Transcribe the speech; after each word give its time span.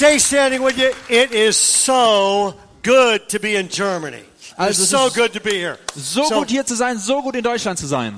stay 0.00 0.18
standing 0.18 0.62
with 0.62 0.78
you. 0.78 0.90
It 1.10 1.32
is 1.32 1.56
so 1.58 2.54
good 2.82 3.28
to 3.28 3.38
be 3.38 3.56
in 3.56 3.68
Germany. 3.68 4.22
Also, 4.56 4.82
it's 4.82 4.90
so 4.90 5.10
good 5.10 5.32
to 5.34 5.40
be 5.40 5.50
here. 5.58 5.78
So, 5.94 6.24
So- 6.24 6.38
gut 6.40 6.48
hier 6.50 6.64
zu 6.64 6.74
sein, 6.74 6.98
so 6.98 7.20
gut 7.22 7.34
in 7.34 7.42
Deutschland 7.42 7.78
zu 7.78 7.86
sein. 7.86 8.14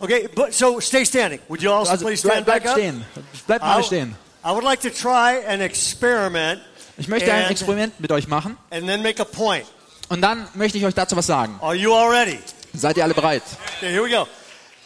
Okay, 0.00 0.28
but 0.34 0.54
so 0.54 0.80
stay 0.80 1.04
standing. 1.04 1.40
Would 1.48 1.62
you 1.62 1.70
also 1.70 1.90
Also 1.92 2.06
please 2.06 2.22
bleib, 2.22 2.44
stand 2.44 2.46
bleib 2.46 2.62
back 2.64 2.72
up? 2.72 3.46
Bleibt 3.46 3.62
mal 3.64 3.82
stehen. 3.82 4.14
I 4.44 4.50
would 4.52 4.64
like 4.64 4.80
to 4.80 4.90
try 4.90 5.44
an 5.46 5.60
experiment 5.60 6.60
Ich 6.98 7.08
möchte 7.08 7.30
ein 7.30 7.42
And- 7.42 7.50
Experiment 7.50 8.00
mit 8.00 8.10
euch 8.12 8.26
machen 8.28 8.56
and 8.70 8.86
then 8.86 9.02
make 9.02 9.20
a 9.20 9.24
point. 9.26 9.66
und 10.08 10.22
dann 10.22 10.48
möchte 10.54 10.78
ich 10.78 10.86
euch 10.86 10.94
dazu 10.94 11.16
was 11.16 11.26
sagen. 11.26 11.58
Are 11.60 11.74
you 11.74 11.92
all 11.92 12.08
ready? 12.08 12.38
Seid 12.74 12.96
ihr 12.96 13.04
alle 13.04 13.12
bereit? 13.14 13.42
Okay, 13.78 13.90
here 13.90 14.02
we 14.02 14.10
go. 14.10 14.26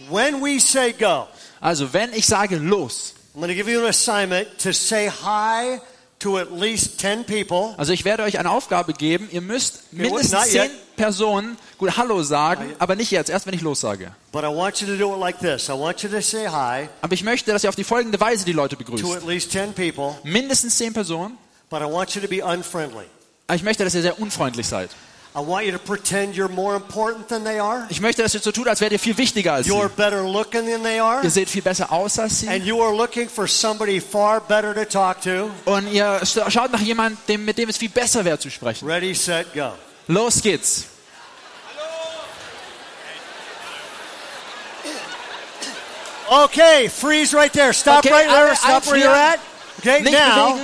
When 0.09 0.43
we 0.43 0.59
say 0.59 0.93
go, 0.93 1.29
Also, 1.61 1.93
wenn 1.93 2.13
ich 2.13 2.27
sage 2.27 2.57
los, 2.57 3.15
I'm 3.37 3.41
going 3.41 3.49
to 3.49 3.55
give 3.55 3.71
you 3.71 3.79
an 3.81 3.87
assignment 3.87 4.49
to 4.59 4.73
say 4.73 5.09
hi 5.09 5.81
to 6.21 6.39
at 6.39 6.51
least 6.53 6.99
10 7.01 7.25
people. 7.25 7.75
also 7.77 7.93
ich 7.93 8.05
werde 8.05 8.23
euch 8.23 8.39
eine 8.39 8.51
Aufgabe 8.51 8.93
geben, 8.93 9.29
ihr 9.33 9.41
müsst 9.41 9.93
mindestens 9.93 10.51
zehn. 10.51 10.71
Personen 10.97 11.57
gut 11.79 11.97
Hallo 11.97 12.23
sagen, 12.23 12.75
aber 12.79 12.95
nicht 12.95 13.11
jetzt, 13.11 13.31
erst 13.31 13.47
wenn 13.47 13.55
ich 13.55 13.63
los 13.63 13.81
sage. 13.81 14.13
But 14.33 14.43
I 14.45 14.47
want 14.49 14.81
you 14.81 14.87
to 14.87 14.97
do 14.97 15.15
it 15.15 15.21
like 15.21 15.39
this. 15.39 15.69
I 15.69 15.73
want 15.73 16.03
you 16.03 16.09
to 16.11 16.21
say 16.21 16.47
hi 16.47 16.89
Aber 17.01 17.15
ich 17.15 17.25
möchte, 17.25 17.51
dass 17.53 17.65
ihr 17.65 17.69
auf 17.71 17.77
die 17.77 17.85
folgende 17.85 18.21
Weise 18.21 18.45
die 18.45 18.53
Leute 18.53 18.77
to 18.77 18.85
begrüßt. 18.85 19.05
at 19.17 19.27
least 19.27 19.51
10 19.51 19.73
people, 19.73 20.15
Mindestens 20.23 20.77
zehn 20.77 20.93
Personen, 20.93 21.39
but 21.71 21.81
I 21.81 21.85
want 21.85 22.15
you 22.15 22.21
to 22.21 22.29
be 22.29 22.45
unfriendly. 22.45 23.07
aber 23.47 23.57
ich 23.57 23.63
möchte, 23.63 23.83
dass 23.85 23.95
ihr 23.95 24.03
sehr 24.03 24.21
unfreundlich 24.21 24.67
seid. 24.67 24.91
I 25.33 25.39
want 25.39 25.65
you 25.65 25.71
to 25.71 25.79
pretend 25.79 26.35
you're 26.35 26.49
more 26.49 26.75
important 26.75 27.29
than 27.29 27.45
they 27.45 27.61
are. 27.61 27.87
Ich 27.89 28.01
möchte, 28.01 28.23
dass 28.23 28.35
ihr 28.35 28.41
so 28.41 28.51
tut, 28.51 28.67
als 28.67 28.81
wärt 28.81 28.91
ihr 28.91 28.99
viel 28.99 29.17
wichtiger 29.17 29.53
als 29.53 29.67
sie. 29.67 29.73
You're 29.73 29.89
better 29.89 30.23
looking 30.25 30.67
than 30.67 30.83
they 30.83 30.99
are. 30.99 31.23
Ihr 31.23 31.31
seht 31.31 31.49
viel 31.49 31.63
besser 31.63 31.93
aus 31.93 32.19
als 32.19 32.41
sie. 32.41 32.49
And 32.49 32.65
you 32.65 32.83
are 32.83 32.93
looking 32.93 33.29
for 33.29 33.47
somebody 33.47 34.01
far 34.01 34.41
better 34.41 34.75
to 34.75 34.85
talk 34.85 35.21
to. 35.23 35.51
Und 35.67 35.87
ihr 35.93 36.21
schaut 36.25 36.73
nach 36.73 36.81
jemandem, 36.81 37.45
mit 37.45 37.59
dem 37.59 37.69
es 37.69 37.77
viel 37.77 37.91
besser 37.91 38.25
wäre 38.25 38.41
zu 38.41 38.51
sprechen. 38.51 38.89
Ready, 38.89 39.15
set, 39.15 39.55
go. 39.55 39.73
Los 40.09 40.43
geht's. 40.43 40.87
Okay, 46.29 46.89
freeze 46.89 47.35
right 47.35 47.53
there. 47.53 47.73
Stop 47.73 48.05
Okay, 48.05 48.11
right 48.11 48.29
there. 48.29 48.55
Stop 48.57 48.87
where 48.87 48.97
you're 48.99 49.15
at. 49.15 49.41
Okay, 49.79 50.03
now. 50.03 50.59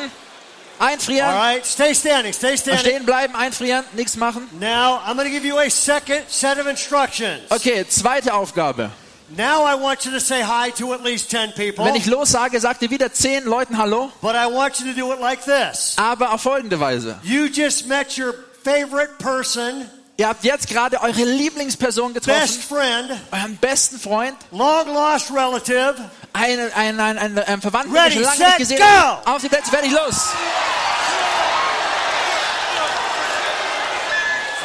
Einfrieren. 0.79 1.35
right, 1.35 1.65
stay 1.65 1.93
standing. 1.95 2.33
Stay 2.33 2.57
standing. 2.57 2.81
Stehen 2.85 3.05
bleiben, 3.07 3.35
einfrieren, 3.35 3.85
nichts 3.95 4.17
machen. 4.17 4.49
Now, 4.61 5.01
I'm 5.07 5.17
going 5.17 5.27
to 5.29 5.31
give 5.31 5.45
you 5.47 5.59
a 5.59 5.69
second 5.71 6.25
set 6.29 6.59
of 6.59 6.67
instructions. 6.67 7.43
Okay, 7.51 7.85
zweite 7.89 8.33
Aufgabe. 8.35 8.91
Now, 9.37 9.65
I 9.65 9.75
want 9.75 10.05
you 10.05 10.13
to 10.13 10.21
say 10.21 10.41
hi 10.41 10.71
to 10.79 10.93
at 10.95 11.03
least 11.03 11.31
10 11.31 11.53
people. 11.57 11.85
Wenn 11.85 11.97
ich 11.97 12.07
los 12.07 12.31
sage, 12.31 12.61
sagt 12.61 12.83
ihr 12.83 12.91
wieder 12.91 13.13
zehn 13.13 13.45
Leuten 13.45 13.77
Hallo, 13.77 14.13
But 14.21 14.37
I 14.37 14.47
want 14.47 14.79
you 14.79 14.87
to 14.87 14.95
do 14.99 15.13
it 15.13 15.21
like 15.21 15.45
this. 15.45 15.95
aber 15.97 16.33
auf 16.33 16.43
folgende 16.43 16.79
Weise. 16.79 17.19
You 17.25 17.49
just 17.49 17.89
met 17.89 18.17
your 18.17 18.35
favorite 18.63 19.19
person, 19.19 19.91
Ihr 20.19 20.29
habt 20.29 20.45
jetzt 20.45 20.69
gerade 20.69 21.01
eure 21.03 21.25
Lieblingsperson 21.25 22.15
best 22.15 22.27
getroffen, 22.27 22.63
friend, 22.69 23.21
euren 23.33 23.57
besten 23.59 24.01
Freund, 24.01 24.35
long 24.51 24.87
lost 24.95 25.31
relative. 25.31 25.95
einen, 26.33 26.73
einen, 26.73 27.01
einen, 27.01 27.39
einen, 27.39 27.61
Verwandten, 27.61 27.93
den 27.93 28.05
ihr 28.05 28.11
schon 28.13 28.23
lange 28.23 28.37
set, 28.37 28.47
nicht 28.47 28.59
gesehen 28.59 28.83
habt. 28.83 29.27
Auf 29.27 29.43
die 29.43 29.49
Plätze, 29.51 29.71
fertig, 29.71 29.91
los. 29.93 30.29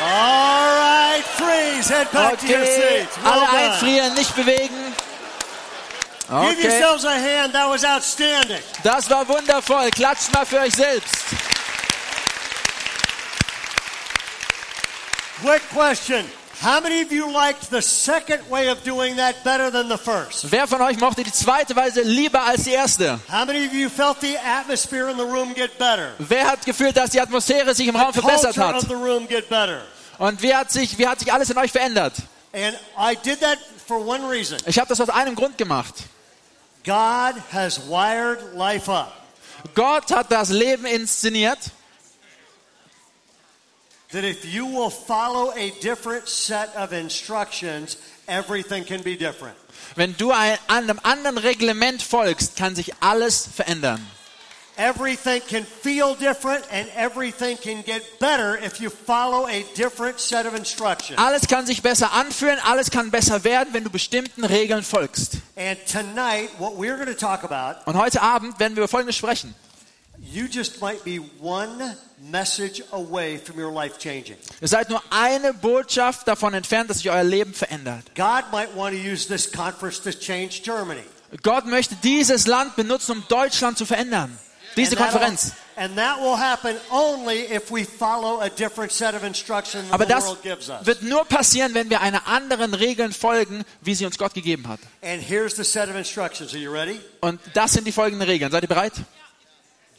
All 0.03 0.75
right, 0.77 1.23
freeze. 1.37 1.89
Head 1.89 2.11
back 2.11 2.39
to 2.39 2.47
your 2.47 2.61
Okay, 2.61 3.05
seats. 3.05 3.17
Well 3.23 3.31
alle 3.33 3.45
done. 3.45 3.57
einfrieren, 3.71 4.13
nicht 4.15 4.35
bewegen. 4.35 4.75
Give 6.27 6.37
Okay, 6.39 6.63
yourselves 6.63 7.05
a 7.05 7.11
hand. 7.13 7.53
That 7.53 7.69
was 7.69 7.83
outstanding. 7.83 8.61
das 8.83 9.09
war 9.09 9.27
wundervoll. 9.27 9.89
Klatscht 9.91 10.31
mal 10.33 10.45
für 10.45 10.59
euch 10.59 10.73
selbst. 10.75 11.17
Quick 15.41 15.61
question. 15.73 16.25
How 16.61 16.79
many 16.79 17.01
of 17.01 17.11
you 17.11 17.31
liked 17.33 17.71
the 17.71 17.81
second 17.81 18.47
way 18.47 18.69
of 18.69 18.83
doing 18.83 19.15
that 19.15 19.43
better 19.43 19.71
than 19.71 19.89
the 19.89 19.97
first? 19.97 20.45
Wer 20.51 20.67
von 20.67 20.79
euch 20.81 20.99
mochte 20.99 21.23
die 21.23 21.31
zweite 21.31 21.75
Weise 21.75 22.01
lieber 22.03 22.43
als 22.43 22.65
die 22.65 22.73
erste? 22.73 23.19
How 23.27 23.45
many 23.45 23.65
of 23.65 23.73
you 23.73 23.89
felt 23.89 24.21
the 24.21 24.37
atmosphere 24.37 25.09
in 25.09 25.17
the 25.17 25.23
room 25.23 25.55
get 25.55 25.75
better? 25.79 26.11
Wer 26.19 26.45
hat 26.47 26.63
gefühlt, 26.63 26.95
dass 26.95 27.09
die 27.09 27.19
Atmosphäre 27.19 27.73
sich 27.73 27.87
im 27.87 27.95
Raum 27.95 28.13
verbessert 28.13 28.53
Culture 28.53 28.75
of 28.77 28.83
hat? 28.83 28.87
the 28.87 28.93
room 28.93 29.27
get 29.27 29.49
better. 29.49 29.81
Und 30.19 30.39
wie 30.43 30.53
hat 30.53 30.71
sich, 30.71 30.95
wie 30.99 31.07
hat 31.07 31.17
sich 31.19 31.33
alles 31.33 31.49
in 31.49 31.57
euch 31.57 31.71
verändert? 31.71 32.13
And 32.53 32.77
I 32.95 33.15
did 33.23 33.39
that 33.39 33.57
for 33.87 33.97
one 34.05 34.29
reason. 34.29 34.59
Ich 34.67 34.77
habe 34.77 34.87
das 34.89 35.01
aus 35.01 35.09
einem 35.09 35.33
Grund 35.33 35.57
gemacht. 35.57 35.95
God 36.85 37.41
has 37.51 37.79
wired 37.89 38.53
life 38.53 38.91
up. 38.91 39.13
Gott 39.73 40.11
hat 40.11 40.31
das 40.31 40.49
Leben 40.49 40.85
inszeniert, 40.85 41.57
That 44.11 44.23
if 44.25 44.43
you 44.45 44.65
will 44.65 44.89
follow 44.89 45.51
a 45.55 45.71
different 45.81 46.27
set 46.27 46.75
of 46.75 46.91
instructions, 46.91 47.97
everything 48.27 48.83
can 48.85 49.01
be 49.03 49.15
different. 49.15 49.55
wenn 49.95 50.15
du 50.17 50.31
ein, 50.31 50.57
einem 50.67 50.99
anderen 51.03 51.37
Reglement 51.37 52.01
folgst, 52.01 52.55
kann 52.57 52.75
sich 52.75 52.93
alles 52.99 53.47
verändern. 53.55 54.05
Everything 54.77 55.41
can 55.47 55.65
feel 55.65 56.15
different 56.15 56.63
and 56.71 56.87
everything 56.95 57.57
can 57.57 57.83
get 57.83 58.01
better 58.19 58.57
if 58.57 58.79
you 58.79 58.89
follow 58.89 59.45
a 59.45 59.63
different 59.75 60.19
set 60.19 60.45
of 60.45 60.55
instructions. 60.55 61.19
Alles 61.19 61.47
kann 61.47 61.65
sich 61.65 61.81
besser 61.81 62.13
anfühlen, 62.13 62.57
alles 62.63 62.89
kann 62.89 63.11
besser 63.11 63.43
werden, 63.43 63.73
wenn 63.73 63.83
du 63.83 63.89
bestimmten 63.89 64.43
Regeln 64.45 64.83
folgst. 64.83 65.37
And 65.55 65.77
tonight, 65.85 66.49
what 66.57 66.73
we're 66.77 66.95
going 66.95 67.07
to 67.07 67.13
talk 67.13 67.43
about, 67.43 67.81
Und 67.85 67.97
heute 67.97 68.21
Abend 68.21 68.59
werden 68.59 68.75
wir 68.75 68.83
über 68.83 68.87
Folgendes 68.87 69.17
sprechen. 69.17 69.53
You 70.21 70.47
just 70.47 70.81
might 70.81 71.03
be 71.03 71.17
one 71.39 71.95
message 72.29 72.81
away 72.91 73.37
from 73.37 73.59
your 73.59 73.71
life 73.71 73.97
changing. 73.99 74.37
Ihr 74.61 74.67
seid 74.67 74.89
nur 74.89 75.01
eine 75.09 75.53
Botschaft 75.53 76.27
davon 76.27 76.53
entfernt, 76.53 76.89
dass 76.89 76.97
sich 76.97 77.09
euer 77.09 77.23
Leben 77.23 77.53
verändert. 77.53 78.03
God 78.15 78.51
might 78.51 78.75
want 78.75 78.95
to 78.95 79.01
use 79.01 79.27
this 79.27 79.51
conference 79.51 80.01
to 80.01 80.11
change 80.11 80.61
Germany. 80.63 81.03
Gott 81.43 81.65
möchte 81.65 81.95
dieses 82.03 82.45
Land 82.47 82.75
benutzen, 82.75 83.13
um 83.13 83.23
Deutschland 83.29 83.77
zu 83.77 83.85
verändern. 83.85 84.37
Diese 84.77 84.95
Konferenz. 84.95 85.51
Aber 89.91 90.05
das 90.05 90.35
wird 90.83 91.03
nur 91.03 91.25
passieren, 91.25 91.73
wenn 91.73 91.89
wir 91.89 92.01
einer 92.01 92.27
anderen 92.27 92.73
Regeln 92.73 93.11
folgen, 93.11 93.63
wie 93.81 93.95
sie 93.95 94.05
uns 94.05 94.17
Gott 94.17 94.33
gegeben 94.33 94.67
hat. 94.67 94.79
Und 97.21 97.39
das 97.53 97.73
sind 97.73 97.87
die 97.87 97.91
folgenden 97.91 98.27
Regeln. 98.27 98.51
Seid 98.51 98.63
ihr 98.63 98.69
bereit? 98.69 98.93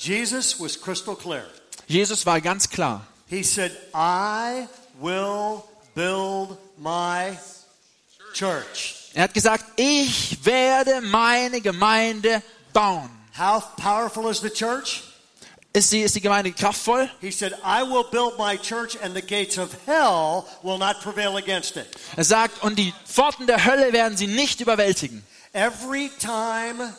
Jesus 0.03 0.59
was 0.59 0.77
crystal 0.77 1.15
clear. 1.15 1.45
Jesus 1.87 2.27
war 2.27 2.41
ganz 2.41 2.69
klar. 2.69 3.07
He 3.29 3.45
said, 3.45 3.71
I 3.95 4.67
will 5.01 5.65
build 5.95 6.59
my 6.77 7.39
church. 8.35 9.11
Er 9.15 9.25
hat 9.25 9.35
gesagt, 9.35 9.65
ich 9.77 10.45
werde 10.45 11.01
meine 11.03 11.61
Gemeinde 11.61 12.43
bauen. 12.73 13.11
How 13.39 13.63
powerful 13.77 14.29
is 14.29 14.41
the 14.41 14.51
church? 14.51 15.05
Ist 15.73 15.93
die, 15.93 16.01
ist 16.01 16.17
die 16.17 16.21
Gemeinde 16.21 16.53
kraftvoll? 16.53 17.09
He 17.21 17.31
said, 17.31 17.53
I 17.65 17.83
will 17.83 18.05
build 18.11 18.37
my 18.39 18.59
church 18.59 18.99
and 19.03 19.15
the 19.15 19.23
gates 19.23 19.57
of 19.57 19.71
hell 19.87 20.45
will 20.63 20.79
not 20.79 21.01
prevail 21.01 21.37
against 21.37 21.77
it. 21.77 21.87
Er 22.17 22.25
sagt, 22.25 22.63
und 22.65 22.77
die 22.77 22.93
Pforten 23.07 23.47
der 23.47 23.65
Hölle 23.65 23.93
werden 23.93 24.17
sie 24.17 24.27
nicht 24.27 24.61
überwältigen. 24.61 25.25
Every 25.53 26.11
time 26.19 26.93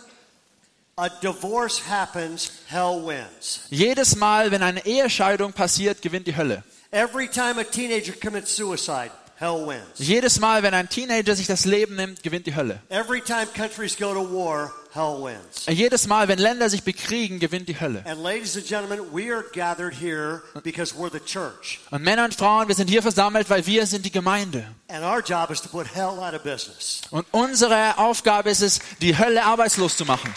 happens, 0.98 2.52
hell 2.68 3.02
wins. 3.06 3.62
Jedes 3.70 4.16
Mal, 4.16 4.52
wenn 4.52 4.62
eine 4.62 4.86
Ehescheidung 4.86 5.54
passiert, 5.54 6.02
gewinnt 6.02 6.28
die 6.28 6.36
Hölle. 6.36 6.64
Every 6.92 7.28
time 7.28 7.60
a 7.60 7.64
teenager 7.64 8.14
commits 8.14 8.56
suicide, 8.56 9.10
hell 9.36 9.66
wins. 9.66 9.98
Jedes 9.98 10.40
Mal, 10.40 10.62
wenn 10.62 10.76
ein 10.76 10.88
Teenager 10.88 11.36
sich 11.36 11.48
das 11.48 11.66
Leben 11.66 11.96
nimmt, 11.96 12.22
gewinnt 12.22 12.46
die 12.46 12.56
Hölle. 12.56 12.80
Every 12.90 13.22
time 13.22 13.48
countries 13.48 13.98
go 13.98 14.14
to 14.14 14.22
war, 14.22 14.72
hell 14.94 15.18
wins. 15.24 15.66
Jedes 15.68 16.06
Mal, 16.06 16.28
wenn 16.28 16.38
Länder 16.38 16.70
sich 16.70 16.84
bekriegen, 16.84 17.40
gewinnt 17.40 17.68
die 17.68 17.80
Hölle. 17.80 18.04
And 18.06 18.22
ladies 18.22 18.56
and 18.56 18.68
gentlemen, 18.68 19.00
we 19.12 19.34
are 19.34 19.44
gathered 19.52 19.96
here 20.00 20.44
because 20.64 20.94
we're 20.94 21.12
the 21.12 21.20
church. 21.20 21.80
Und 21.90 22.04
Männer 22.04 22.26
und 22.26 22.36
Frauen, 22.36 22.68
wir 22.68 22.76
sind 22.76 22.92
hier 22.92 23.02
versammelt, 23.02 23.50
weil 23.50 23.66
wir 23.66 23.88
sind 23.88 24.06
die 24.06 24.12
Gemeinde. 24.12 24.64
And 24.90 25.04
our 25.04 25.22
job 25.22 25.50
is 25.50 25.60
to 25.62 25.70
put 25.70 25.88
hell 25.96 26.20
out 26.20 26.36
of 26.36 26.44
business. 26.44 27.02
Und 27.10 27.26
unsere 27.32 27.98
Aufgabe 27.98 28.52
ist 28.52 28.62
es, 28.62 28.80
die 29.02 29.18
Hölle 29.18 29.44
arbeitslos 29.44 29.98
zu 29.98 30.06
machen. 30.06 30.32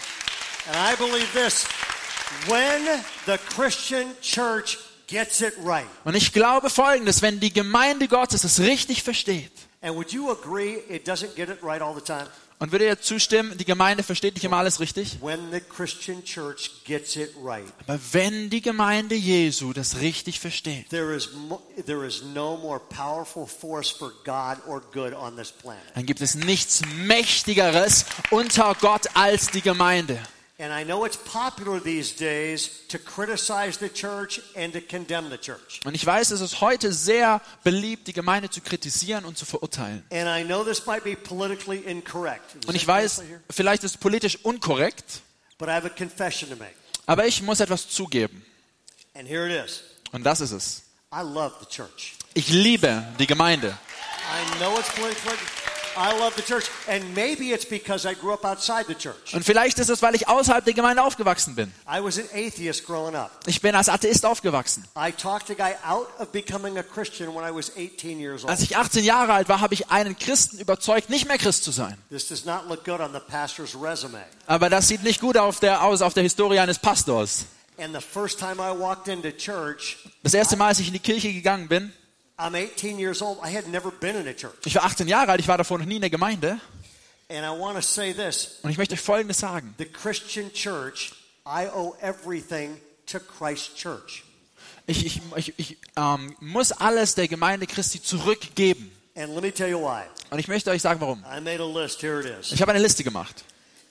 And 0.69 0.77
I 0.77 0.97
believe 0.97 1.29
this 1.33 1.67
when 2.49 2.83
the 3.27 3.39
Christian 3.55 4.09
church 4.21 4.79
gets 5.07 5.41
it 5.41 5.55
right, 5.65 5.87
Und 6.05 6.15
ich 6.17 6.33
glaube 6.33 6.71
Folgendes, 6.71 7.23
wenn 7.23 7.39
die 7.41 7.53
Gemeinde 7.53 8.09
Gottes 8.09 8.43
es 8.45 8.59
richtig 8.61 9.03
versteht, 9.03 9.53
and 9.83 9.95
would 9.95 10.11
you 10.13 10.31
agree 10.31 10.79
it 10.89 11.07
doesn't 11.09 11.35
get 11.37 11.49
it 11.49 11.59
right 11.63 11.81
all 11.81 11.95
the 11.95 12.01
time? 12.01 12.27
und 12.59 12.73
würde 12.73 12.87
ihr 12.87 12.99
zustimmen, 12.99 13.57
die 13.59 13.67
Gemeinde 13.67 14.03
versteht 14.03 14.33
nicht 14.35 14.43
immer 14.45 14.57
alles 14.57 14.81
richtig, 14.81 15.19
When 15.21 15.53
the 15.53 15.61
Christian 15.61 16.25
church 16.25 16.71
gets 16.85 17.15
it 17.15 17.31
right, 17.45 17.67
aber 17.87 18.01
wenn 18.13 18.51
die 18.51 18.63
Gemeinde 18.63 19.15
Jesu 19.15 19.73
das 19.73 20.01
richtig 20.01 20.41
versteht, 20.41 20.89
there 20.89 21.15
is, 21.15 21.29
mo- 21.33 21.63
there 21.87 22.05
is 22.05 22.23
no 22.35 22.57
more 22.57 22.81
powerful 22.81 23.47
force 23.47 23.91
for 23.91 24.11
God 24.25 24.57
or 24.67 24.81
good 24.93 25.13
on 25.13 25.37
this 25.37 25.53
planet. 25.53 25.83
dann 25.95 26.07
gibt 26.07 26.21
es 26.23 26.35
nichts 26.35 26.81
Mächtigeres 26.97 28.07
unter 28.31 28.75
Gott 28.81 29.07
als 29.15 29.49
die 29.49 29.63
Gemeinde. 29.63 30.19
And 30.59 30.73
I 30.73 30.85
know 30.85 31.05
it's 31.05 31.19
popular 31.19 31.79
these 31.83 32.15
days 32.17 32.87
to 32.89 32.99
criticize 32.99 33.77
the 33.79 33.91
church 33.91 34.41
and 34.57 34.73
to 34.73 34.81
condemn 34.81 35.29
the 35.29 35.37
church. 35.37 35.81
Und 35.85 35.95
ich 35.95 36.07
weiß, 36.07 36.31
es 36.31 36.41
ist 36.41 36.63
heute 36.63 36.95
sehr 36.95 37.43
beliebt, 37.63 38.07
die 38.09 38.15
Gemeinde 38.15 38.49
zu 38.49 38.63
kritisieren 38.63 39.27
und 39.27 39.37
zu 39.37 39.45
verurteilen. 39.45 40.03
And 40.11 40.27
I 40.27 40.45
know 40.47 40.65
this 40.65 40.87
might 40.87 41.05
be 41.05 41.15
politically 41.15 41.81
incorrect. 41.81 42.55
Is 42.63 42.67
Und 42.69 42.75
ich 42.75 42.87
weiß, 42.87 43.23
vielleicht 43.51 43.85
ist 43.85 43.97
es 43.97 44.01
politisch 44.01 44.39
unkorrekt, 44.45 45.21
But 45.59 45.69
I 45.69 45.73
have 45.73 45.87
a 45.87 45.91
confession 45.91 46.49
to 46.49 46.57
make. 46.57 46.75
aber 47.05 47.27
ich 47.27 47.43
muss 47.43 47.61
etwas 47.61 47.89
zugeben. 47.91 48.43
And 49.15 49.29
here 49.29 49.47
it 49.47 49.63
is. 49.65 49.83
Und 50.13 50.25
das 50.25 50.41
ist 50.41 50.53
es. 50.53 50.83
I 51.13 51.21
love 51.21 51.55
the 51.61 51.67
church. 51.67 52.15
Ich 52.33 52.49
liebe 52.49 53.07
die 53.19 53.27
Gemeinde. 53.27 53.77
I 54.27 54.59
know 54.59 54.79
it's 54.79 54.89
politically 54.95 55.37
I 55.97 56.13
love 56.19 56.35
the 56.37 56.43
church. 56.43 56.67
And 56.89 57.15
maybe 57.15 57.53
it's 57.53 57.65
because 57.69 58.07
I 58.09 58.15
grew 58.15 58.33
up 58.33 58.45
outside 58.45 58.85
the 58.87 58.95
church. 58.95 59.33
Und 59.33 59.45
vielleicht 59.45 59.79
ist 59.79 59.89
es, 59.89 60.03
weil 60.03 60.15
ich 60.15 60.29
außerhalb 60.29 60.65
der 60.65 60.75
Gemeinde 60.75 61.03
aufgewachsen 61.03 61.55
bin. 61.55 61.73
I 61.89 62.03
was 62.03 62.19
an 62.19 62.27
atheist 62.35 62.85
growing 62.87 63.15
up. 63.15 63.31
Ich 63.47 63.61
bin 63.61 63.75
als 63.75 63.89
Atheist 63.89 64.27
aufgewachsen. 64.27 64.85
I 64.97 65.11
talked 65.13 65.51
a 65.51 65.55
guy 65.55 65.75
out 65.87 66.09
of 66.19 66.29
becoming 66.33 66.77
a 66.79 66.83
Christian 66.83 67.35
when 67.35 67.45
I 67.45 67.55
was 67.55 67.73
18 67.77 68.21
years 68.21 68.43
old. 68.43 68.51
Als 68.51 68.61
ich 68.61 68.77
18 68.77 69.05
Jahre 69.05 69.33
alt 69.33 69.49
war, 69.49 69.61
habe 69.61 69.75
ich 69.75 69.91
einen 69.91 70.19
Christen 70.19 70.59
überzeugt, 70.59 71.09
nicht 71.09 71.27
mehr 71.27 71.39
Christ 71.39 71.65
zu 71.65 71.71
sein. 71.71 71.97
This 72.11 72.29
does 72.29 72.45
not 72.45 72.69
look 72.69 72.85
good 72.85 73.01
on 73.01 73.13
the 73.13 73.21
pastor's 73.21 73.75
resume. 73.75 74.23
Aber 74.47 74.69
das 74.69 74.89
sieht 74.89 75.03
nicht 75.03 75.21
gut 75.21 75.37
auf 75.37 75.61
der, 75.61 75.83
aus 75.83 76.03
auf 76.03 76.13
der 76.15 76.23
Historie 76.23 76.59
eines 76.59 76.79
Pastors. 76.79 77.47
And 77.79 77.95
the 77.95 78.01
first 78.01 78.39
time 78.39 78.55
I 78.55 78.79
walked 78.79 79.09
into 79.09 79.31
church, 79.31 79.99
Das 80.23 80.33
erste 80.35 80.57
Mal, 80.57 80.69
als 80.69 80.81
ich 80.81 80.87
in 80.87 80.95
die 80.95 80.99
Kirche 80.99 81.33
gegangen 81.33 81.69
bin, 81.69 81.93
I'm 82.39 82.55
18 82.55 82.99
years 82.99 83.23
old. 83.23 83.39
I 83.43 83.55
had 83.57 83.67
never 83.69 83.91
been 83.91 84.17
in 84.17 84.29
a 84.29 84.35
church. 84.35 84.55
ich 84.67 84.75
war 84.75 84.85
18 84.85 85.09
Jahre 85.09 85.33
alt, 85.33 85.41
ich 85.41 85.49
war 85.49 85.57
davor 85.59 85.79
noch 85.79 85.87
nie 85.87 85.97
in 85.97 86.03
der 86.03 86.11
Gemeinde. 86.11 86.61
And 87.29 87.45
I 87.45 87.59
want 87.59 87.77
to 87.77 87.83
say 87.83 88.13
this 88.13 88.59
Und 88.63 88.71
ich 88.71 88.79
möchte 88.79 88.95
euch 88.95 89.01
Folgendes 89.01 89.39
sagen. 89.39 89.75
the 89.79 89.87
Christian 89.87 90.53
church, 90.53 91.13
I 91.47 91.67
owe 91.73 91.97
everything 92.01 92.81
to 93.07 93.19
Christ 93.19 93.77
Church. 93.77 94.23
Ich, 94.87 95.05
ich, 95.05 95.21
ich, 95.35 95.55
ich 95.57 95.79
ähm, 95.97 96.37
muss 96.41 96.71
alles 96.73 97.15
der 97.17 97.27
Gemeinde 97.27 97.67
Christi 97.67 98.01
zurückgeben. 98.01 98.93
And 99.17 99.33
let 99.35 99.43
me 99.43 99.53
tell 99.53 99.69
you 99.69 99.81
why. 99.81 100.03
Und 100.31 100.39
ich 100.39 100.47
möchte 100.47 100.71
euch 100.71 100.83
sagen, 100.83 101.01
warum. 101.01 101.25
I 101.25 101.41
made 101.41 101.61
a 101.61 101.67
list. 101.67 102.03
Here 102.03 102.21
it 102.21 102.27
is. 102.27 102.53
Ich 102.53 102.61
habe 102.61 102.71
eine 102.73 102.83
Liste 102.83 103.03
gemacht. 103.03 103.45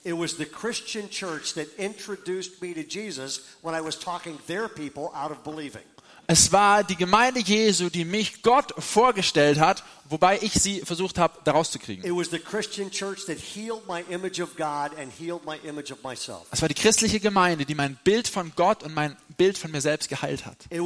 It 0.04 0.14
was 0.14 0.38
the 0.38 0.46
Christian 0.46 1.10
church 1.10 1.56
that 1.56 1.66
introduced 1.78 2.62
me 2.62 2.74
to 2.76 2.82
Jesus 2.82 3.42
when 3.64 3.74
I 3.74 3.84
was 3.84 3.98
talking 3.98 4.38
their 4.46 4.70
people 4.70 5.10
out 5.16 5.32
of 5.32 5.44
believing. 5.44 5.82
Es 6.28 6.52
war 6.52 6.84
die 6.84 6.96
Gemeinde 6.96 7.40
Jesu, 7.40 7.90
die 7.90 8.04
mich 8.04 8.42
Gott 8.42 8.74
vorgestellt 8.80 9.60
hat, 9.60 9.84
wobei 10.10 10.40
ich 10.42 10.54
sie 10.54 10.82
versucht 10.82 11.20
habe, 11.20 11.38
daraus 11.44 11.70
zu 11.72 11.78
kriegen. 11.80 12.02
Es 12.04 12.12
war 16.62 16.68
die 16.68 16.74
christliche 16.74 17.20
Gemeinde, 17.20 17.66
die 17.66 17.76
mein 17.76 17.98
Bild 18.04 18.28
von 18.28 18.52
Gott 18.56 18.84
und 18.84 18.94
mein 18.94 19.16
Bild 19.38 19.58
von 19.58 19.72
mir 19.72 19.82
selbst 19.82 20.10
geheilt 20.10 20.46
hat. 20.46 20.58
Es 20.70 20.80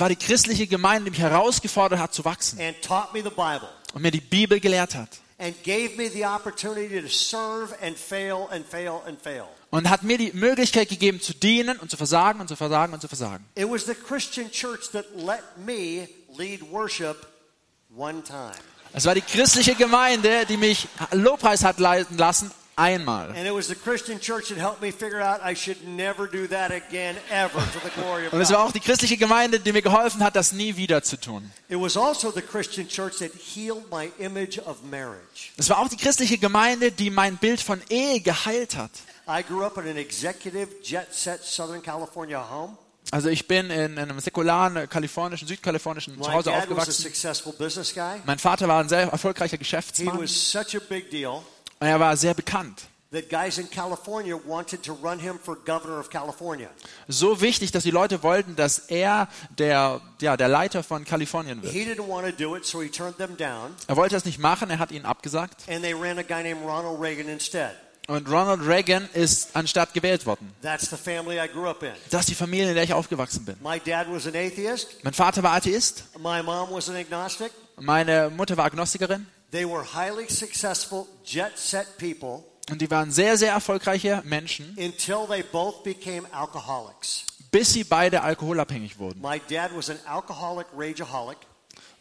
war 0.00 0.08
die 0.08 0.16
christliche 0.16 0.66
Gemeinde, 0.66 1.04
die 1.04 1.10
mich 1.10 1.20
herausgefordert 1.20 1.98
hat 1.98 2.14
zu 2.14 2.24
wachsen 2.24 2.58
und 3.94 4.02
mir 4.02 4.10
die 4.10 4.20
Bibel 4.20 4.60
gelehrt 4.60 4.94
hat. 4.94 5.20
and 5.38 5.54
gave 5.62 5.96
me 5.96 6.08
the 6.08 6.24
opportunity 6.24 7.00
to 7.00 7.08
serve 7.08 7.74
and 7.82 7.96
fail 7.96 8.48
and 8.52 8.64
fail 8.64 9.02
and 9.06 9.20
fail. 9.20 9.48
Und 9.74 9.90
hat 9.90 10.04
mir 10.04 10.18
die 10.18 10.30
Möglichkeit 10.32 10.88
gegeben, 10.88 11.20
zu 11.20 11.34
dienen 11.34 11.78
und 11.80 11.90
zu 11.90 11.96
versagen 11.96 12.40
und 12.40 12.46
zu 12.46 12.54
versagen 12.54 12.94
und 12.94 13.00
zu 13.00 13.08
versagen. 13.08 13.44
It 13.56 13.68
was 13.68 13.84
the 13.86 13.94
Christian 13.94 14.48
church 14.48 14.92
that 14.92 15.04
let 15.16 15.42
me 15.66 16.06
lead 16.38 16.62
worship 16.70 17.26
one 17.92 18.22
time. 18.22 18.54
Es 18.92 19.04
war 19.04 19.16
die 19.16 19.20
christliche 19.20 19.74
Gemeinde, 19.74 20.46
die 20.48 20.56
mich 20.56 20.86
Lobpreis 21.10 21.64
hat 21.64 21.80
leiten 21.80 22.16
lassen, 22.16 22.52
einmal. 22.76 23.30
And 23.30 23.48
it 23.48 23.52
was 23.52 23.66
the 23.66 23.74
Christian 23.74 24.20
church 24.20 24.50
that 24.50 24.58
helped 24.58 24.80
me 24.80 24.92
figure 24.92 25.20
out 25.20 25.40
I 25.44 25.56
should 25.56 25.84
never 25.88 26.28
do 26.28 26.46
that 26.46 26.70
again 26.70 27.16
ever 27.28 27.58
to 27.58 27.80
the 27.82 27.90
glory 28.00 28.28
of 28.28 28.32
Und 28.32 28.40
es 28.40 28.52
war 28.52 28.62
auch 28.64 28.70
die 28.70 28.78
christliche 28.78 29.16
Gemeinde, 29.16 29.58
die 29.58 29.72
mir 29.72 29.82
geholfen 29.82 30.22
hat, 30.22 30.36
das 30.36 30.52
nie 30.52 30.76
wieder 30.76 31.02
zu 31.02 31.16
tun. 31.16 31.50
Also. 31.68 31.84
Es 35.56 35.68
war 35.68 35.78
auch 35.78 35.88
die 35.88 35.96
christliche 35.96 36.38
Gemeinde, 36.38 36.92
die 36.92 37.10
mein 37.10 37.38
Bild 37.38 37.60
von 37.60 37.82
Ehe 37.88 38.20
geheilt 38.20 38.76
hat. 38.76 38.92
I 39.26 39.42
grew 39.42 39.64
up 39.64 39.78
in 39.78 39.88
an 39.88 39.96
executive 39.96 40.82
jet 40.82 41.14
set 41.14 41.42
Southern 41.42 41.82
California 41.82 42.38
home. 42.38 42.76
Also 43.10 43.28
ich 43.28 43.46
bin 43.46 43.70
in 43.70 43.98
einem 43.98 44.18
säkularen, 44.18 44.76
äh, 44.76 44.86
kalifornischen, 44.86 45.46
südkalifornischen 45.46 46.20
Zuhause 46.22 46.52
aufgewachsen. 46.52 47.12
Mein 48.24 48.38
Vater 48.38 48.66
war 48.66 48.80
ein 48.80 48.88
sehr 48.88 49.10
erfolgreicher 49.10 49.52
He 49.52 49.58
Geschäftsmann 49.58 50.20
was 50.20 50.52
such 50.52 50.74
a 50.74 50.80
big 50.88 51.10
deal 51.10 51.42
und 51.80 51.86
er 51.86 52.00
war 52.00 52.16
sehr 52.16 52.34
bekannt. 52.34 52.88
that 53.14 53.30
guys 53.30 53.56
in 53.58 53.70
California 53.70 54.36
wanted 54.36 54.82
to 54.82 54.92
run 54.92 55.18
him 55.18 55.38
for 55.38 55.56
governor 55.56 55.98
of 56.00 56.10
California. 56.10 56.68
So 57.08 57.40
wichtig, 57.40 57.70
dass 57.70 57.84
die 57.84 57.92
Leute 57.92 58.22
wollten, 58.22 58.56
dass 58.56 58.90
er 58.90 59.28
der, 59.56 60.02
ja, 60.20 60.36
der 60.36 60.48
Leiter 60.48 60.82
von 60.82 61.04
Kalifornien 61.04 61.62
wird. 61.62 61.74
Er 61.74 61.96
wollte 63.96 64.14
das 64.14 64.24
nicht 64.24 64.38
machen, 64.38 64.70
er 64.70 64.78
hat 64.78 64.90
ihnen 64.90 65.04
abgesagt. 65.06 65.64
and 65.68 65.82
they 65.82 65.94
ran 65.94 66.18
a 66.18 66.22
guy 66.22 66.42
named 66.42 66.64
Ronald 66.64 67.00
Reagan 67.00 67.28
instead. 67.28 67.74
Und 68.06 68.28
Ronald 68.28 68.60
Reagan 68.66 69.08
ist 69.14 69.56
anstatt 69.56 69.94
gewählt 69.94 70.26
worden. 70.26 70.52
That's 70.60 70.90
the 70.90 70.96
family 70.96 71.38
I 71.42 71.48
grew 71.48 71.66
up 71.68 71.82
in. 71.82 71.92
Das 72.10 72.20
ist 72.22 72.30
die 72.30 72.34
Familie, 72.34 72.68
in 72.68 72.74
der 72.74 72.84
ich 72.84 72.92
aufgewachsen 72.92 73.44
bin. 73.46 73.56
My 73.62 73.80
dad 73.80 74.06
was 74.10 74.26
an 74.26 74.34
atheist. 74.36 75.02
Mein 75.02 75.14
Vater 75.14 75.42
war 75.42 75.52
Atheist, 75.52 76.04
My 76.18 76.42
mom 76.42 76.68
was 76.70 76.88
an 76.90 76.96
agnostic. 76.96 77.50
meine 77.80 78.30
Mutter 78.30 78.56
war 78.56 78.66
Agnostikerin 78.66 79.26
They 79.52 79.64
were 79.64 79.84
highly 79.94 80.28
successful 80.28 81.06
jet 81.24 81.56
set 81.56 81.96
people 81.96 82.42
und 82.70 82.80
die 82.82 82.90
waren 82.90 83.10
sehr, 83.10 83.36
sehr 83.38 83.52
erfolgreiche 83.52 84.20
Menschen, 84.24 84.76
until 84.78 85.26
they 85.28 85.42
both 85.42 85.82
became 85.84 86.26
alcoholics. 86.32 87.24
bis 87.52 87.72
sie 87.72 87.84
beide 87.84 88.22
alkoholabhängig 88.22 88.98
wurden. 88.98 89.20
My 89.22 89.40
dad 89.48 89.70
was 89.74 89.88
an 89.90 89.98
alcoholic 90.06 90.66
rageaholic, 90.76 91.38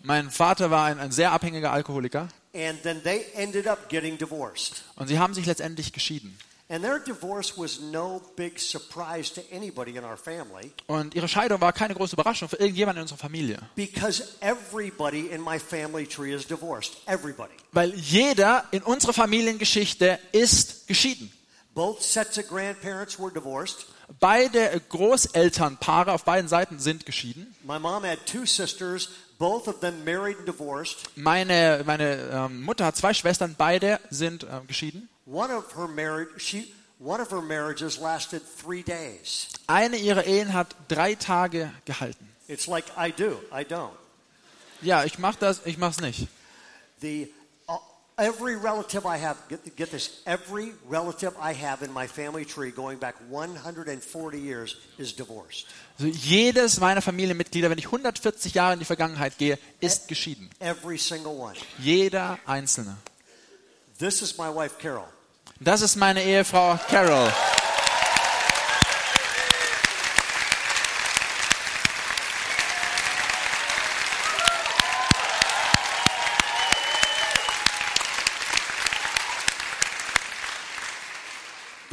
Mein 0.02 0.30
Vater 0.32 0.70
war 0.72 0.86
ein, 0.86 1.00
ein 1.00 1.12
sehr 1.12 1.32
abhängiger 1.32 1.72
Alkoholiker 1.72 2.28
and 2.54 2.82
then 2.84 3.02
they 3.04 3.26
ended 3.36 3.68
up 3.68 3.90
getting 3.90 4.18
divorced. 4.18 4.84
und 4.96 5.08
sie 5.08 5.20
haben 5.20 5.34
sich 5.34 5.46
letztendlich 5.46 5.92
geschieden. 5.94 6.38
And 6.70 6.82
their 6.84 6.98
divorce 6.98 7.54
was 7.58 7.80
no 7.82 8.22
big 8.38 8.58
surprise 8.58 9.32
to 9.34 9.42
anybody 9.52 9.92
in 9.98 10.04
our 10.06 10.16
family 10.18 10.72
Und 10.88 11.14
ihre 11.14 11.28
Scheidung 11.28 11.60
war 11.62 11.74
keine 11.74 11.94
große 11.94 12.16
Überraschung 12.16 12.48
für 12.48 12.56
irgendjemanden 12.56 13.00
in 13.00 13.04
unserer 13.04 13.18
Familie. 13.20 13.60
because 13.76 14.24
everybody 14.40 15.28
in 15.28 15.42
my 15.44 15.60
family 15.60 16.08
tree 16.08 16.34
is 16.34 16.48
divorced. 16.48 16.94
Everybody. 17.06 17.54
Weil 17.74 17.94
jeder 17.96 18.64
in 18.72 18.82
unserer 18.82 19.14
Familiengeschichte 19.14 20.18
ist 20.32 20.88
geschieden. 20.88 21.32
Both 21.76 22.02
sets 22.04 22.38
of 22.38 22.48
grandparents 22.48 23.20
were 23.20 23.32
divorced. 23.32 23.86
Beide 24.20 24.80
Großelternpaare 24.90 26.12
auf 26.12 26.24
beiden 26.24 26.48
Seiten 26.48 26.80
sind 26.80 27.06
geschieden. 27.06 27.56
My 27.64 27.80
mom 27.80 28.04
had 28.04 28.26
two 28.26 28.46
sisters, 28.46 29.10
both 29.38 29.68
of 29.68 29.80
them 29.80 30.04
married 30.04 30.38
and 30.38 30.46
divorced. 30.46 31.10
Meine, 31.16 31.84
meine 31.86 32.30
ähm, 32.32 32.62
Mutter 32.62 32.86
hat 32.86 32.96
zwei 32.96 33.14
Schwestern, 33.14 33.56
beide 33.56 34.00
sind 34.10 34.44
ähm, 34.44 34.68
geschieden. 34.68 35.10
One 35.26 35.54
of 35.54 35.76
her 35.76 35.88
marriage, 35.88 36.30
she, 36.38 36.74
one 37.00 37.22
of 37.22 37.32
her 37.32 37.42
marriages 37.42 37.98
lasted 37.98 38.42
three 38.44 38.84
days. 38.84 39.48
Eine 39.68 39.98
ihrer 39.98 40.26
Ehen 40.26 40.54
hat 40.54 40.76
drei 40.88 41.16
Tage 41.16 41.72
gehalten. 41.86 42.28
It's 42.48 42.68
like 42.68 42.86
I 42.98 43.12
do, 43.12 43.40
I 43.52 43.64
don't. 43.64 43.92
Ja, 44.82 45.06
ich 45.06 45.18
mach 45.18 45.36
das, 45.36 45.62
ich 45.66 45.78
mach's 45.78 46.02
nicht. 46.02 46.28
The 47.02 47.32
every 48.24 48.56
relative 48.56 49.06
I 49.06 49.18
have, 49.18 49.38
get, 49.50 49.76
get 49.76 49.92
this, 49.92 50.22
every 50.26 50.74
relative 50.88 51.34
I 51.40 51.54
have 51.54 51.84
in 51.84 51.92
my 51.92 52.08
family 52.08 52.46
tree 52.46 52.72
going 52.72 52.98
back 52.98 53.16
140 53.30 54.40
years 54.40 54.78
is 54.98 55.14
divorced. 55.14 55.68
Also 56.00 56.12
jedes 56.12 56.80
meiner 56.80 57.02
Familienmitglieder, 57.02 57.70
wenn 57.70 57.78
ich 57.78 57.86
140 57.86 58.54
Jahre 58.54 58.74
in 58.74 58.80
die 58.80 58.86
Vergangenheit 58.86 59.38
gehe, 59.38 59.60
ist 59.80 60.08
geschieden. 60.08 60.50
Every 60.60 60.98
single 60.98 61.34
one. 61.34 61.56
Jeder 61.80 62.40
einzelne. 62.46 62.98
This 64.00 64.22
is 64.22 64.38
my 64.38 64.50
wife 64.54 64.76
Carol. 64.80 65.08
Das 65.60 65.82
ist 65.82 65.96
meine 65.96 66.24
Ehefrau 66.24 66.80
Carol. 66.90 67.32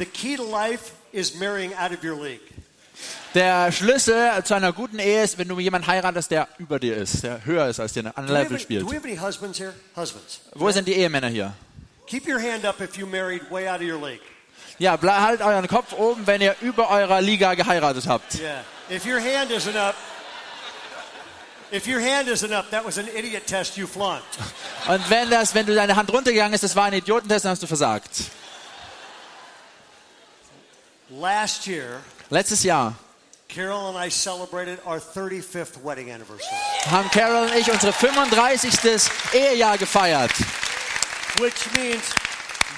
The 0.01 0.07
key 0.07 0.35
to 0.35 0.43
life 0.43 0.93
is 1.13 1.35
marrying 1.35 1.75
out 1.75 1.91
of 1.91 2.03
your 2.03 2.19
league. 2.19 2.41
Der 3.35 3.71
Schlüssel 3.71 4.43
zu 4.43 4.55
einer 4.55 4.73
guten 4.73 4.97
Ehe 4.97 5.23
ist, 5.23 5.37
wenn 5.37 5.47
du 5.47 5.59
jemanden 5.59 5.85
heiratest, 5.85 6.31
der 6.31 6.47
über 6.57 6.79
dir 6.79 6.97
ist, 6.97 7.23
der 7.23 7.45
höher 7.45 7.67
ist 7.67 7.79
als 7.79 7.93
dir, 7.93 8.05
have 8.05 8.21
Level 8.25 8.53
any, 8.53 8.59
spielt. 8.59 8.83
Wo 10.55 10.71
sind 10.71 10.87
die 10.87 10.93
Ehemänner 10.93 11.27
hier? 11.27 11.53
Keep 12.07 12.27
your 12.27 12.41
hand 12.41 12.65
up 12.65 12.81
if 12.81 12.97
you 12.97 13.05
married 13.05 13.43
way 13.51 13.69
out 13.69 13.75
of 13.75 13.83
your 13.83 14.03
league. 14.03 14.21
Ja, 14.79 14.99
haltet 14.99 15.45
euren 15.45 15.67
Kopf 15.67 15.93
oben, 15.93 16.25
wenn 16.25 16.41
ihr 16.41 16.55
über 16.61 16.89
eurer 16.89 17.21
Liga 17.21 17.53
geheiratet 17.53 18.07
habt. 18.07 18.39
Yeah. 18.39 18.63
If 18.89 19.05
your 19.05 19.19
hand 19.19 19.51
isn't 19.51 19.77
up, 19.77 19.93
if 21.71 21.85
your 21.87 22.01
hand 22.01 22.27
isn't 22.27 22.51
up, 22.51 22.71
that 22.71 22.83
was 22.83 22.97
an 22.97 23.05
idiot 23.15 23.45
test 23.45 23.77
you 23.77 23.85
flunked. 23.85 24.39
Und 24.87 25.07
wenn 25.11 25.29
das, 25.29 25.53
wenn 25.53 25.67
du 25.67 25.75
deine 25.75 25.95
Hand 25.95 26.11
runtergegangen 26.11 26.55
ist, 26.55 26.63
das 26.63 26.75
war 26.75 26.85
ein 26.85 26.93
Idiotentest, 26.93 27.45
dann 27.45 27.51
hast 27.51 27.61
du 27.61 27.67
versagt. 27.67 28.09
Last 31.19 31.67
year, 31.67 31.99
Letztes 32.29 32.63
Jahr 32.63 32.93
Carol 33.49 33.89
and 33.89 33.97
I 33.97 34.09
celebrated 34.09 34.79
our 34.85 34.99
35th 34.99 35.83
wedding 35.83 36.09
anniversary, 36.09 36.55
haben 36.85 37.09
Carol 37.09 37.43
und 37.43 37.55
ich 37.55 37.69
unsere 37.69 37.91
35. 37.91 38.71
Ehejahr 39.33 39.77
gefeiert. 39.77 40.31
which 41.39 41.69
means 41.75 42.01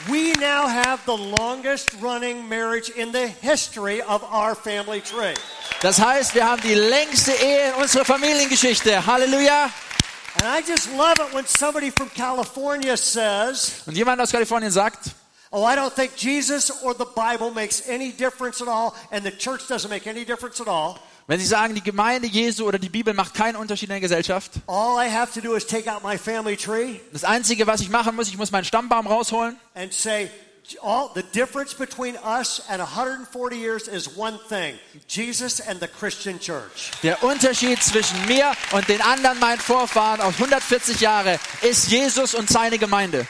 we 0.10 0.32
now 0.40 0.68
have 0.68 1.00
the 1.06 1.16
longest 1.16 1.94
running 2.02 2.48
marriage 2.50 2.90
in 2.90 3.12
the 3.12 3.28
history 3.28 4.02
of 4.02 4.24
our 4.24 4.56
family 4.56 5.02
tree. 5.02 5.36
Das 5.82 6.00
heißt, 6.00 6.34
wir 6.34 6.46
haben 6.50 6.62
die 6.62 6.74
längste 6.76 7.34
Ehe 7.34 7.70
in 7.70 7.74
unserer 7.82 8.06
Familiengeschichte. 8.06 9.06
Halleluja. 9.06 9.70
And 10.42 10.46
I 10.48 10.62
just 10.68 10.90
love 10.98 11.20
it 11.20 11.34
when 11.34 11.46
somebody 11.46 11.92
from 11.92 12.10
California 12.16 12.98
says, 12.98 13.84
Und 13.86 13.96
jemand 13.96 14.20
aus 14.22 14.32
Kalifornien 14.32 14.72
sagt, 14.72 15.12
Oh, 15.56 15.64
I 15.64 15.76
don't 15.76 15.94
think 15.94 16.16
Jesus 16.16 16.72
or 16.84 16.96
the 16.96 17.06
Bible 17.06 17.52
makes 17.52 17.88
any 17.88 18.12
difference 18.12 18.60
at 18.60 18.68
all, 18.68 18.96
and 19.12 19.24
the 19.24 19.30
church 19.30 19.68
doesn't 19.68 19.88
make 19.92 20.08
any 20.08 20.26
difference 20.26 20.60
at 20.60 20.68
all. 20.68 20.98
wenn 21.28 21.40
sie 21.40 21.46
sagen, 21.46 21.76
die 21.76 21.84
Gemeinde 21.84 22.28
Jesu 22.28 22.66
oder 22.66 22.80
die 22.80 22.90
Bibel 22.90 23.14
macht 23.14 23.36
keinen 23.36 23.56
Unterschied 23.56 23.90
in 23.90 23.94
der 23.94 24.02
Gesellschaft. 24.02 24.52
All 24.66 24.98
I 24.98 25.08
have 25.10 25.32
to 25.40 25.42
do 25.48 25.54
is 25.56 25.66
take 25.68 25.88
out 25.88 26.04
my 26.04 26.18
family 26.18 26.58
tree 26.58 27.00
Das 27.12 27.24
Einzige, 27.24 27.68
was 27.68 27.82
ich 27.82 27.90
machen 27.90 28.16
muss, 28.16 28.30
ich 28.30 28.38
muss 28.38 28.50
meinen 28.50 28.66
Stammbaum 28.66 29.06
rausholen 29.06 29.56
and 29.76 29.94
say, 29.94 30.32
all 30.82 31.12
the 31.14 31.22
difference 31.34 31.76
between 31.76 32.16
us 32.26 32.64
and 32.68 32.82
140 32.82 33.56
years 33.56 33.88
is 33.88 34.10
one 34.18 34.40
thing 34.50 34.74
Jesus 35.08 35.62
and 35.62 35.80
the 35.80 35.88
Christian 35.88 36.40
church. 36.40 36.90
Der 37.04 37.24
Unterschied 37.24 37.82
zwischen 37.84 38.26
mir 38.26 38.52
und 38.72 38.90
den 38.90 39.02
anderen 39.02 39.40
meinen 39.40 39.60
Vorfahren 39.60 40.20
aus 40.20 40.34
140 40.34 41.00
Jahre 41.00 41.40
ist 41.62 41.90
Jesus 41.90 42.34
und 42.34 42.50
seine 42.50 42.80
Gemeinde. 42.80 43.28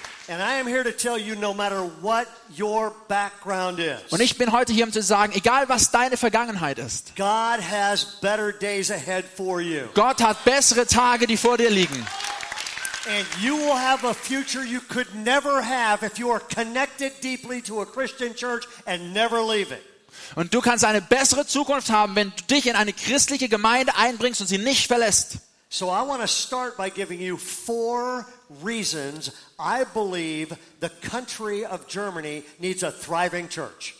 Und 4.09 4.19
ich 4.21 4.37
bin 4.37 4.51
heute 4.51 4.73
hier, 4.73 4.85
um 4.85 4.91
zu 4.91 5.01
sagen, 5.01 5.33
egal 5.33 5.69
was 5.69 5.91
deine 5.91 6.17
Vergangenheit 6.17 6.79
ist, 6.79 7.15
God 7.15 7.59
has 7.61 8.19
better 8.21 8.51
days 8.51 8.91
ahead 8.91 9.25
for 9.35 9.61
you. 9.61 9.83
Gott 9.93 10.21
hat 10.21 10.43
bessere 10.45 10.85
Tage, 10.85 11.27
die 11.27 11.37
vor 11.37 11.57
dir 11.57 11.69
liegen. 11.69 12.05
And 13.05 13.27
you 13.41 13.57
will 13.57 13.77
have 13.77 14.07
a 14.07 14.13
future 14.13 14.63
you 14.63 14.79
could 14.79 15.13
never 15.13 15.61
have 15.61 16.05
if 16.05 16.17
you 16.17 16.31
are 16.31 16.39
connected 16.39 17.11
deeply 17.21 17.61
to 17.63 17.81
a 17.81 17.85
Christian 17.85 18.33
church 18.33 18.65
and 18.85 19.13
never 19.13 19.41
leave 19.41 19.73
it. 19.73 19.81
Und 20.35 20.53
du 20.53 20.61
kannst 20.61 20.85
eine 20.85 21.01
bessere 21.01 21.45
Zukunft 21.45 21.89
haben, 21.89 22.15
wenn 22.15 22.31
du 22.35 22.43
dich 22.55 22.67
in 22.67 22.75
eine 22.75 22.93
christliche 22.93 23.49
Gemeinde 23.49 23.95
einbringst 23.95 24.41
und 24.41 24.47
sie 24.47 24.57
nicht 24.57 24.87
verlässt. 24.87 25.39
So 25.73 25.89
I 25.89 26.03
want 26.03 26.21
to 26.21 26.27
start 26.27 26.77
by 26.77 26.89
giving 26.89 27.19
you 27.19 27.35
four 27.35 28.27
reasons 28.61 29.31
I 29.57 29.85
believe 29.85 30.55
the 30.81 30.89
country 31.01 31.65
of 31.65 31.87
Germany 31.87 32.43
needs 32.59 32.83
a 32.83 32.91
thriving 32.91 33.49
church. 33.49 33.95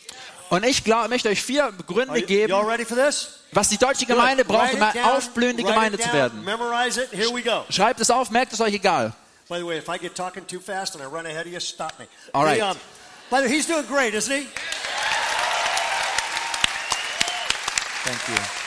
Und 0.50 0.64
ich 0.64 0.84
glaub, 0.84 1.08
möchte 1.08 1.28
euch 1.30 1.42
vier 1.42 1.72
Gründe 1.84 2.22
geben, 2.22 2.52
y'all 2.52 2.64
ready 2.64 2.84
for 2.84 2.94
this? 2.94 3.40
was 3.50 3.70
die 3.70 3.76
deutsche. 3.76 4.06
Gemeinde 4.06 4.44
braucht, 4.44 4.74
um 4.74 4.82
eine 4.82 5.14
aufblühende 5.16 5.64
Gemeinde 5.64 5.98
zu 5.98 6.12
werden. 6.12 6.46
It. 6.46 7.10
Here 7.10 7.34
we 7.34 7.42
go. 7.42 7.64
Schreibt 7.70 7.98
es 7.98 8.08
auf, 8.08 8.30
merkt 8.30 8.52
es 8.52 8.60
euch 8.60 8.74
egal. 8.74 9.12
By 9.48 9.58
the 9.58 9.66
way, 9.66 9.76
if 9.76 9.88
I 9.88 9.98
get 9.98 10.14
talking 10.14 10.46
too 10.46 10.60
fast 10.60 10.94
and 10.94 11.02
I 11.02 11.08
run 11.08 11.26
ahead 11.26 11.44
of 11.44 11.52
you, 11.52 11.58
stop 11.58 11.98
me. 11.98 12.06
All 12.32 12.44
right. 12.44 12.62
um, 12.62 12.76
by 13.32 13.40
the 13.40 13.48
way, 13.48 13.52
he's 13.52 13.66
doing 13.66 13.84
great, 13.86 14.14
isn't 14.14 14.32
he? 14.32 14.46
Thank 18.04 18.28
you. 18.28 18.63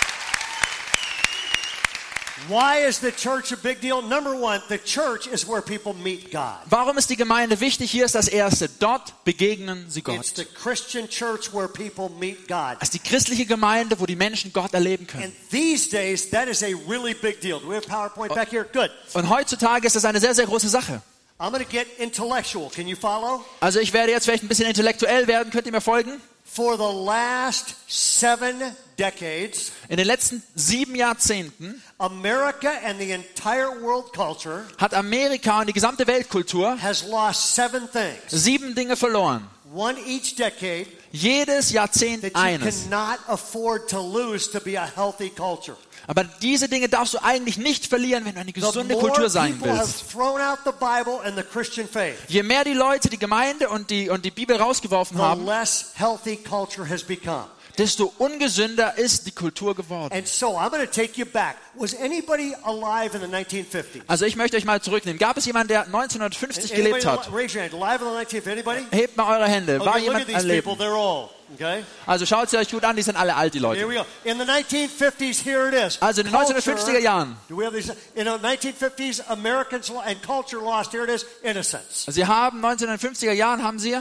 Why 2.47 2.85
is 2.87 2.99
the 2.99 3.11
church 3.11 3.51
a 3.51 3.57
big 3.57 3.81
deal? 3.81 4.01
Number 4.01 4.31
one, 4.39 4.61
the 4.69 4.77
church 4.77 5.27
is 5.27 5.47
where 5.47 5.61
people 5.61 5.93
meet 5.93 6.31
God. 6.31 6.59
Warum 6.69 6.97
ist 6.97 7.09
die 7.09 7.15
Gemeinde 7.15 7.59
wichtig? 7.59 7.89
Hier 7.91 8.05
ist 8.05 8.15
das 8.15 8.27
Erste. 8.27 8.69
Dort 8.79 9.23
begegnen 9.25 9.85
sie 9.89 9.99
It's 9.99 10.05
Gott. 10.05 10.35
the 10.35 10.45
Christian 10.45 11.09
church 11.09 11.53
where 11.53 11.67
people 11.67 12.09
meet 12.19 12.47
God. 12.47 12.77
Das 12.79 12.89
ist 12.89 12.93
die 12.93 12.99
christliche 12.99 13.45
Gemeinde, 13.45 13.99
wo 13.99 14.05
die 14.05 14.15
Menschen 14.15 14.53
Gott 14.53 14.73
erleben 14.73 15.07
können. 15.07 15.23
And 15.25 15.33
these 15.49 15.89
days, 15.89 16.29
that 16.29 16.47
is 16.47 16.61
a 16.63 16.67
really 16.87 17.13
big 17.13 17.41
deal. 17.41 17.59
Do 17.59 17.69
we 17.69 17.75
have 17.75 17.87
PowerPoint 17.87 18.33
back 18.33 18.51
here? 18.51 18.65
Good. 18.71 18.91
Und 19.13 19.29
heutzutage 19.29 19.87
ist 19.87 19.95
das 19.95 20.05
eine 20.05 20.19
sehr, 20.19 20.35
sehr 20.35 20.45
große 20.45 20.69
Sache. 20.69 21.01
I'm 21.39 21.51
going 21.51 21.63
to 21.63 21.69
get 21.69 21.87
intellectual. 21.99 22.69
Can 22.69 22.87
you 22.87 22.95
follow? 22.95 23.43
Also 23.59 23.79
ich 23.79 23.93
werde 23.93 24.11
jetzt 24.11 24.25
vielleicht 24.25 24.43
ein 24.43 24.47
bisschen 24.47 24.67
intellektuell 24.67 25.27
werden. 25.27 25.51
Könnt 25.51 25.65
ihr 25.67 25.71
mir 25.71 25.81
folgen? 25.81 26.19
For 26.57 26.75
the 26.75 26.91
last 26.91 27.75
seven 27.87 28.55
decades, 28.97 29.71
In 29.89 29.97
den 29.97 30.07
letzten 30.07 30.41
sieben 30.55 30.95
Jahrzehnten 30.95 31.83
America 31.99 32.71
and 32.83 32.99
the 32.99 33.11
entire 33.11 33.69
world 33.79 34.11
culture 34.11 34.63
hat 34.79 34.95
Amerika 34.95 35.59
und 35.59 35.67
die 35.69 35.73
gesamte 35.73 36.07
Weltkultur 36.07 36.81
has 36.81 37.03
lost 37.03 37.53
seven 37.53 37.87
things. 37.91 38.17
sieben 38.31 38.73
Dinge 38.73 38.95
verloren. 38.95 39.47
One 39.71 39.99
each 40.07 40.35
decade 40.35 40.87
Jedes 41.19 41.71
Jahrzehnt 41.71 42.23
eines. 42.35 42.85
Aber 46.09 46.23
diese 46.41 46.69
Dinge 46.69 46.87
darfst 46.87 47.15
du 47.15 47.17
eigentlich 47.21 47.57
nicht 47.57 47.85
verlieren, 47.87 48.23
wenn 48.23 48.35
du 48.35 48.39
eine 48.41 48.53
gesunde 48.53 48.95
Kultur 49.01 49.29
sein 49.29 49.59
willst. 49.61 50.03
Je 52.29 52.43
mehr 52.43 52.63
die 52.63 52.73
Leute 52.73 53.09
die 53.09 53.17
Gemeinde 53.17 53.67
und 53.67 53.89
die, 53.89 54.09
und 54.09 54.23
die 54.23 54.31
Bibel 54.31 54.55
rausgeworfen 54.55 55.17
haben, 55.17 55.45
desto 57.77 58.13
ungesünder 58.17 58.97
ist 58.97 59.27
die 59.27 59.31
Kultur 59.31 59.75
geworden. 59.75 60.13
And 60.13 60.27
so 60.27 60.57
I'm 60.57 60.69
going 60.69 60.85
to 60.85 60.91
take 60.91 61.19
you 61.19 61.25
back. 61.25 61.57
Was 61.75 61.93
anybody 61.95 62.53
alive 62.63 63.15
in 63.15 63.21
the 63.21 63.27
1950s? 63.35 64.01
Also 64.07 64.25
ich 64.25 64.35
möchte 64.35 64.57
euch 64.57 64.65
mal 64.65 64.81
zurücknehmen. 64.81 65.19
Gab 65.19 65.37
es 65.37 65.45
jemanden, 65.45 65.69
der 65.69 65.85
1950 65.85 66.71
Anybody 66.73 66.89
gelebt 66.89 67.05
hat? 67.05 67.27
ali- 67.27 67.35
Raise 67.35 67.55
your 67.57 67.63
hand. 67.63 67.73
Alive 67.73 68.03
in 68.03 68.11
the 68.11 68.37
1950s? 68.37 68.51
Anybody? 68.51 68.81
Hebt 68.91 69.17
mal 69.17 69.37
eure 69.37 69.47
Hände. 69.47 69.79
War 69.79 69.95
Okay, 69.95 70.09
at 70.09 70.27
jemand 70.43 70.81
old. 70.81 71.29
Okay? 71.53 71.83
Also 72.05 72.25
schaut 72.25 72.49
sie 72.49 72.57
euch 72.57 72.69
gut 72.69 72.83
an, 72.83 72.95
die 72.95 73.01
sind 73.01 73.15
alle 73.15 73.35
alt, 73.35 73.53
die 73.53 73.59
Leute. 73.59 73.79
In 74.25 74.37
the 74.37 74.43
1950s, 74.43 75.43
here 75.43 75.69
it 75.69 75.73
is. 75.73 76.01
Also 76.01 76.21
in 76.21 76.27
den 76.27 76.35
1950er 76.35 76.99
Jahren. 76.99 77.37
Do 77.47 77.57
we 77.57 77.65
have 77.65 77.75
these? 77.75 77.95
In 78.15 78.25
the 78.25 78.31
1950s, 78.31 79.21
Americans 79.29 79.89
lo- 79.89 79.99
and 79.99 80.21
culture 80.23 80.61
lost. 80.61 80.91
Here 80.91 81.03
it 81.05 81.09
is. 81.09 81.25
Innocence. 81.43 82.05
Sie 82.07 82.25
haben 82.25 82.63
1950er 82.65 83.31
Jahren 83.31 83.63
haben 83.63 83.79
sie 83.79 83.95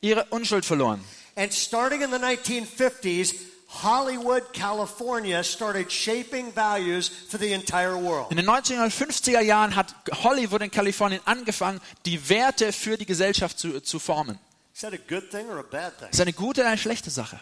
ihre 0.00 0.24
Unschuld 0.30 0.64
verloren. 0.64 1.04
And 1.36 1.52
starting 1.52 2.02
in 2.02 2.10
the 2.10 2.18
1950s, 2.18 3.34
Hollywood, 3.82 4.52
California 4.52 5.42
started 5.42 5.90
shaping 5.90 6.52
values 6.52 7.08
for 7.08 7.38
the 7.38 7.52
entire 7.52 7.96
world. 7.96 8.30
In 8.30 8.36
den 8.36 8.48
1950er 8.48 9.40
Jahren 9.40 9.74
hat 9.74 9.94
Hollywood 10.22 10.62
in 10.62 10.70
Kalifornien 10.70 11.20
angefangen, 11.24 11.80
die 12.06 12.28
Werte 12.28 12.72
für 12.72 12.96
die 12.96 13.06
Gesellschaft 13.06 13.58
zu, 13.58 13.80
zu 13.80 13.98
formen. 13.98 14.38
Is 14.74 14.80
that 14.82 14.92
a 14.92 14.98
good 15.08 15.30
thing 15.30 15.48
or 15.48 15.58
a 15.58 15.62
bad 15.62 15.98
thing? 15.98 16.08
Ist 16.10 16.20
eine 16.20 16.32
gute 16.32 16.60
oder 16.60 16.70
eine 16.70 16.78
schlechte 16.78 17.10
Sache. 17.10 17.40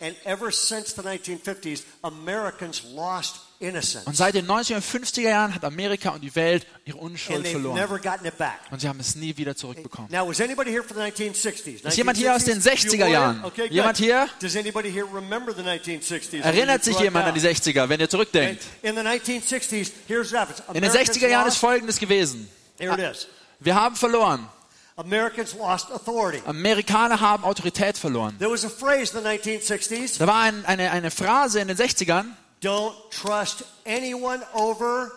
And 0.00 0.16
ever 0.24 0.50
since 0.50 0.94
the 0.94 1.02
1950s, 1.02 1.84
Americans 2.02 2.82
lost. 2.92 3.40
Und 4.04 4.16
seit 4.16 4.34
den 4.34 4.46
1950er 4.46 5.20
Jahren 5.20 5.54
hat 5.54 5.64
Amerika 5.64 6.10
und 6.10 6.20
die 6.22 6.34
Welt 6.34 6.66
ihre 6.84 6.98
Unschuld 6.98 7.46
verloren. 7.46 7.78
Und 8.70 8.80
sie 8.80 8.88
haben 8.88 8.98
es 9.00 9.14
nie 9.14 9.36
wieder 9.36 9.54
zurückbekommen. 9.54 10.10
Now, 10.10 10.28
was 10.28 10.40
anybody 10.40 10.70
here 10.70 10.82
for 10.82 10.96
the 10.96 11.02
1960s? 11.02 11.86
Ist 11.86 11.96
jemand 11.96 12.18
hier 12.18 12.34
aus 12.34 12.44
den 12.44 12.60
1960s? 12.60 12.62
60er 12.62 12.94
You 12.94 12.98
were? 13.00 13.10
Jahren? 13.12 13.44
Okay. 13.44 13.66
Jemand 13.70 13.96
hier? 13.98 14.28
Does 14.40 14.56
anybody 14.56 14.90
here 14.90 15.06
remember 15.12 15.54
the 15.54 15.62
1960s? 15.62 16.42
Erinnert 16.42 16.82
sich 16.84 16.98
jemand 16.98 17.26
an 17.26 17.34
die 17.34 17.40
down. 17.40 17.52
60er, 17.52 17.88
wenn 17.88 18.00
ihr 18.00 18.08
zurückdenkt? 18.08 18.62
In 18.82 18.94
the 18.96 19.00
1960s, 19.02 19.92
here's 20.08 20.32
what 20.32 20.40
happens. 20.40 20.58
In 20.68 20.74
den 20.74 20.84
Americans 20.90 21.16
60er 21.16 21.28
Jahren 21.28 21.46
ist 21.48 21.54
lost- 21.54 21.60
Folgendes 21.60 21.98
gewesen. 21.98 22.48
Wir 23.60 23.74
haben 23.74 23.94
verloren. 23.96 24.48
Americans 24.96 25.54
lost 25.54 25.90
authority. 25.90 26.42
Amerikaner 26.46 27.18
haben 27.20 27.44
Autorität 27.44 27.96
verloren. 27.96 28.36
There 28.38 28.50
was 28.50 28.64
a 28.64 28.68
phrase 28.68 29.16
in 29.16 29.22
the 29.22 29.28
1960s 29.28 30.18
Da 30.18 30.26
war 30.26 30.40
ein, 30.42 30.64
eine, 30.66 30.90
eine 30.90 31.10
Phrase 31.10 31.60
in 31.60 31.68
den 31.68 31.76
60ern, 31.76 32.26
don't 32.62 32.94
trust 33.10 33.64
anyone 33.86 34.42
over 34.54 35.10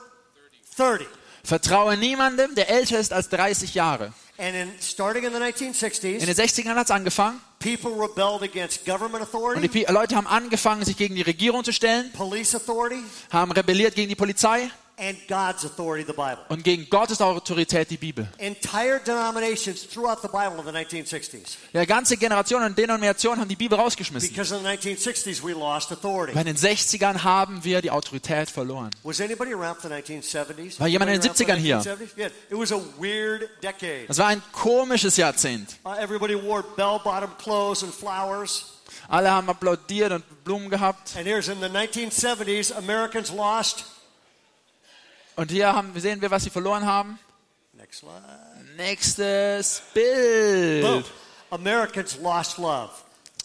30. 0.77 1.05
vertraue 1.43 1.95
niemandem, 1.97 2.55
der 2.55 2.69
älter 2.69 2.99
ist 2.99 3.13
als 3.13 3.29
30 3.29 3.75
Jahre. 3.75 4.13
And 4.37 4.53
in, 4.53 4.69
starting 4.81 5.23
in 5.23 5.31
the 5.31 5.37
In 5.37 5.43
1960s, 5.43 6.25
den 6.25 6.35
60ern 6.35 6.75
hat 6.75 6.85
es 6.85 6.91
angefangen 6.91 7.39
people 7.59 7.91
rebelled 7.91 8.43
against 8.43 8.85
government 8.85 9.15
und 9.15 9.21
authority, 9.23 9.61
die 9.61 9.67
Pi- 9.69 9.85
Leute 9.91 10.15
haben 10.15 10.27
angefangen, 10.27 10.83
sich 10.85 10.97
gegen 10.97 11.15
die 11.15 11.21
Regierung 11.23 11.63
zu 11.63 11.71
stellen, 11.71 12.11
police 12.11 12.53
authority, 12.53 13.01
haben 13.31 13.51
rebelliert 13.51 13.95
gegen 13.95 14.09
die 14.09 14.15
Polizei 14.15 14.69
and 14.97 15.17
God's 15.27 15.65
authority, 15.65 16.05
the 16.05 16.13
Bible. 16.13 16.39
und 16.49 16.63
gegen 16.63 16.89
Gottes 16.89 17.21
Autorität 17.21 17.89
die 17.89 17.97
Bibel. 17.97 18.27
Entire 18.37 18.99
denominations 18.99 19.87
throughout 19.87 20.21
the 20.21 20.27
Bible 20.27 20.59
in 20.59 20.65
the 20.65 20.71
1960s. 20.71 21.57
Ja, 21.73 21.85
ganze 21.85 22.17
Generationen 22.17 22.67
und 22.67 22.77
Denominationen 22.77 23.41
haben 23.41 23.49
die 23.49 23.55
Bibel 23.55 23.77
rausgeschmissen. 23.77 24.29
Because 24.29 24.55
in 24.55 24.63
the 24.63 24.67
1960s, 24.67 25.43
we 25.43 25.53
lost 25.53 25.91
authority. 25.91 26.33
Bei 26.33 26.43
den 26.43 26.55
60ern 26.55 27.23
haben 27.23 27.63
wir 27.63 27.81
die 27.81 27.91
Autorität 27.91 28.49
verloren. 28.49 28.91
Was 29.03 29.19
anybody 29.19 29.53
around 29.53 29.77
for 29.81 29.89
the 29.89 29.95
1970s? 29.95 30.79
War 30.79 30.87
jemand 30.87 31.11
in 31.11 31.21
den 31.21 31.29
Anybody 31.29 31.51
around 31.51 31.83
70ern 31.83 31.83
for 31.83 31.97
the 31.97 32.05
1970s? 32.05 32.17
Yeah. 32.17 32.29
It 32.49 32.57
was 32.57 32.71
a 32.71 32.79
weird 32.97 33.49
decade. 33.61 34.05
Das 34.07 34.17
war 34.17 34.27
ein 34.27 34.41
komisches 34.51 35.17
Jahrzehnt. 35.17 35.77
Uh, 35.85 35.93
everybody 35.99 36.35
wore 36.35 36.63
bell-bottom 36.75 37.31
clothes 37.37 37.83
and 37.83 37.93
flowers. 37.93 38.71
Alle 39.07 39.29
haben 39.31 39.49
applaudiert 39.49 40.11
und 40.11 40.43
Blumen 40.43 40.69
gehabt. 40.69 41.15
And 41.15 41.25
here's 41.25 41.47
in 41.47 41.59
the 41.59 41.67
1970s, 41.67 42.71
Americans 42.75 43.31
lost. 43.31 43.85
Und 45.35 45.51
hier 45.51 45.73
haben, 45.73 45.97
sehen 45.99 46.21
wir, 46.21 46.31
was 46.31 46.43
sie 46.43 46.49
verloren 46.49 46.85
haben. 46.85 47.19
Next. 47.73 48.03
Nächstes 48.77 49.81
Boom. 49.93 50.01
Bild. 50.81 51.05
Americans 51.51 52.17
lost 52.21 52.57
love. 52.57 52.91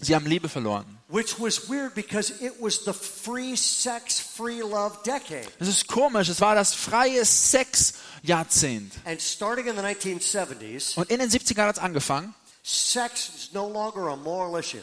Sie 0.01 0.15
haben 0.15 0.27
Liebe 0.27 0.49
verloren. 0.49 0.99
which 1.09 1.39
was 1.41 1.69
weird 1.69 1.95
because 1.95 2.31
it 2.41 2.53
was 2.61 2.85
the 2.85 2.93
free 2.93 3.57
sex, 3.57 4.21
free 4.21 4.61
love 4.63 4.97
decade. 5.05 5.49
Es 5.59 5.69
ist 5.69 5.89
komisch, 5.89 6.29
es 6.29 6.41
war 6.41 6.55
das 6.55 6.73
freie 6.73 7.25
Sex-Jahrzehnt. 7.25 8.93
And 9.05 9.21
starting 9.21 9.67
in 9.67 9.77
the 9.77 9.83
1970s, 9.83 10.97
Und 10.97 11.11
in 11.11 11.19
den 11.19 11.29
70ern 11.29 11.67
hat 11.67 11.77
es 11.77 11.83
angefangen. 11.83 12.35
sex 12.63 13.31
is 13.37 13.53
no 13.53 13.69
longer 13.69 14.09
a 14.13 14.17
moral 14.17 14.59
issue. 14.61 14.81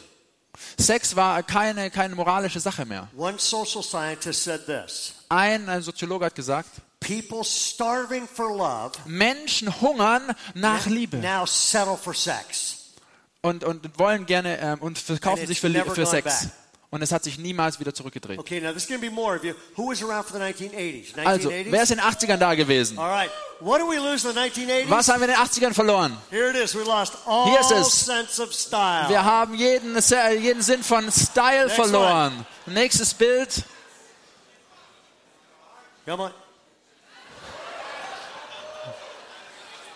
Sex 0.78 1.14
war 1.16 1.42
keine, 1.42 1.90
keine 1.90 2.14
moralische 2.14 2.60
Sache 2.60 2.84
mehr. 2.84 3.08
One 3.16 3.38
social 3.38 3.82
scientist 3.82 4.44
said 4.44 4.66
this 4.66 5.14
Ein, 5.28 5.68
ein 5.68 5.82
Soziologe 5.82 6.26
hat 6.26 6.34
gesagt, 6.34 6.70
People 7.00 7.44
starving 7.44 8.26
for 8.26 8.54
love 8.56 8.92
Menschen 9.06 9.80
hungern 9.80 10.34
nach 10.54 10.86
Liebe 10.86 11.18
now 11.18 11.46
settle 11.46 11.96
for 11.96 12.14
sex. 12.14 12.92
und, 13.42 13.64
und 13.64 13.98
wollen 13.98 14.26
gerne 14.26 14.58
ähm, 14.60 14.78
und 14.80 14.98
verkaufen 14.98 15.40
And 15.40 15.48
sich 15.48 15.60
für, 15.60 15.70
für 15.70 16.06
Sex. 16.06 16.44
back. 16.44 16.52
Und 16.90 17.02
es 17.02 17.12
hat 17.12 17.22
sich 17.22 17.38
niemals 17.38 17.78
wieder 17.78 17.92
zurückgedreht. 17.92 18.38
Okay, 18.38 18.60
now 18.60 18.70
there's 18.70 18.88
going 18.88 18.98
to 18.98 19.06
be 19.06 19.12
more 19.12 19.36
of 19.36 19.44
you. 19.44 19.52
Who 19.76 19.90
was 19.90 20.02
around 20.02 20.24
for 20.24 20.38
the 20.38 20.44
1980s? 20.44 21.14
1980s? 21.14 21.26
Also, 21.26 21.50
wer 21.50 21.82
ist 21.82 21.90
in 21.90 21.98
den 21.98 22.06
80ern 22.06 22.36
da 22.38 22.54
gewesen? 22.54 22.98
All 22.98 23.10
right. 23.10 23.30
What 23.60 23.80
did 23.80 23.88
we 23.90 23.98
lose 23.98 24.26
in 24.26 24.34
the 24.34 24.40
1980s? 24.40 24.88
Was 24.88 25.08
haben 25.08 25.20
wir 25.20 25.28
in 25.28 25.34
den 25.34 25.40
80ern 25.40 25.74
verloren? 25.74 26.16
Here 26.30 26.48
it 26.48 26.56
is. 26.56 26.74
We 26.74 26.84
lost 26.84 27.12
all 27.26 27.50
Hier 27.50 27.60
ist 27.60 27.72
es. 27.72 28.06
sense 28.06 28.42
of 28.42 28.54
style. 28.54 29.08
Wir 29.10 29.22
haben 29.22 29.54
jeden, 29.54 29.98
jeden 30.40 30.62
Sinn 30.62 30.82
von 30.82 31.12
Style 31.12 31.66
Next 31.66 31.74
verloren. 31.74 32.46
Nächstes 32.64 33.12
Bild. 33.12 33.64
Come 36.06 36.22
on. 36.22 36.47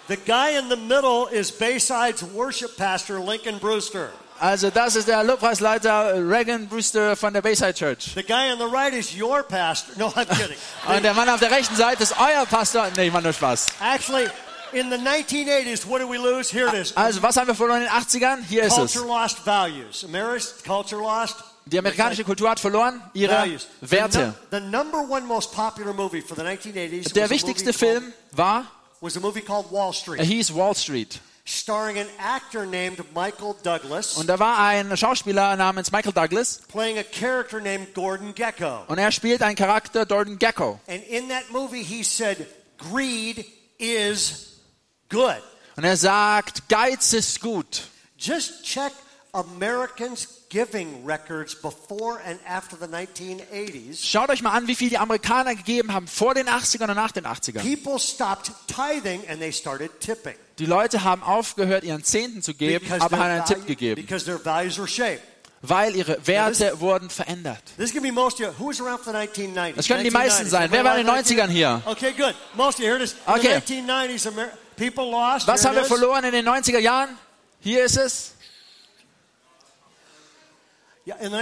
The 0.08 0.16
guy 0.16 0.58
in 0.58 0.68
the 0.68 0.76
middle 0.76 1.28
is 1.28 1.50
Bayside's 1.52 2.22
worship 2.22 2.76
pastor, 2.76 3.20
Lincoln 3.20 3.58
Brewster. 3.58 4.10
Also 4.40 4.70
das 4.70 4.96
ist 4.96 5.06
der 5.06 5.22
Lobpreisleiter 5.22 6.14
Regan 6.28 6.66
Brewster 6.66 7.14
von 7.14 7.32
der 7.32 7.42
Bayside 7.42 7.74
Church. 7.74 8.10
The 8.16 8.24
guy 8.24 8.50
on 8.50 8.58
the 8.58 8.64
right 8.66 8.92
is 8.92 9.14
your 9.16 9.44
pastor. 9.44 9.92
No, 9.96 10.08
I'm 10.08 10.26
kidding. 10.26 10.56
Und 10.88 11.04
der 11.04 11.14
Mann 11.14 11.28
auf 11.28 11.38
der 11.38 11.52
rechten 11.52 11.76
Seite 11.76 12.02
ist 12.02 12.14
euer 12.18 12.44
Pastor. 12.46 12.88
Nee, 12.96 13.06
ich 13.06 13.12
mach 13.12 13.22
nur 13.22 13.32
Spaß. 13.32 13.66
Actually, 13.80 14.26
in 14.72 14.90
the 14.90 14.96
1980s, 14.96 15.86
what 15.86 16.00
did 16.00 16.08
we 16.10 16.18
lose? 16.18 16.50
Here 16.52 16.66
it 16.66 16.74
is. 16.74 16.96
Also 16.96 17.22
was 17.22 17.36
haben 17.36 17.46
wir 17.46 17.54
verloren 17.54 17.82
in 17.82 17.88
den 17.88 17.92
80ern? 17.92 18.38
Hier 18.48 18.64
ist 18.64 18.76
es. 18.76 18.94
Culture 18.94 19.06
lost 19.06 19.46
values. 19.46 20.02
America's 20.04 20.54
culture 20.66 21.00
lost 21.00 21.36
Die 21.66 21.78
amerikanische 21.78 22.24
Kultur 22.24 22.50
hat 22.50 22.58
verloren 22.58 23.00
ihre 23.14 23.46
Werte. 23.80 24.34
nu- 24.50 24.58
the 24.58 24.60
number 24.60 24.98
one 24.98 25.24
most 25.24 25.52
popular 25.52 25.92
movie 25.94 26.20
for 26.20 26.36
the 26.36 26.42
1980s 26.42 27.12
Der 27.12 27.30
wichtigste 27.30 27.72
Film 27.72 28.12
war, 28.32 28.64
was 29.02 29.16
a 29.16 29.20
movie 29.20 29.42
called 29.42 29.70
Wall 29.70 29.90
er 29.90 29.92
Street, 29.92 30.20
hieß 30.20 30.54
Wall 30.54 30.74
Street. 30.74 31.20
starring 31.44 31.98
an 31.98 32.06
actor 32.18 32.64
named 32.64 32.98
Michael 33.14 33.56
Douglas, 33.62 34.16
Und 34.16 34.28
da 34.28 34.38
war 34.38 34.58
ein 34.58 34.96
Schauspieler 34.96 35.56
namens 35.56 35.90
Michael 35.90 36.12
Douglas 36.12 36.62
playing 36.68 36.98
a 36.98 37.02
character 37.02 37.60
named 37.60 37.92
Gordon 37.94 38.32
Gecko. 38.34 38.84
und 38.86 38.98
er 38.98 39.10
spielt 39.10 39.42
einen 39.42 39.56
Charakter, 39.56 40.06
Jordan 40.06 40.38
Gecko. 40.38 40.80
And 40.86 41.02
in 41.08 41.28
that 41.28 41.50
movie, 41.50 41.82
he 41.82 42.02
said, 42.04 42.46
greed 42.78 43.44
is 43.78 44.60
good. 45.08 45.42
Und 45.76 45.84
er 45.84 45.96
sagt, 45.96 46.68
Geiz 46.68 47.12
ist 47.12 47.40
gut. 47.40 47.82
Just 48.16 48.62
check 48.64 48.92
Americans' 49.34 50.28
giving 50.50 51.06
records 51.06 51.54
before 51.54 52.20
and 52.26 52.38
after 52.46 52.76
the 52.78 52.86
1980s. 52.86 54.04
Schaut 54.04 54.28
euch 54.28 54.42
mal 54.42 54.50
an, 54.52 54.66
wie 54.66 54.74
viel 54.74 54.90
die 54.90 54.98
Amerikaner 54.98 55.54
gegeben 55.54 55.94
haben 55.94 56.06
vor 56.06 56.34
den 56.34 56.48
80ern 56.50 56.90
und 56.90 56.96
nach 56.96 57.12
den 57.12 57.24
80ern. 57.24 57.60
People 57.62 57.98
stopped 57.98 58.52
tithing 58.66 59.26
and 59.28 59.40
they 59.40 59.50
started 59.50 59.98
tipping. 60.00 60.34
Die 60.58 60.66
Leute 60.66 61.02
haben 61.02 61.22
aufgehört, 61.22 61.82
ihren 61.82 62.04
Zehnten 62.04 62.42
zu 62.42 62.52
geben, 62.52 62.84
Because 62.84 63.00
aber 63.02 63.16
haben 63.16 63.30
einen 63.30 63.44
Tipp 63.46 63.66
gegeben, 63.66 64.02
because 64.02 64.26
their 64.26 64.38
values 64.44 64.76
were 64.76 64.86
shaped. 64.86 65.22
weil 65.62 65.96
ihre 65.96 66.26
Werte 66.26 66.78
wurden 66.80 67.08
verändert. 67.08 67.62
This 67.78 67.86
is 67.86 67.92
going 67.92 68.02
to 68.04 68.08
be 68.08 68.12
most 68.12 68.38
of 68.38 68.40
you. 68.40 68.52
Who 68.58 68.68
was 68.68 68.80
around 68.82 69.00
for 69.00 69.12
the 69.14 69.18
1990s? 69.18 69.76
Das 69.76 69.86
können 69.88 70.04
die 70.04 70.10
meisten 70.10 70.42
1990s. 70.46 70.50
sein. 70.50 70.72
Wer 70.72 70.84
war 70.84 70.98
in 70.98 71.06
den 71.06 71.14
Everybody 71.14 71.40
90ern 71.40 71.48
hier? 71.48 71.82
Okay, 71.86 72.12
good. 72.12 72.34
Most 72.54 72.78
of 72.80 72.80
you. 72.80 72.86
Here 72.88 72.96
it 72.96 73.02
is. 73.04 73.12
In 73.26 73.32
Okay. 73.32 73.62
the 73.66 73.80
1990s, 73.80 74.26
Amer 74.28 74.48
people 74.76 75.04
lost. 75.10 75.46
Was 75.46 75.64
haben 75.64 75.76
wir 75.76 75.84
verloren 75.86 76.22
in 76.24 76.32
den 76.32 76.46
90er 76.46 76.78
Jahren? 76.80 77.16
Hier 77.60 77.82
ist 77.84 77.96
es. 77.96 78.28
Yeah, 78.28 78.28
in 78.28 78.34
the 78.34 78.34
19 78.34 78.34
people 78.34 78.38
lost 78.38 78.38
faith, 78.42 79.88
and 79.88 79.88
here's 80.12 80.60
what 80.60 80.60
happens. 80.60 80.91
In 81.04 81.14
den 81.14 81.34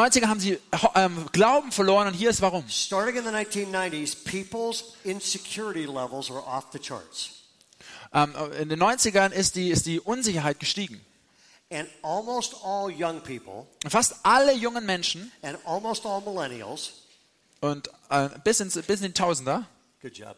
90ern 0.00 0.28
haben 0.28 0.40
sie 0.40 0.58
ähm, 0.94 1.26
Glauben 1.32 1.72
verloren 1.72 2.08
und 2.08 2.14
hier 2.14 2.30
ist 2.30 2.40
warum. 2.40 2.66
Starting 2.68 3.16
in 3.16 3.24
the 3.24 3.30
1990s, 3.30 4.16
people's 4.24 4.94
insecurity 5.04 5.84
levels 5.84 6.30
are 6.30 6.42
off 6.46 6.66
the 6.72 6.78
charts. 6.78 7.42
Ähm, 8.14 8.32
in 8.58 8.70
den 8.70 8.82
90ern 8.82 9.32
ist 9.32 9.56
die, 9.56 9.68
ist 9.70 9.84
die 9.84 10.00
Unsicherheit 10.00 10.58
gestiegen. 10.58 11.04
And 11.70 11.88
almost 12.02 12.54
all 12.62 12.90
young 12.90 13.20
people 13.20 13.66
fast 13.88 14.14
alle 14.22 14.54
jungen 14.54 14.86
Menschen 14.86 15.32
and 15.42 15.58
almost 15.64 16.06
all 16.06 16.20
millennials, 16.20 16.92
und 17.60 17.90
äh, 18.10 18.28
bis, 18.44 18.60
ins, 18.60 18.74
bis 18.82 19.00
in 19.00 19.08
die 19.08 19.12
Tausender 19.12 19.66
good 20.00 20.16
job, 20.16 20.36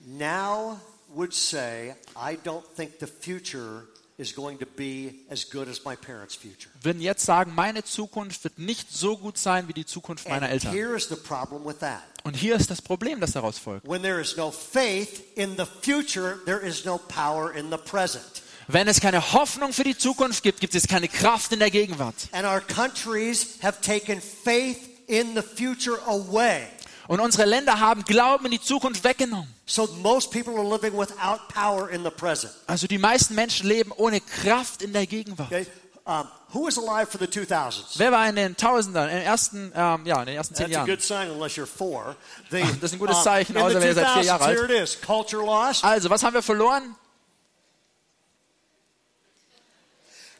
now 0.00 0.80
would 1.14 1.32
say, 1.32 1.94
I 2.16 2.36
don't 2.36 2.64
think 2.76 2.98
the 2.98 3.06
future 3.06 3.84
is 4.18 4.32
going 4.34 4.58
to 4.58 4.66
be 4.66 5.20
as 5.30 5.44
good 5.44 5.68
as 5.68 5.84
my 5.84 5.94
parents' 5.94 6.34
future. 6.34 6.70
würden 6.82 7.00
jetzt 7.00 7.24
sagen, 7.24 7.54
meine 7.54 7.84
Zukunft 7.84 8.42
wird 8.44 8.58
nicht 8.58 8.90
so 8.92 9.16
gut 9.16 9.38
sein 9.38 9.68
wie 9.68 9.72
die 9.72 9.86
Zukunft 9.86 10.28
meiner 10.28 10.48
Eltern. 10.48 10.72
here 10.72 10.96
is 10.96 11.08
the 11.08 11.16
problem 11.16 11.64
with 11.64 11.78
that. 11.78 12.02
Und 12.24 12.34
hier 12.34 12.56
ist 12.56 12.70
das 12.70 12.82
Problem, 12.82 13.20
das 13.20 13.32
daraus 13.32 13.58
folgt. 13.58 13.88
When 13.88 14.02
there 14.02 14.20
is 14.20 14.36
no 14.36 14.50
faith 14.50 15.22
in 15.36 15.56
the 15.56 15.64
future, 15.82 16.38
there 16.44 16.60
is 16.60 16.84
no 16.84 16.98
power 16.98 17.52
in 17.54 17.70
the 17.70 17.78
present. 17.78 18.42
Wenn 18.66 18.86
es 18.86 19.00
keine 19.00 19.32
Hoffnung 19.32 19.72
für 19.72 19.84
die 19.84 19.96
Zukunft 19.96 20.42
gibt, 20.42 20.60
gibt 20.60 20.74
es 20.74 20.86
keine 20.86 21.08
Kraft 21.08 21.52
in 21.52 21.60
der 21.60 21.70
Gegenwart. 21.70 22.14
And 22.32 22.44
our 22.44 22.60
countries 22.60 23.58
have 23.62 23.80
taken 23.80 24.20
faith 24.20 24.78
in 25.06 25.34
the 25.34 25.42
future 25.42 25.98
away. 26.06 26.66
Und 27.08 27.20
unsere 27.20 27.46
Länder 27.46 27.80
haben 27.80 28.04
Glauben 28.04 28.44
in 28.44 28.50
die 28.52 28.60
Zukunft 28.60 29.02
weggenommen. 29.02 29.48
So 29.66 29.86
most 30.02 30.30
people 30.30 30.54
are 30.54 30.62
living 30.62 30.92
without 30.96 31.40
power 31.52 31.88
in 31.90 32.04
the 32.04 32.10
present. 32.10 32.52
Also 32.66 32.86
die 32.86 32.98
meisten 32.98 33.34
Menschen 33.34 33.66
leben 33.66 33.92
ohne 33.96 34.20
Kraft 34.20 34.82
in 34.82 34.92
der 34.92 35.06
Gegenwart. 35.06 35.48
Okay? 35.50 35.66
Um, 36.04 36.26
who 36.54 36.66
was 36.66 36.78
alive 36.78 37.10
for 37.10 37.18
the 37.18 37.26
2000s? 37.26 37.98
Wer 37.98 38.12
war 38.12 38.26
in 38.28 38.36
den 38.36 38.56
Tausendern, 38.56 39.08
in 39.10 39.16
den 39.16 39.24
ersten, 39.24 39.72
ähm, 39.74 40.06
ja, 40.06 40.20
in 40.20 40.26
den 40.26 40.36
ersten 40.36 40.54
zehn 40.54 40.66
That's 40.66 40.76
a 40.76 40.86
Jahren? 40.86 40.90
good 40.90 41.02
sign 41.02 41.30
unless 41.30 41.56
you're 41.58 41.66
four. 41.66 42.16
The, 42.50 42.62
Das 42.62 42.84
ist 42.84 42.92
ein 42.94 42.98
gutes 42.98 43.16
um, 43.18 43.22
Zeichen, 43.24 43.56
in 43.56 43.62
außer 43.62 43.74
wenn 43.80 43.88
ihr 43.88 43.94
seid 43.94 44.08
vier 44.12 44.22
Jahre 44.22 44.44
2000s, 44.44 44.46
alt. 44.46 44.58
here 44.58 44.74
it 44.74 44.82
is. 44.82 45.00
Culture 45.00 45.44
lost. 45.44 45.84
Also, 45.84 46.08
was 46.08 46.22
haben 46.22 46.32
wir 46.34 46.42
verloren? 46.42 46.94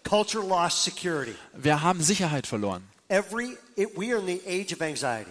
Culture 0.04 0.42
lost 0.44 0.85
security. 0.85 1.35
Wir 1.54 1.83
haben 1.83 2.02
Sicherheit 2.02 2.46
verloren. 2.46 2.83
Every 3.09 3.57
it, 3.76 3.88
we 3.96 4.12
are 4.12 4.18
in 4.20 4.26
the 4.26 4.40
age 4.46 4.72
of 4.72 4.81
anxiety, 4.83 5.31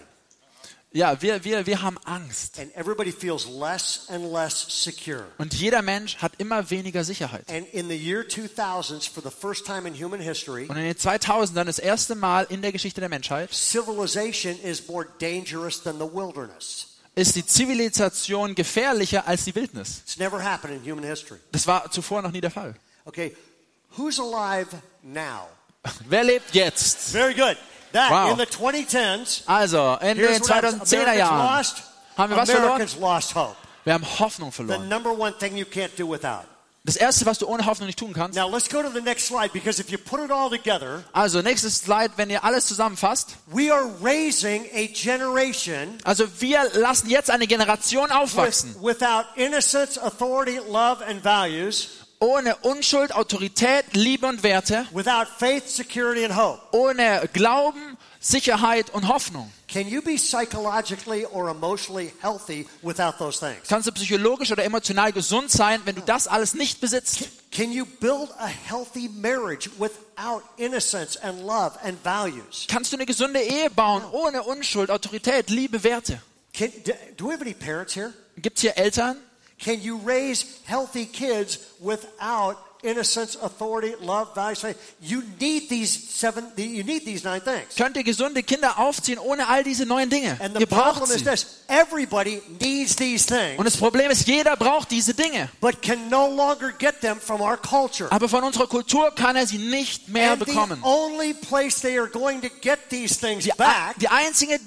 Ja, 0.94 1.22
wir, 1.22 1.44
wir, 1.44 1.66
wir 1.66 1.82
haben 1.82 1.98
Angst. 2.06 2.58
and 2.60 2.74
everybody 2.76 3.12
feels 3.12 3.46
less 3.46 4.06
and 4.10 4.32
less 4.32 4.66
secure. 4.70 5.26
Und 5.38 5.54
jeder 5.54 5.82
Mensch 5.82 6.18
hat 6.18 6.32
immer 6.38 6.70
weniger 6.70 7.04
Sicherheit. 7.04 7.44
And 7.50 7.68
in 7.74 7.90
the 7.90 7.96
year 7.96 8.22
2000s, 8.24 9.08
for 9.10 9.22
the 9.22 9.30
first 9.30 9.66
time 9.66 9.86
in 9.88 9.94
human 9.94 10.22
history, 10.22 10.66
Und 10.70 10.78
in 10.78 10.84
den 10.86 10.96
2000ern, 10.96 11.66
das 11.66 11.78
erste 11.80 12.16
Mal 12.16 12.48
in 12.50 12.62
der 12.62 12.72
Geschichte 12.72 13.02
der 13.02 13.10
Menschheit, 13.10 13.54
civilization 13.54 14.58
is 14.64 14.88
more 14.88 15.06
dangerous 15.20 15.82
than 15.84 15.98
the 16.00 16.06
wilderness. 16.06 16.98
ist 17.16 17.36
die 17.36 17.46
Zivilisation 17.46 18.56
gefährlicher 18.56 19.28
als 19.28 19.44
die 19.44 19.54
Wildnis. 19.56 20.00
It's 20.06 20.18
never 20.18 20.42
happened 20.42 20.74
in 20.84 20.90
human 20.92 21.04
history. 21.04 21.40
Das 21.52 21.68
war 21.68 21.92
zuvor 21.92 22.22
noch 22.22 22.32
nie 22.32 22.42
der 22.42 22.52
Fall. 22.52 22.76
Okay, 23.06 23.36
who's 23.98 24.20
alive 24.20 24.68
now? 25.04 25.48
Wer 26.08 26.24
lebt 26.24 26.54
jetzt? 26.56 27.12
Very 27.12 27.34
good. 27.34 27.58
That 27.98 28.12
Wow. 28.12 28.32
in 28.32 28.38
the 28.38 28.46
2010s. 28.46 29.42
Also, 29.48 29.98
in 30.02 30.18
den 30.18 30.42
2010er 30.44 31.02
Americans 31.02 31.18
Jahren 31.18 31.58
lost. 31.58 31.84
haben 32.18 32.30
wir 32.32 32.38
was 32.38 32.50
verloren? 32.52 32.72
Americans 32.74 33.00
lost 33.00 33.36
hope. 33.36 33.56
Wir 33.84 33.94
haben 33.94 34.06
Hoffnung 34.20 34.52
The 34.52 34.78
number 34.78 35.12
one 35.18 35.34
thing 35.38 35.56
you 35.58 35.66
can't 35.66 35.96
do 35.98 36.08
without. 36.10 36.44
Das 36.84 36.96
erste, 36.96 37.26
was 37.26 37.38
du 37.40 37.48
ohne 37.48 37.66
Hoffnung 37.66 37.88
nicht 37.88 38.00
tun 38.00 38.14
kannst. 38.14 38.38
Now 38.38 38.48
let's 38.50 38.70
go 38.70 38.82
to 38.82 38.90
the 38.90 39.02
next 39.02 39.28
slide 39.28 39.50
because 39.52 39.82
if 39.82 39.90
you 39.90 39.98
put 39.98 40.22
it 40.22 40.32
all 40.32 40.50
together, 40.50 41.04
Also, 41.12 41.42
nächstes 41.42 41.80
Slide, 41.80 42.12
wenn 42.16 42.30
ihr 42.30 42.44
alles 42.46 42.66
zusammenfasst. 42.68 43.36
we 43.48 43.70
are 43.74 43.90
raising 44.02 44.66
a 44.74 44.88
generation 44.88 45.98
Also, 46.06 46.26
wir 46.40 46.70
lassen 46.76 47.10
jetzt 47.10 47.30
eine 47.30 47.46
Generation 47.48 48.10
aufwachsen. 48.12 48.74
with, 48.76 49.00
without 49.02 49.26
innocence, 49.36 49.98
authority, 49.98 50.60
love, 50.70 51.04
and 51.06 51.22
values, 51.24 51.90
Ohne 52.20 52.56
Unschuld, 52.64 53.14
Autorität, 53.14 53.86
Liebe 53.94 54.26
und 54.26 54.42
Werte. 54.42 54.88
without 54.92 55.28
faith, 55.38 55.68
security, 55.68 56.26
and 56.26 56.36
hope. 56.36 56.60
Ohne 56.72 57.30
Glauben, 57.32 57.96
Sicherheit 58.20 58.90
und 58.90 59.08
Hoffnung. 59.08 59.52
Can 59.68 59.88
you 59.88 60.02
be 60.02 60.18
psychologically 60.18 61.26
or 61.28 61.50
emotionally 61.50 62.12
healthy 62.22 62.66
without 62.82 63.18
those 63.20 63.38
things? 63.38 63.68
Kannst 63.68 63.88
du 63.88 63.92
psychologisch 63.92 64.52
oder 64.52 64.64
emotional 64.64 65.12
gesund 65.12 65.52
sein, 65.52 65.82
wenn 65.86 65.96
du 65.96 66.02
das 66.02 66.28
alles 66.28 66.56
nicht 66.56 66.82
besitzt? 66.82 67.28
Can 67.52 67.72
you 67.72 67.86
build 67.86 68.30
a 68.40 68.48
healthy 68.48 69.10
marriage 69.10 69.70
without 69.78 70.42
innocence 70.58 71.18
and 71.18 71.42
love 71.44 71.78
and 71.84 72.04
values? 72.04 72.66
Kannst 72.68 72.92
du 72.94 72.98
eine 72.98 73.06
gesunde 73.06 73.42
Ehe 73.42 73.70
bauen, 73.70 74.04
ohne 74.12 74.42
Unschuld, 74.44 74.90
Autorität, 74.90 75.52
Liebe, 75.52 75.84
Werte? 75.84 76.22
Can, 76.54 76.72
do, 76.84 76.94
do 77.16 77.28
we 77.28 77.34
have 77.34 77.42
any 77.42 77.54
parents 77.54 77.94
here? 77.96 78.12
Gibt 78.38 78.58
es 78.58 78.62
hier 78.62 78.76
Eltern? 78.78 79.18
Can 79.60 79.82
you 79.82 79.98
raise 79.98 80.62
healthy 80.66 81.06
kids 81.06 81.58
without 81.80 82.64
innocence, 82.82 83.38
authority, 83.42 83.96
love, 84.02 84.34
values? 84.36 84.60
faith? 84.60 84.78
You 85.02 85.24
need 85.40 85.70
these 85.70 85.92
seven. 86.10 86.46
You 86.58 86.84
need 86.84 87.06
these 87.06 87.24
nine 87.24 87.42
things. 87.42 87.76
Könnt 87.76 87.98
ihr 87.98 88.04
gesunde 88.04 88.44
Kinder 88.44 88.78
aufziehen 88.78 89.20
ohne 89.20 89.48
all 89.48 89.64
diese 89.64 89.86
neuen 89.86 90.10
Dinge? 90.10 90.38
And 90.40 90.56
the 90.56 90.62
Ihr 90.62 90.68
braucht 90.68 91.08
sie. 91.08 91.24
this: 91.24 91.46
everybody 91.68 92.42
needs 92.60 92.96
these 92.96 93.26
things, 93.26 93.58
Und 93.58 93.66
das 93.66 93.78
Problem 93.78 94.12
ist, 94.12 94.28
jeder 94.28 94.56
braucht 94.56 94.92
diese 94.92 95.14
Dinge. 95.14 95.50
but 95.62 95.82
can 95.82 96.10
no 96.10 96.28
longer 96.28 96.72
get 96.78 97.02
them 97.02 97.20
from 97.20 97.42
our 97.42 97.58
culture. 97.58 98.12
Aber 98.12 98.30
von 98.30 98.44
unserer 98.44 98.68
Kultur 98.68 99.14
kann 99.16 99.36
er 99.36 99.48
sie 99.48 99.58
nicht 99.58 100.08
mehr 100.10 100.32
And 100.32 100.40
the 100.40 100.46
bekommen. 100.46 100.80
only 100.84 101.34
place 101.34 101.80
they 101.82 101.98
are 101.98 102.08
going 102.08 102.42
to 102.42 102.50
get 102.62 102.80
these 102.90 103.20
things 103.20 103.44
Die, 103.44 103.52
back 103.58 103.96
die 104.00 104.08
einzige, 104.08 104.60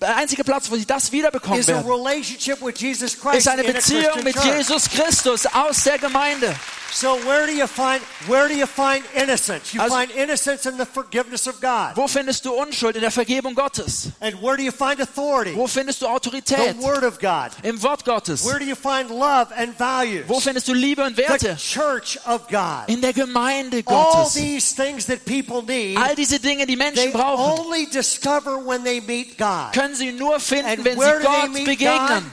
der 0.00 0.16
einzige 0.16 0.44
Platz, 0.44 0.70
wo 0.70 0.76
sie 0.76 0.86
das 0.86 1.10
wiederbekommen 1.12 1.58
is 1.60 1.68
a 1.68 1.84
werden, 1.84 3.36
ist 3.36 3.48
eine 3.48 3.64
Beziehung 3.64 4.22
mit. 4.22 4.36
Jesus 4.44 4.88
Christus 4.88 5.46
aus 5.46 5.84
der 5.84 5.98
Gemeinde. 5.98 6.54
So 6.90 7.18
where 7.24 7.46
do 7.48 7.54
you 7.54 7.66
find 7.66 8.00
where 8.28 8.46
do 8.48 8.54
you 8.54 8.66
find 8.66 9.02
innocence? 9.14 9.74
You 9.74 9.80
Also- 9.80 9.94
find 9.94 10.10
innocence 10.12 10.66
in 10.66 10.76
the 10.78 10.86
forgiveness 10.86 11.46
of 11.46 11.60
God. 11.60 11.96
Wo 11.96 12.06
findest 12.06 12.44
du 12.44 12.52
Unschuld? 12.52 12.94
In 12.94 13.00
der 13.02 13.10
Vergebung 13.10 13.54
Gottes. 13.54 14.08
And 14.20 14.40
where 14.40 14.56
do 14.56 14.62
you 14.62 14.70
find 14.70 15.00
authority? 15.00 15.54
Wo 15.56 15.66
findest 15.66 16.00
du 16.02 16.06
Autorität? 16.06 16.76
The 16.78 16.82
Word 16.84 17.04
of 17.04 17.18
God. 17.18 17.50
Im 17.62 17.82
Wort 17.82 18.04
Gottes. 18.04 18.44
Where 18.44 18.58
do 18.58 18.64
you 18.64 18.76
find 18.76 19.10
love 19.10 19.48
and 19.56 19.76
values? 19.78 20.28
Wo 20.28 20.38
findest 20.40 20.68
du 20.68 20.74
Liebe 20.74 21.02
und 21.02 21.16
Werte? 21.16 21.56
The 21.56 21.56
church 21.56 22.18
of 22.26 22.48
God. 22.48 22.88
In 22.88 23.00
der 23.00 23.12
Gemeinde 23.12 23.82
Gottes. 23.82 24.14
All 24.14 24.30
these 24.42 24.74
things 24.74 25.06
that 25.06 25.24
people 25.24 25.62
need, 25.62 25.96
All 25.98 26.14
diese 26.14 26.38
Dinge, 26.38 26.66
die 26.66 26.76
they 26.76 26.76
Menschen 26.76 27.12
brauchen, 27.12 27.60
only 27.66 27.86
discover 27.86 28.58
when 28.64 28.84
they 28.84 29.00
meet 29.00 29.36
God. 29.38 29.72
können 29.72 29.94
sie 29.94 30.12
nur 30.12 30.38
finden, 30.40 30.66
And 30.68 30.84
wenn 30.84 30.98
sie 30.98 31.22
Gott 31.22 31.52
begegnen. 31.64 32.30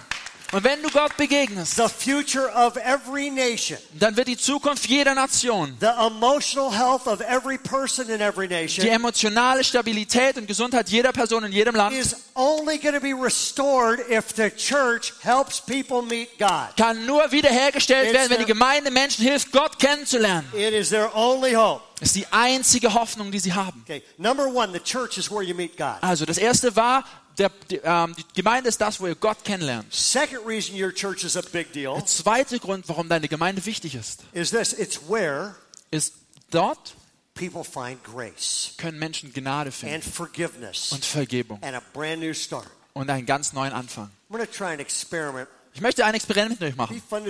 Und 0.52 0.64
wenn 0.64 0.82
du 0.82 0.90
Gott 0.90 1.18
begegnest, 1.18 1.76
The 1.76 1.88
future 1.88 2.50
of 2.54 2.76
every 2.78 3.30
nation, 3.30 3.78
dann 3.94 4.16
wird 4.16 4.28
die 4.28 4.38
Zukunft 4.38 4.86
jeder 4.88 5.16
Nation, 5.16 5.76
the 5.80 5.88
emotional 5.88 6.72
health 6.72 7.08
of 7.08 7.20
every 7.22 7.58
person 7.58 8.10
in 8.10 8.22
every 8.22 8.48
die 8.48 8.54
nation 8.54 8.88
emotionale 8.88 9.64
Stabilität 9.64 10.38
und 10.38 10.48
Gesundheit 10.48 10.90
jeder 10.90 11.12
Person 11.12 11.44
in 11.46 11.52
jedem 11.52 11.76
Land, 11.76 11.96
is 11.96 12.16
only 12.36 12.78
going 12.78 12.94
to 12.94 13.02
be 13.02 13.14
restored 13.14 14.00
if 14.10 14.36
the 14.36 14.50
church 14.52 15.14
helps 15.24 15.60
people 15.60 16.02
meet 16.02 16.38
God. 16.38 16.76
kann 16.78 17.06
nur 17.06 17.32
wiederhergestellt 17.32 18.06
It's 18.06 18.14
werden, 18.14 18.30
wenn 18.30 18.40
die 18.40 18.46
Gemeinde 18.46 18.92
Menschen 18.92 19.24
hilft, 19.24 19.52
Gott 19.52 19.80
kennenzulernen. 19.80 20.48
It 20.54 20.74
is 20.74 20.90
their 20.90 21.14
only 21.16 21.54
hope. 21.54 21.82
Das 22.00 22.10
ist 22.10 22.16
die 22.16 22.28
einzige 22.32 22.94
Hoffnung, 22.94 23.32
die 23.32 23.40
sie 23.40 23.54
haben. 23.54 23.82
Okay, 23.86 24.04
number 24.18 24.46
one, 24.46 24.72
the 24.74 24.80
church 24.80 25.18
is 25.18 25.32
where 25.32 25.42
you 25.44 25.56
meet 25.56 25.78
God. 25.78 25.96
Also 26.02 26.26
das 26.26 26.38
erste 26.38 26.76
war, 26.76 27.06
der, 27.38 27.52
die, 27.70 27.80
ähm, 27.84 28.16
die 28.18 28.24
Gemeinde 28.36 28.70
ist 28.70 28.80
das, 28.82 29.00
wo 29.00 29.08
ihr 29.08 29.16
Gott 29.16 29.44
kennenlernt. 29.44 29.92
Second 29.94 30.46
reason 30.46 30.82
your 30.82 30.94
church 30.94 31.24
is 31.24 31.38
a 31.38 31.42
big 31.42 31.72
deal 31.74 31.96
Der 31.96 32.06
zweite 32.06 32.60
Grund, 32.60 32.88
warum 32.88 33.10
deine 33.10 33.28
Gemeinde 33.28 33.66
wichtig 33.66 33.96
ist, 33.96 34.22
is 34.34 34.52
this 34.52 34.74
it's 34.74 35.00
where 35.08 35.56
ist, 35.92 36.14
dort 36.52 36.96
people 37.34 37.64
find 37.64 38.04
grace 38.04 38.74
können 38.78 39.00
Menschen 39.00 39.34
Gnade 39.34 39.68
and 39.68 39.74
finden 39.74 40.02
forgiveness 40.02 40.92
und 40.92 41.04
Vergebung 41.04 41.62
and 41.62 41.76
a 41.76 41.82
brand 41.94 42.22
new 42.22 42.34
start. 42.34 42.68
und 42.94 43.10
einen 43.10 43.26
ganz 43.26 43.54
neuen 43.54 43.74
Anfang. 43.74 44.10
I'm 44.30 44.38
going 44.38 44.46
to 44.46 44.52
try 44.52 44.74
an 44.74 44.80
experiment. 44.80 45.48
Ich 45.76 45.82
möchte 45.82 46.04
ein 46.06 46.14
Experiment 46.14 46.62
mit 46.62 46.70
euch 46.70 46.76
machen. 46.78 47.02
Also 47.12 47.28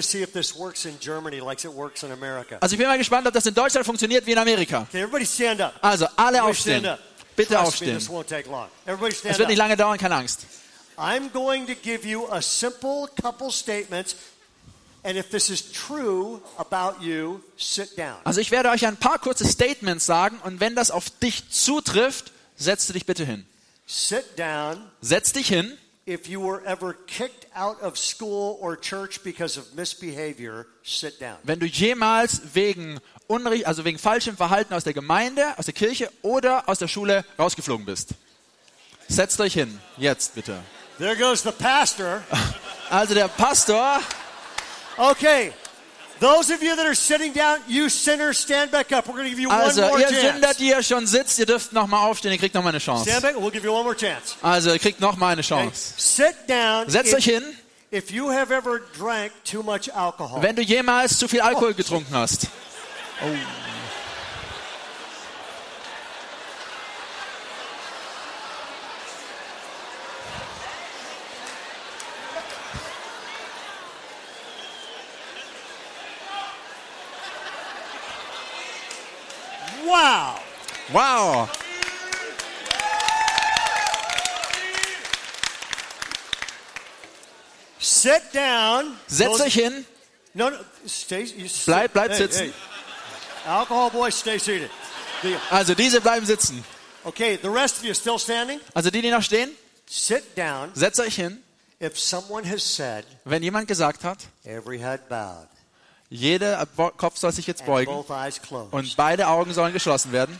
ich 2.74 2.78
bin 2.78 2.88
mal 2.88 2.98
gespannt, 3.00 3.28
ob 3.28 3.34
das 3.34 3.46
in 3.48 3.56
Deutschland 3.56 3.88
funktioniert 3.88 4.24
wie 4.28 4.34
in 4.34 4.38
Amerika. 4.38 4.84
Okay, 4.84 5.02
everybody 5.02 5.26
stand 5.26 5.62
up. 5.62 5.74
Also 5.82 6.06
alle 6.15 6.44
aufstehen. 6.44 6.88
Bitte 7.36 7.60
aufstehen. 7.60 7.98
Es 7.98 8.10
wird 8.10 9.48
nicht 9.48 9.58
lange 9.58 9.78
dauern, 9.78 9.98
keine 9.98 10.15
Angst. 10.15 10.45
I'm 10.98 11.30
going 11.32 11.67
to 11.67 11.74
give 11.76 12.08
you 12.08 12.28
a 12.32 12.41
simple 12.41 13.10
couple 13.21 13.52
statements, 13.52 14.15
and 15.04 15.17
if 15.17 15.30
this 15.30 15.50
is 15.50 15.71
true 15.71 16.41
about 16.58 17.04
you, 17.04 17.41
sit 17.58 17.98
down. 17.98 18.15
Also 18.24 18.39
ich 18.39 18.50
werde 18.50 18.69
euch 18.69 18.88
ein 18.88 18.95
paar 18.95 19.19
kurze 19.19 19.45
Statements 19.45 20.06
sagen 20.06 20.39
und 20.43 20.62
wenn 20.62 20.74
das 20.74 20.91
auf 20.91 21.10
dich 21.10 21.50
zutrifft, 21.50 22.32
setz 22.56 22.88
dich 22.88 23.06
bitte 23.06 23.26
hin. 23.26 23.45
Sit 23.86 24.39
down. 24.39 24.89
Setz 25.02 25.34
dich 25.34 25.50
hin. 25.50 25.78
If 26.08 26.30
you 26.30 26.39
were 26.39 26.62
ever 26.65 26.94
kicked 27.08 27.48
out 27.56 27.82
of 27.82 27.98
school 27.98 28.60
or 28.62 28.80
church 28.80 29.24
because 29.24 29.58
of 29.58 29.74
misbehavior, 29.74 30.68
sit 30.84 31.20
down. 31.20 31.38
Wenn 31.44 31.60
du 31.60 31.65
jemals 31.65 32.41
wegen 32.54 33.00
Unrecht, 33.28 33.65
also 33.65 33.84
wegen 33.86 33.98
falschem 33.98 34.38
Verhalten 34.38 34.74
aus 34.76 34.84
der 34.84 34.94
Gemeinde, 34.94 35.58
aus 35.58 35.65
der 35.65 35.74
Kirche 35.74 36.12
oder 36.22 36.70
aus 36.70 36.78
der 36.78 36.88
Schule 36.88 37.26
rausgeflogen 37.39 37.86
bist. 37.88 38.10
Setzt 39.08 39.39
euch 39.41 39.54
hin. 39.54 39.80
Jetzt 39.98 40.36
bitte. 40.36 40.60
There 41.00 41.15
goes 41.15 41.41
the 41.41 41.52
pastor. 41.52 42.24
Also 42.89 43.15
der 43.15 43.28
Pastor, 43.28 44.00
Okay. 44.98 45.52
Those 46.19 46.49
of 46.54 46.62
you 46.63 46.75
that 46.75 46.86
are 46.86 46.95
sitting 46.95 47.34
down, 47.34 47.60
you 47.67 47.89
sinners, 47.89 48.38
stand 48.39 48.71
back 48.71 48.91
up. 48.93 49.06
We're 49.08 49.13
going 49.17 49.25
to 49.25 49.30
give 49.32 49.39
you 49.39 49.49
also 49.49 49.82
one 49.82 49.89
more 49.91 49.99
ihr 49.99 50.08
Sünder, 50.08 50.41
chance. 50.47 50.58
die 50.58 50.69
ihr 50.69 50.82
schon 50.82 51.06
sitzt, 51.08 51.38
ihr 51.39 51.45
dürft 51.45 51.73
noch 51.73 51.88
mal 51.88 52.06
aufstehen, 52.06 52.32
ihr 52.32 52.38
kriegt 52.38 52.56
noch 52.56 52.63
mal 52.63 52.69
eine 52.69 52.80
Chance. 52.80 53.10
Stand 53.10 53.21
back. 53.21 53.36
We'll 53.36 53.51
give 53.51 53.65
you 53.65 53.73
one 53.73 53.84
more 53.84 53.95
chance. 53.95 54.36
Also 54.41 54.71
ihr 54.71 54.80
kriegt 54.80 55.01
noch 55.01 55.17
mal 55.17 55.30
eine 55.34 55.41
Okay. 55.41 55.49
Chance. 55.49 55.93
Sit 55.97 56.36
down. 56.47 56.89
Setzt 56.89 57.10
If- 57.12 57.17
euch 57.17 57.25
hin, 57.25 57.43
If 57.91 58.12
you 58.12 58.30
have 58.32 58.51
ever 58.54 58.82
drank 58.97 59.32
too 59.49 59.62
much 59.62 59.93
alcohol, 59.93 60.41
wenn 60.41 60.56
du 60.56 60.62
jemals 60.62 61.17
zu 61.17 61.28
viel 61.28 61.41
Alkohol 61.41 61.73
getrunken 61.73 62.13
hast. 62.15 62.47
Wow. 79.95 80.39
Wow. 80.93 81.49
Sit 87.79 88.21
down. 88.34 88.97
Those- 89.10 89.43
euch 89.43 89.53
hin. 89.53 89.86
No, 90.34 90.49
no, 90.49 90.58
stay. 90.88 91.25
Bleib- 91.65 91.93
bleib 91.93 92.12
hey, 92.12 92.17
sitzen. 92.17 92.45
hey. 92.47 92.53
Alcohol 93.45 93.89
boys, 93.91 94.15
stay 94.15 94.38
seated. 94.39 94.69
Also 95.49 95.73
diese 95.75 96.01
bleiben 96.01 96.25
sitzen. 96.25 96.63
Okay, 97.03 97.38
the 97.38 97.49
rest 97.49 97.77
of 97.77 97.84
you 97.86 97.93
still 97.93 98.19
standing? 98.19 98.60
Also 98.73 98.89
die, 98.89 99.01
die 99.01 99.12
noch 99.12 99.21
stehen, 99.23 99.51
Sit 99.88 100.36
down. 100.36 100.71
setzt 100.75 100.99
euch 100.99 101.15
hin. 101.15 101.41
If 101.79 101.99
someone 101.99 102.43
has 102.49 102.63
said, 102.63 103.05
Wenn 103.23 103.43
jemand 103.43 103.67
gesagt 103.67 104.03
hat, 104.03 104.19
every 104.43 104.79
head 104.79 105.08
bowed 105.10 105.47
jeder 106.10 106.65
Kopf 106.98 107.18
soll 107.18 107.32
sich 107.32 107.48
jetzt 107.48 107.65
beugen 107.65 108.04
und 108.72 108.96
beide 108.96 109.28
Augen 109.28 109.54
sollen 109.54 109.74
geschlossen 109.74 110.12
werden. 110.12 110.39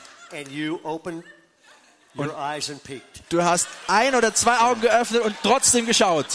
peeked. 2.84 3.23
Du 3.30 3.43
hast 3.43 3.67
ein 3.88 4.15
oder 4.15 4.34
zwei 4.34 4.58
Augen 4.60 4.82
geöffnet 4.82 5.21
und 5.21 5.36
trotzdem 5.43 5.86
geschaut. 5.86 6.28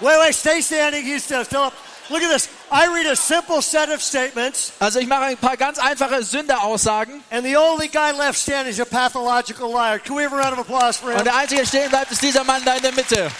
Wait, 0.00 0.18
wait, 0.20 0.34
stay 0.34 0.60
standing. 0.60 1.06
You 1.06 1.18
still, 1.18 1.46
up. 1.56 1.72
Look 2.10 2.22
at 2.22 2.30
this. 2.30 2.48
I 2.70 2.86
read 2.86 3.06
a 3.06 3.16
simple 3.16 3.62
set 3.62 3.88
of 3.88 4.02
statements, 4.02 4.72
Also 4.78 4.98
ich 4.98 5.06
mache 5.06 5.24
ein 5.24 5.36
paar 5.36 5.56
ganz 5.56 5.78
einfache 5.78 6.22
Sünderaussagen 6.22 7.22
and 7.30 7.44
the 7.44 7.56
only 7.56 7.88
guy 7.88 8.10
left 8.12 8.38
standing 8.38 8.72
is 8.72 8.80
a 8.80 8.84
pathological 8.84 9.72
liar. 9.72 9.98
Can 9.98 10.16
we 10.16 10.24
have 10.24 10.32
a 10.32 10.36
round 10.36 10.52
of 10.52 10.58
applause 10.58 10.98
for 10.98 11.10
him? 11.10 11.18
und 11.18 11.24
der 11.24 11.36
einzige, 11.36 11.62
der 11.62 11.66
stehen 11.66 11.88
bleibt, 11.90 12.12
ist 12.12 12.22
dieser 12.22 12.44
Mann 12.44 12.62
da 12.64 12.74
in 12.74 12.82
der 12.82 12.92
Mitte. 12.92 13.30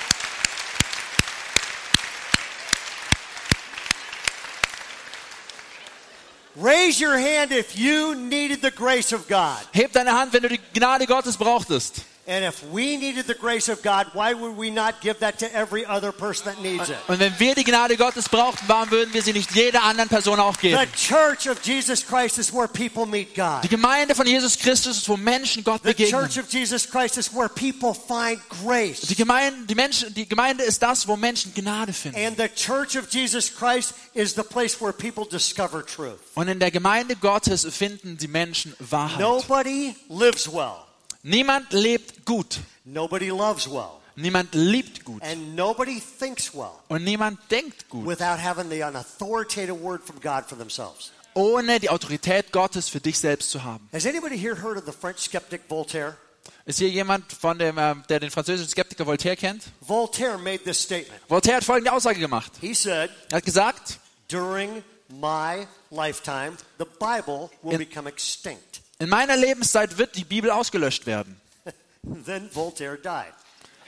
Raise 6.59 6.99
your 6.99 7.19
hand 7.19 7.53
if 7.53 7.79
you 7.79 8.15
needed 8.15 8.63
the 8.63 8.71
grace 8.71 9.13
of 9.13 9.29
God. 9.29 9.61
Heb 9.75 9.93
deine 9.93 10.13
Hand, 10.13 10.33
wenn 10.33 10.43
du 10.43 10.49
die 10.49 10.61
Gnade 10.73 11.07
Gottes 11.07 11.37
brauchtest. 11.37 12.03
And 12.29 12.45
if 12.45 12.65
we 12.73 12.97
needed 12.97 13.29
the 13.29 13.35
grace 13.35 13.69
of 13.69 13.83
God, 13.83 14.09
why 14.13 14.35
would 14.35 14.57
we 14.57 14.69
not 14.69 15.01
give 15.01 15.21
that 15.21 15.39
to 15.39 15.55
every 15.55 15.87
other 15.87 16.11
person 16.11 16.47
that 16.47 16.61
needs 16.61 16.89
it? 16.89 16.97
Und 17.07 17.21
wenn 17.21 17.33
wir 17.39 17.55
die 17.55 17.63
Gnade 17.63 17.97
Gottes 17.97 18.29
brauchten, 18.29 18.65
warum 18.67 18.91
würden 18.91 19.15
wir 19.15 19.23
sie 19.23 19.33
nicht 19.33 19.53
jeder 19.55 19.85
anderen 19.85 20.09
Person 20.09 20.41
auch 20.41 20.59
geben? 20.59 20.77
The 20.77 20.89
church 20.97 21.49
of 21.49 21.63
Jesus 21.65 22.05
Christ 22.05 22.39
is 22.39 22.53
where 22.53 22.67
people 22.67 23.07
meet 23.07 23.37
God. 23.37 23.63
Die 23.63 23.69
Gemeinde 23.69 24.17
von 24.17 24.27
Jesus 24.27 24.59
Christus 24.59 24.97
ist, 24.97 25.09
wo 25.09 25.17
Menschen 25.17 25.63
Gott 25.63 25.83
The 25.85 25.91
begegnen. 25.91 26.21
church 26.21 26.37
of 26.37 26.53
Jesus 26.53 26.91
Christ 26.91 27.17
is 27.17 27.33
where 27.33 27.49
people 27.49 27.95
find 27.95 28.41
grace. 28.65 29.03
Die 29.03 29.15
Gemeinde, 29.15 29.65
die, 29.67 29.77
Menschen, 29.77 30.13
die 30.13 30.29
Gemeinde 30.29 30.65
ist 30.65 30.83
das, 30.83 31.07
wo 31.07 31.17
Menschen 31.17 31.55
Gnade 31.55 31.93
finden. 31.93 32.19
And 32.19 32.37
the 32.37 32.49
church 32.49 32.97
of 32.97 33.07
Jesus 33.09 33.55
Christ 33.55 33.95
is 34.15 34.35
the 34.35 34.43
place 34.43 34.81
where 34.81 34.93
people 34.93 35.27
discover 35.31 35.87
truth. 35.87 36.19
Und 36.35 36.49
in 36.49 36.59
der 36.59 36.73
Gemeinde 36.73 37.15
Gottes 37.15 37.65
finden 37.71 38.17
die 38.19 38.27
Menschen 38.27 38.75
Wahrheit. 38.81 39.21
Nobody 39.21 39.95
lives 40.09 40.53
well. 40.53 40.86
Niemand 41.29 41.73
lebt 41.73 42.25
gut. 42.25 42.61
Nobody 42.85 43.31
loves 43.31 43.69
well. 43.69 43.91
Niemand 44.15 44.55
liebt 44.55 45.05
gut. 45.05 45.21
And 45.23 45.57
nobody 45.57 46.01
thinks 46.01 46.55
well 46.55 46.71
Und 46.87 47.03
niemand 47.03 47.41
denkt 47.51 47.89
gut, 47.89 48.07
without 48.07 48.39
having 48.39 48.71
the, 48.71 48.85
authoritative 48.85 49.75
word 49.83 50.05
from 50.05 50.21
God 50.21 50.45
for 50.47 50.57
themselves. 50.57 51.11
ohne 51.35 51.81
die 51.81 51.91
Autorität 51.91 52.53
Gottes 52.53 52.89
für 52.89 53.01
dich 53.01 53.19
selbst 53.19 53.51
zu 53.51 53.65
haben. 53.65 53.89
Has 53.93 54.07
anybody 54.07 54.39
here 54.39 54.55
heard 54.63 54.79
of 54.79 54.85
the 54.87 54.93
French 54.93 55.19
skeptic 55.19 55.63
Voltaire? 55.69 56.17
Ist 56.65 56.79
hier 56.79 56.89
jemand, 56.91 57.33
von 57.33 57.59
dem, 57.59 57.77
äh, 57.77 57.97
der 58.09 58.21
den 58.21 58.31
französischen 58.31 58.71
Skeptiker 58.71 59.05
Voltaire 59.05 59.37
kennt? 59.37 59.65
Voltaire 59.81 60.39
made 60.39 60.61
this 60.63 60.81
statement. 60.81 61.21
Voltaire 61.29 61.57
hat 61.57 61.65
folgende 61.65 61.93
Aussage 61.93 62.21
gemacht. 62.21 62.53
He 62.61 62.73
said, 62.73 63.11
Er 63.33 63.39
hat 63.39 63.45
gesagt, 63.45 63.99
During 64.29 64.85
my 65.09 65.67
lifetime, 65.91 66.53
the 66.79 66.85
Bible 67.01 67.51
will 67.63 67.73
In- 67.73 67.79
become 67.79 68.09
extinct. 68.09 68.81
In 68.99 69.09
meiner 69.09 69.37
Lebenszeit 69.37 69.99
wird 69.99 70.17
die 70.17 70.25
Bibel 70.25 70.51
ausgelöscht 70.51 71.07
werden. 71.07 71.41
Then 72.25 72.49
Voltaire 72.53 72.97
died. 72.97 73.35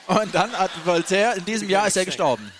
Und 0.07 0.35
dann 0.35 0.53
hat 0.53 0.71
Voltaire, 0.85 1.37
in 1.37 1.45
diesem 1.45 1.69
Jahr 1.69 1.87
ist 1.87 1.97
er 1.97 2.05
gestorben. 2.05 2.51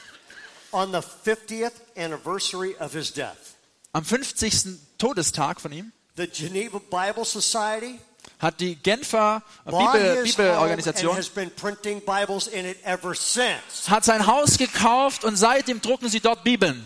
On 0.71 0.93
the 0.93 0.99
50th 0.99 1.73
anniversary 1.97 2.77
of 2.79 2.93
his 2.93 3.13
death, 3.13 3.55
Am 3.93 4.05
50. 4.05 4.99
Todestag 4.99 5.61
von 5.61 5.73
ihm 5.73 5.93
the 6.19 6.27
Geneva 6.27 6.79
Bible 6.79 7.25
Society 7.25 7.99
hat 8.39 8.61
die 8.61 8.77
Genfer 8.77 9.43
Bibel, 9.65 10.23
Bibelorganisation 10.23 11.17
has 11.17 11.29
been 11.29 11.51
printing 11.51 12.01
Bibles 12.05 12.47
in 12.49 12.67
it 12.67 12.77
ever 12.85 13.15
since. 13.15 13.89
hat 13.89 14.05
sein 14.05 14.27
Haus 14.27 14.59
gekauft 14.59 15.25
und 15.25 15.37
seitdem 15.37 15.81
drucken 15.81 16.09
sie 16.09 16.21
dort 16.21 16.45
Bibeln. 16.45 16.85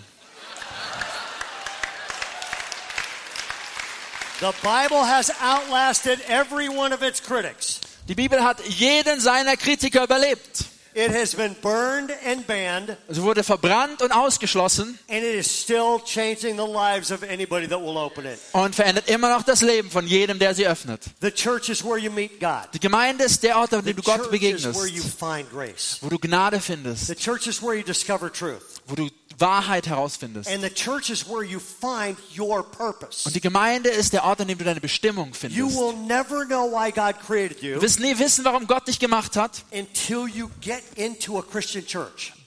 The 4.43 4.53
Bible 4.61 5.05
has 5.07 5.31
outlasted 5.41 6.19
every 6.27 6.69
one 6.69 6.93
of 6.93 7.01
its 7.01 7.23
critics. 7.23 7.79
Die 8.09 8.15
Bibel 8.17 8.43
hat 8.43 8.59
jeden 8.67 9.21
seiner 9.21 9.57
Kritiker 9.57 10.03
überlebt. 10.03 10.65
It 10.95 11.15
has 11.15 11.33
been 11.33 11.55
burned 11.63 12.11
and 12.27 12.45
banned, 12.45 12.97
Sie 13.09 13.23
wurde 13.23 13.45
verbrannt 13.45 14.03
und 14.03 14.11
ausgeschlossen 14.11 14.99
and 15.09 15.19
it 15.19 15.37
is 15.37 15.47
still 15.47 16.01
changing 16.05 16.57
the 16.57 16.67
lives 16.67 17.13
of 17.13 17.23
anybody 17.23 17.69
that 17.69 17.81
will 17.81 17.97
open 17.97 18.27
it. 18.27 18.41
und 18.51 18.75
verändert 18.75 19.09
immer 19.09 19.31
noch 19.31 19.45
das 19.45 19.63
Leben 19.63 19.91
von 19.93 20.09
jedem, 20.09 20.41
der 20.41 20.55
sie 20.57 20.67
öffnet. 20.67 21.03
The 21.21 21.31
church 21.31 21.69
is 21.69 21.85
where 21.85 21.97
you 21.97 22.11
meet 22.11 22.41
God. 22.41 22.69
Die 22.75 22.81
Gemeinde 22.81 23.23
ist 23.23 23.45
der 23.45 23.57
Ort, 23.59 23.73
an 23.73 23.85
dem 23.85 23.95
du 23.95 24.03
Gott 24.03 24.29
church 24.29 24.43
is 24.43 24.65
where 24.75 24.89
you 24.89 25.03
find 25.03 25.49
grace. 25.53 25.99
wo 26.01 26.09
du 26.09 26.19
Gnade 26.19 26.61
findest. 26.61 27.07
The 27.07 27.15
church 27.15 27.47
is 27.47 27.63
where 27.63 27.75
you 27.75 27.85
discover 27.85 28.31
truth. 28.31 28.83
wo 28.87 28.97
du 28.97 29.09
Wahrheit 29.39 29.87
herausfindest. 29.87 30.49
And 30.51 30.63
the 30.63 30.71
church 30.71 31.11
is 31.11 31.27
where 31.29 31.43
you 31.43 31.59
find 31.61 32.17
your 32.39 32.63
purpose. 32.63 33.27
Und 33.27 33.35
die 33.35 33.41
Gemeinde 33.41 33.89
ist 33.91 34.13
der 34.13 34.25
Ort, 34.25 34.41
an 34.41 34.49
dem 34.49 34.59
du 34.59 34.65
deine 34.65 34.81
Bestimmung 34.81 35.29
You 35.29 35.35
findest. 35.35 35.77
will 35.77 35.93
never 36.07 36.45
know 36.47 36.71
why 36.71 36.91
God 36.91 37.15
created 37.27 37.63
you 37.63 37.75
Du 37.77 37.83
wirst 37.83 38.01
nie 38.01 38.19
wissen, 38.19 38.45
warum 38.45 38.67
Gott 38.67 38.87
dich 38.89 38.99
gemacht 38.99 39.37
hat, 39.37 39.65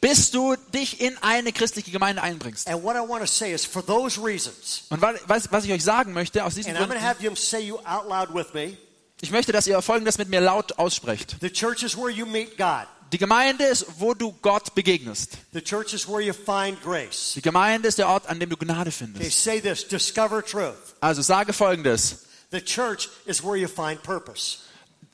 bis 0.02 0.32
du 0.32 0.56
dich 0.74 1.02
in 1.02 1.18
eine 1.22 1.52
christliche 1.52 1.92
Gemeinde 1.92 2.22
einbringst. 2.22 2.68
And 2.68 2.84
what 2.84 2.96
I 2.96 3.00
want 3.08 3.22
to 3.22 3.28
say 3.28 3.54
is 3.54 3.66
for 3.66 3.86
those 3.86 4.20
reasons, 4.24 4.84
Und 4.90 5.02
wa- 5.02 5.14
was, 5.28 5.52
was 5.52 5.66
ich 5.66 5.72
euch 5.72 5.84
sagen 5.84 6.14
möchte, 6.14 6.44
aus 6.44 6.56
diesen 6.56 6.74
Gründen, 6.74 6.94
to 6.98 7.02
have 7.02 7.24
you 7.24 7.36
say 7.36 7.60
you 7.62 7.78
out 7.86 8.08
loud 8.08 8.34
with 8.34 8.54
me. 8.54 8.78
ich 9.22 9.32
möchte, 9.32 9.52
dass 9.52 9.66
ihr 9.68 9.82
Folgendes 9.82 10.18
mit 10.18 10.30
mir 10.30 10.42
laut 10.42 10.78
aussprecht. 10.78 11.38
The 11.42 11.50
church 11.50 11.84
is 11.84 11.98
where 11.98 12.10
you 12.10 12.26
meet 12.26 12.58
God. 12.58 12.86
Die 13.16 13.20
Gemeinde 13.20 13.64
ist, 13.64 13.86
wo 13.98 14.14
du 14.14 14.34
Gott 14.42 14.76
begegnest. 14.76 15.38
The 15.54 15.62
church 15.62 15.94
is 15.94 16.06
where 16.06 16.20
you 16.20 16.34
find 16.34 16.82
grace. 16.84 17.32
Die 17.34 17.42
Gemeinde 17.42 17.88
ist 17.88 17.98
der 17.98 18.10
Ort, 18.10 18.28
an 18.28 18.42
dem 18.42 18.50
du 18.50 18.58
Gnade 18.58 18.90
Okay, 18.90 18.92
findest. 18.92 19.42
say 19.42 19.62
this, 19.62 19.88
discover 19.88 20.44
truth. 20.44 20.76
Also 21.00 21.22
sage 21.22 21.54
Folgendes. 21.54 22.26
The 22.52 22.60
church 22.60 23.08
is 23.26 23.42
where 23.42 23.56
you 23.56 23.70
find 23.70 24.04
purpose. 24.04 24.58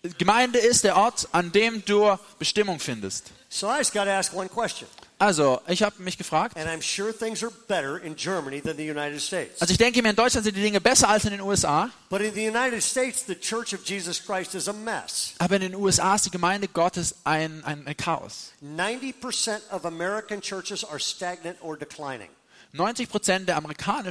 Die 0.04 0.18
Gemeinde 0.18 0.58
ist 0.58 0.84
der 0.84 0.98
Ort, 0.98 1.28
an 1.32 1.52
dem 1.52 1.86
du 1.86 2.18
Bestimmung 2.40 2.80
findest. 2.80 3.30
So 3.54 3.68
I 3.68 3.80
just 3.80 3.94
got 3.94 4.06
to 4.06 4.12
ask 4.12 4.34
one 4.34 4.48
question. 4.48 4.88
Also, 5.20 5.62
ich 5.68 5.84
habe 5.84 6.02
mich 6.02 6.18
gefragt, 6.18 6.58
And 6.58 6.68
I'm 6.70 6.82
sure 6.82 7.12
things 7.14 7.44
are 7.44 7.52
better 7.68 7.98
in 7.98 8.16
Germany 8.16 8.62
than 8.62 8.78
the 8.78 8.90
United 8.90 9.20
States. 9.22 9.62
also 9.62 9.72
ich 9.74 9.78
denke 9.78 10.02
mir, 10.02 10.10
in 10.12 10.16
Deutschland 10.16 10.46
sind 10.46 10.56
die 10.56 10.62
Dinge 10.62 10.80
besser 10.80 11.10
als 11.10 11.26
in 11.26 11.32
den 11.32 11.42
USA, 11.42 11.90
But 12.10 12.22
in 12.22 12.34
the 12.34 12.48
United 12.48 12.82
States, 12.82 13.24
the 13.28 13.36
Church 13.36 13.74
of 13.74 13.82
Jesus 13.86 14.20
Christ 14.26 14.56
is 14.56 14.68
a 14.70 14.74
mess. 14.74 15.34
aber 15.38 15.58
in 15.58 15.62
den 15.64 15.76
USA 15.76 16.16
ist 16.16 16.26
die 16.26 16.32
Gemeinde 16.32 16.70
Gottes 16.70 17.14
ein, 17.26 17.62
ein, 17.66 17.86
ein 17.86 17.98
Chaos. 17.98 18.54
90% 18.64 19.60
of 19.72 19.86
American 19.86 20.42
churches 20.42 20.84
are 20.84 21.00
stagnant 21.00 21.58
or 21.62 21.78
declining. 21.78 22.30
90 22.74 23.10
Prozent 23.10 23.50
der 23.50 23.62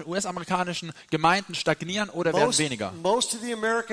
US-amerikanischen 0.07 0.93
Gemeinden 1.11 1.55
stagnieren 1.55 2.11
oder 2.11 2.33
werden 2.33 2.47
Most, 2.47 2.59
weniger. 2.59 2.93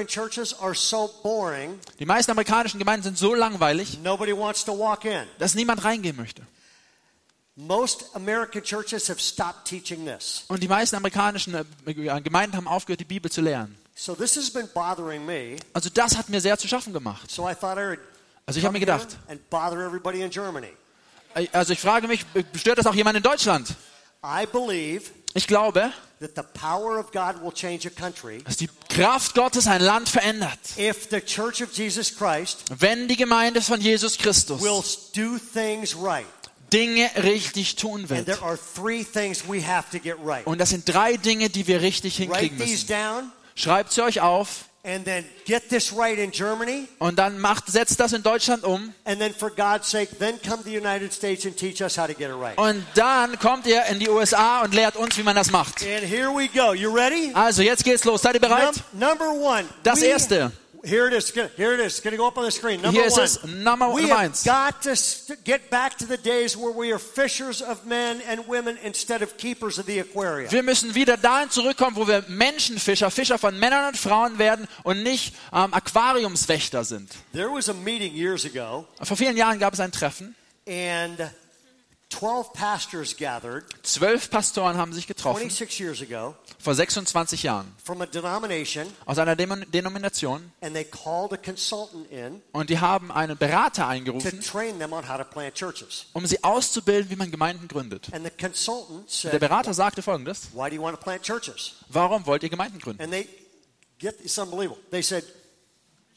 churches 0.08 0.60
are 0.60 0.76
so 0.76 1.10
boring, 1.24 1.80
Die 2.00 2.06
meisten 2.06 2.32
amerikanischen 2.32 2.78
Gemeinden 2.80 3.04
sind 3.04 3.18
so 3.18 3.34
langweilig, 3.34 4.00
nobody 4.04 4.36
wants 4.36 4.66
to 4.66 4.78
walk 4.78 5.06
in. 5.06 5.24
dass 5.40 5.56
niemand 5.56 5.84
reingehen 5.84 6.16
möchte. 6.16 6.42
Most 7.56 8.06
American 8.14 8.62
churches 8.62 9.10
have 9.10 9.20
stopped 9.20 9.66
teaching 9.66 10.06
this. 10.06 10.44
Und 10.48 10.62
die 10.62 10.68
meisten 10.68 10.96
amerikanischen 10.96 11.56
äh, 11.56 11.94
Gemeinden 12.22 12.56
haben 12.56 12.68
aufgehört, 12.68 13.00
die 13.00 13.06
Bibel 13.06 13.32
zu 13.32 13.42
lehren. 13.42 13.76
So 13.96 14.14
this 14.14 14.36
has 14.36 14.52
been 14.52 14.70
bothering 14.76 15.26
me. 15.26 15.56
Also 15.74 15.90
das 15.90 16.16
hat 16.18 16.30
mir 16.30 16.40
sehr 16.40 16.58
zu 16.60 16.68
schaffen 16.68 16.94
gemacht. 16.94 17.32
So 17.32 17.50
I 17.50 17.56
thought 17.56 17.78
I 17.78 17.90
would 17.90 18.00
Also 18.46 18.60
ich 18.60 18.66
habe 18.66 18.74
mir 18.74 18.80
gedacht, 18.80 19.08
and 19.28 19.50
bother 19.50 19.80
everybody 19.80 20.22
in 20.22 20.30
Germany. 20.30 20.72
äh, 21.34 21.48
also 21.52 21.74
ich 21.74 21.80
frage 21.80 22.08
mich, 22.08 22.26
stört 22.56 22.78
das 22.78 22.86
auch 22.86 22.94
jemand 22.94 23.18
in 23.18 23.24
Deutschland? 23.24 23.76
I 24.24 24.46
believe 24.46 25.12
Ich 25.34 25.48
glaube, 25.48 25.92
that 26.20 26.32
the 26.36 26.44
power 26.60 26.98
of 27.00 27.12
God 27.12 27.42
will 27.44 27.52
change 27.52 27.88
a 27.88 27.92
country 27.92 28.42
dass 28.44 28.58
die 28.58 28.70
Kraft 28.90 29.36
Gottes 29.36 29.68
ein 29.68 29.82
Land 29.82 30.10
verändert, 30.10 30.58
if 30.78 31.08
the 31.12 31.22
Church 31.22 31.62
of 31.62 31.72
Jesus 31.74 32.16
Christ 32.16 32.64
wenn 32.80 33.08
die 33.08 33.16
Gemeinde 33.18 33.62
von 33.62 33.80
Jesus 33.80 34.18
Christus 34.18 34.62
will 34.62 34.84
do 35.16 35.38
things 35.54 35.96
right. 35.96 36.26
Dinge 36.74 37.10
richtig 37.24 37.76
tun 37.78 38.02
And 38.02 38.10
wird. 38.10 38.26
there 38.26 38.42
are 38.42 38.58
three 38.76 39.04
things 39.04 39.44
we 39.48 39.66
have 39.66 39.90
to 39.92 40.00
get 40.00 40.18
right. 40.24 40.46
Und 40.46 40.60
das 40.60 40.72
sind 40.72 40.84
drei 40.90 41.16
Dinge, 41.16 41.50
die 41.50 41.66
wir 41.68 41.82
richtig 41.82 42.18
hinkriegen 42.18 42.58
müssen. 42.58 43.32
Schreibt 43.56 43.94
sie 43.94 44.02
euch 44.04 44.20
auf 44.22 44.66
and 44.84 45.04
then 45.06 45.26
get 45.46 45.70
this 45.70 45.92
right 45.94 46.18
in 46.18 46.32
Germany. 46.32 46.88
und 47.00 47.18
dann 47.20 47.40
macht, 47.40 47.68
setzt 47.68 48.00
das 48.00 48.14
in 48.14 48.24
Deutschland 48.24 48.64
um 48.64 48.94
And 49.06 49.20
then 49.20 49.34
for 49.34 49.50
God's 49.50 49.90
sake, 49.90 50.18
then 50.20 50.40
come 50.42 50.58
to 50.64 50.70
the 50.70 50.76
United 50.78 51.12
States 51.12 51.46
and 51.46 51.56
teach 51.58 51.82
us 51.82 51.98
how 51.98 52.08
to 52.08 52.14
get 52.14 52.30
it 52.30 52.36
right. 52.40 52.58
und 52.58 52.84
dann 52.96 53.38
kommt 53.40 53.66
ihr 53.68 53.84
in 53.86 54.00
die 54.00 54.10
USA 54.10 54.62
und 54.62 54.74
lehrt 54.74 54.96
uns, 54.96 55.18
wie 55.18 55.24
man 55.24 55.36
das 55.36 55.52
macht. 55.52 55.82
And 55.84 56.04
here 56.04 56.30
we 56.30 56.48
go. 56.48 56.74
You 56.74 56.94
ready? 56.94 57.32
Also 57.34 57.62
jetzt 57.62 57.84
geht's 57.84 58.04
los. 58.06 58.22
Seid 58.22 58.36
ihr 58.36 58.42
bereit? 58.42 58.74
Num- 58.94 59.10
number 59.10 59.30
one. 59.32 59.66
Das 59.84 60.02
erste. 60.02 60.52
Here 60.86 61.08
it 61.08 61.14
is. 61.14 61.30
Here 61.32 61.74
it 61.74 61.80
is. 61.80 61.94
It's 61.98 62.00
going 62.02 62.12
to 62.12 62.18
go 62.18 62.28
up 62.28 62.38
on 62.38 62.44
the 62.46 62.52
screen. 62.52 62.82
Number 62.82 63.02
Hier 63.02 63.10
one. 63.12 63.64
Nummer- 63.64 63.94
we 63.94 64.08
have 64.10 64.38
got 64.46 64.82
to 64.84 64.96
get 65.44 65.70
back 65.70 65.98
to 65.98 66.06
the 66.06 66.18
days 66.18 66.56
where 66.56 66.72
we 66.72 66.92
are 66.92 67.00
fishers 67.00 67.62
of 67.62 67.86
men 67.86 68.22
and 68.28 68.48
women 68.48 68.78
instead 68.84 69.22
of 69.22 69.38
keepers 69.38 69.78
of 69.80 69.86
the 69.86 70.00
aquarium. 70.00 70.52
Wir 70.52 70.64
müssen 70.64 70.94
wieder 70.96 71.18
dahin 71.18 71.50
zurückkommen, 71.50 71.96
wo 71.96 72.08
wir 72.08 72.24
Menschenfischer, 72.28 73.10
Fischer 73.12 73.38
von 73.38 73.58
Männern 73.60 73.88
und 73.90 73.98
Frauen 73.98 74.38
werden 74.40 74.68
und 74.84 75.04
nicht 75.04 75.34
ähm, 75.54 75.74
Aquariumswächter 75.74 76.84
sind. 76.84 77.10
There 77.34 77.50
was 77.52 77.70
a 77.70 77.74
meeting 77.74 78.14
years 78.14 78.46
ago, 78.46 78.86
Vor 79.02 79.18
vielen 79.18 79.38
Jahren 79.38 79.60
gab 79.60 79.74
es 79.74 79.80
ein 79.80 79.92
Treffen. 79.92 80.36
and 80.68 81.18
12 81.18 81.20
pastors 81.20 81.26
gathered 81.26 81.47
Zwölf 83.84 84.30
Pastoren 84.30 84.78
haben 84.78 84.94
sich 84.94 85.08
getroffen, 85.08 85.40
26 85.50 85.80
years 85.80 86.02
ago 86.02 86.36
vor 86.60 86.74
26 86.74 87.44
Jahren, 87.44 87.72
from 87.84 88.02
a 88.02 88.06
denomination, 88.06 88.88
aus 89.06 89.18
einer 89.20 89.36
Denomination. 89.36 90.52
and 90.62 90.74
they 90.74 90.86
called 90.86 91.34
a 91.34 91.38
consultant 91.38 92.10
in 92.12 92.42
Und 92.54 92.70
die 92.70 92.80
haben 92.80 93.12
einen 93.12 93.38
Berater 93.38 93.84
to 93.84 93.88
eingerufen, 93.88 94.42
train 94.42 94.80
them 94.80 94.94
on 94.94 95.08
how 95.08 95.18
to 95.18 95.24
plant 95.26 95.54
churches. 95.56 96.06
um 96.14 96.26
sie 96.26 96.44
auszubilden, 96.44 97.10
wie 97.12 97.16
man 97.18 97.30
Gemeinden 97.30 97.68
gründet. 97.68 98.08
And 98.14 98.26
the 98.26 98.32
consultant 98.32 99.24
Der 99.24 99.40
Berater 99.40 99.74
sagte 99.74 100.02
folgendes, 100.02 100.48
Why 100.54 100.70
do 100.70 100.76
you 100.76 100.82
want 100.82 100.98
to 100.98 101.04
plant 101.04 101.24
churches? 101.24 101.74
warum 101.90 102.26
wollt 102.26 102.42
ihr 102.44 102.50
Gemeinden 102.50 102.80
gründen? 102.80 103.02
And 103.04 103.12
they 103.12 103.28
get 104.00 104.16
it's 104.24 104.38
unbelievable. 104.40 104.82
They 104.92 105.02
said, 105.04 105.24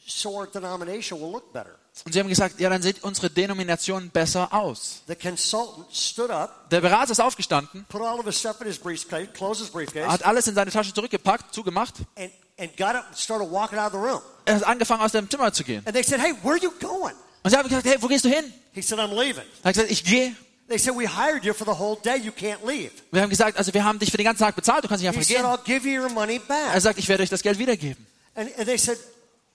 So 0.07 0.37
our 0.37 0.47
denomination 0.47 1.19
will 1.19 1.31
look 1.31 1.51
better. 1.53 1.77
Und 2.05 2.13
sie 2.13 2.19
haben 2.19 2.29
gesagt, 2.29 2.59
ja, 2.59 2.69
dann 2.69 2.81
sieht 2.81 3.03
unsere 3.03 3.29
Denomination 3.29 4.09
besser 4.09 4.51
aus. 4.53 5.03
The 5.07 5.15
consultant 5.15 5.87
stood 5.93 6.31
up, 6.31 6.69
Der 6.71 6.81
Berater 6.81 7.11
ist 7.11 7.19
aufgestanden, 7.19 7.85
hat 7.91 10.23
alles 10.23 10.47
in 10.47 10.55
seine 10.55 10.71
Tasche 10.71 10.93
zurückgepackt, 10.93 11.53
zugemacht. 11.53 11.95
and, 12.17 12.31
got 12.77 12.95
up 12.95 13.05
and 13.07 13.17
started 13.17 13.49
walking 13.51 13.77
out 13.77 13.93
of 13.93 13.93
the 13.93 13.97
room. 14.09 14.21
Er 14.45 14.55
hat 14.55 14.63
angefangen, 14.63 15.01
aus 15.01 15.11
dem 15.11 15.29
Zimmer 15.29 15.51
zu 15.53 15.63
gehen. 15.63 15.83
And 15.85 15.93
they 15.93 16.03
said, 16.03 16.19
Hey, 16.19 16.33
where 16.43 16.53
are 16.53 16.61
you 16.63 16.71
going? 16.79 17.13
Und 17.43 17.49
sie 17.51 17.57
haben 17.57 17.67
gesagt, 17.67 17.85
hey, 17.85 17.97
wo 17.99 18.07
gehst 18.07 18.25
du 18.25 18.29
hin? 18.29 18.51
He 18.73 18.81
said, 18.81 18.99
I'm 18.99 19.09
leaving. 19.13 19.43
Er 19.63 19.69
hat 19.69 19.73
gesagt, 19.73 19.91
ich 19.91 20.03
gehe. 20.03 20.35
They 20.69 20.77
said, 20.77 20.95
We 20.95 21.07
hired 21.07 21.43
you 21.43 21.53
for 21.53 21.65
the 21.65 21.77
whole 21.77 21.97
day. 22.01 22.17
You 22.17 22.31
can't 22.31 22.65
leave. 22.65 22.91
Wir 23.11 23.21
haben 23.21 23.29
gesagt, 23.29 23.57
also 23.57 23.73
wir 23.73 23.83
haben 23.83 23.99
dich 23.99 24.09
für 24.11 24.17
den 24.17 24.25
ganzen 24.25 24.43
Tag 24.43 24.55
bezahlt, 24.55 24.83
du 24.83 24.87
kannst 24.87 25.03
nicht 25.03 25.11
He 25.11 25.17
einfach 25.17 25.27
said, 25.27 25.37
gehen. 25.37 25.45
I'll 25.45 25.63
give 25.79 25.87
you 25.87 26.01
your 26.03 26.09
money 26.09 26.39
Er 26.47 26.71
back. 26.71 26.81
sagt, 26.81 26.99
ich 26.99 27.07
werde 27.09 27.23
euch 27.23 27.29
das 27.29 27.41
Geld 27.41 27.57
wiedergeben. 27.59 28.05
And, 28.35 28.49
and 28.57 28.65
they 28.65 28.77
said, 28.77 28.97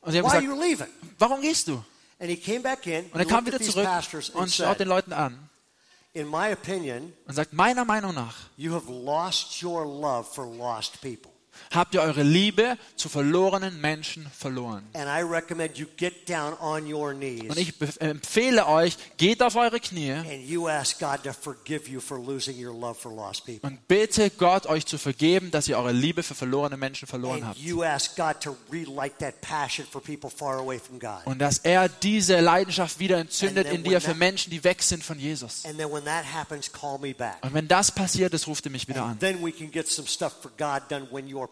Und 0.02 0.12
sie 0.12 0.18
haben 0.18 0.26
Why 0.26 0.36
are 0.36 0.42
gesagt, 0.42 0.44
you 0.44 0.62
leaving? 0.62 0.86
warum 1.18 1.40
gehst 1.40 1.68
du? 1.68 1.82
And 2.18 2.30
he 2.30 2.36
came 2.36 2.60
back 2.60 2.86
in, 2.86 3.10
Und 3.12 3.20
er 3.20 3.26
kam 3.26 3.44
wieder 3.44 3.60
zurück 3.60 3.86
und 4.34 4.50
schaut 4.50 4.80
den 4.80 4.88
Leuten 4.88 5.12
an 5.12 5.50
und 6.14 7.34
sagt, 7.34 7.52
meiner 7.52 7.84
Meinung 7.84 8.14
nach 8.14 8.34
you 8.56 8.72
have 8.72 8.90
lost 8.90 9.62
your 9.62 9.84
love 9.84 10.24
for 10.24 10.46
lost 10.46 11.00
people. 11.02 11.35
Habt 11.72 11.94
ihr 11.94 12.02
eure 12.02 12.22
Liebe 12.22 12.76
zu 12.96 13.08
verlorenen 13.08 13.80
Menschen 13.80 14.26
verloren. 14.36 14.84
And 14.94 15.06
I 15.06 15.22
recommend 15.22 15.76
you 15.78 15.86
get 15.96 16.28
down 16.28 16.54
on 16.60 16.92
your 16.92 17.12
knees 17.14 17.48
Und 17.50 17.58
ich 17.58 17.74
empfehle 18.00 18.66
euch, 18.66 18.96
geht 19.16 19.42
auf 19.42 19.56
eure 19.56 19.80
Knie 19.80 20.12
and 20.12 20.26
und 23.62 23.88
bitte 23.88 24.30
Gott, 24.30 24.66
euch 24.66 24.86
zu 24.86 24.98
vergeben, 24.98 25.50
dass 25.50 25.68
ihr 25.68 25.78
eure 25.78 25.92
Liebe 25.92 26.22
für 26.22 26.34
verlorene 26.34 26.76
Menschen 26.76 27.06
verloren 27.06 27.36
And 27.38 27.46
habt. 27.48 27.58
you 27.58 27.82
ask 27.82 28.16
God 28.16 28.40
to 28.40 28.56
relight 28.72 29.18
that 29.18 29.40
passion 29.40 29.86
for 29.90 30.00
people 30.00 30.30
far 30.30 30.58
away 30.58 30.78
from 30.78 30.98
God. 30.98 31.20
Und 31.24 31.38
dass 31.40 31.58
er 31.58 31.88
diese 31.88 32.40
Leidenschaft 32.40 32.98
wieder 32.98 33.18
entzündet 33.18 33.66
And 33.66 33.76
in 33.76 33.84
dir 33.84 33.92
when 33.92 34.00
für 34.00 34.08
that- 34.08 34.18
Menschen, 34.18 34.50
die 34.50 34.62
weg 34.64 34.82
sind 34.82 35.02
von 35.04 35.18
Jesus. 35.18 35.64
And 35.64 35.78
then 35.78 35.90
when 35.92 36.04
that 36.04 36.24
happens, 36.32 36.70
call 36.72 36.98
me 36.98 37.14
back. 37.14 37.38
Und 37.42 37.54
wenn 37.54 37.68
das 37.68 37.90
passiert 37.92 38.34
ist, 38.34 38.46
ruft 38.46 38.64
ihr 38.66 38.70
mich 38.70 38.88
wieder 38.88 39.02
And 39.02 39.12
an. 39.12 39.18
then 39.18 39.42
we 39.44 39.52
can 39.52 39.70
get 39.70 39.88
some 39.88 40.06
stuff 40.06 40.34
for 40.40 40.50
God 40.56 40.82
done 40.90 41.06
when 41.10 41.32
your 41.32 41.45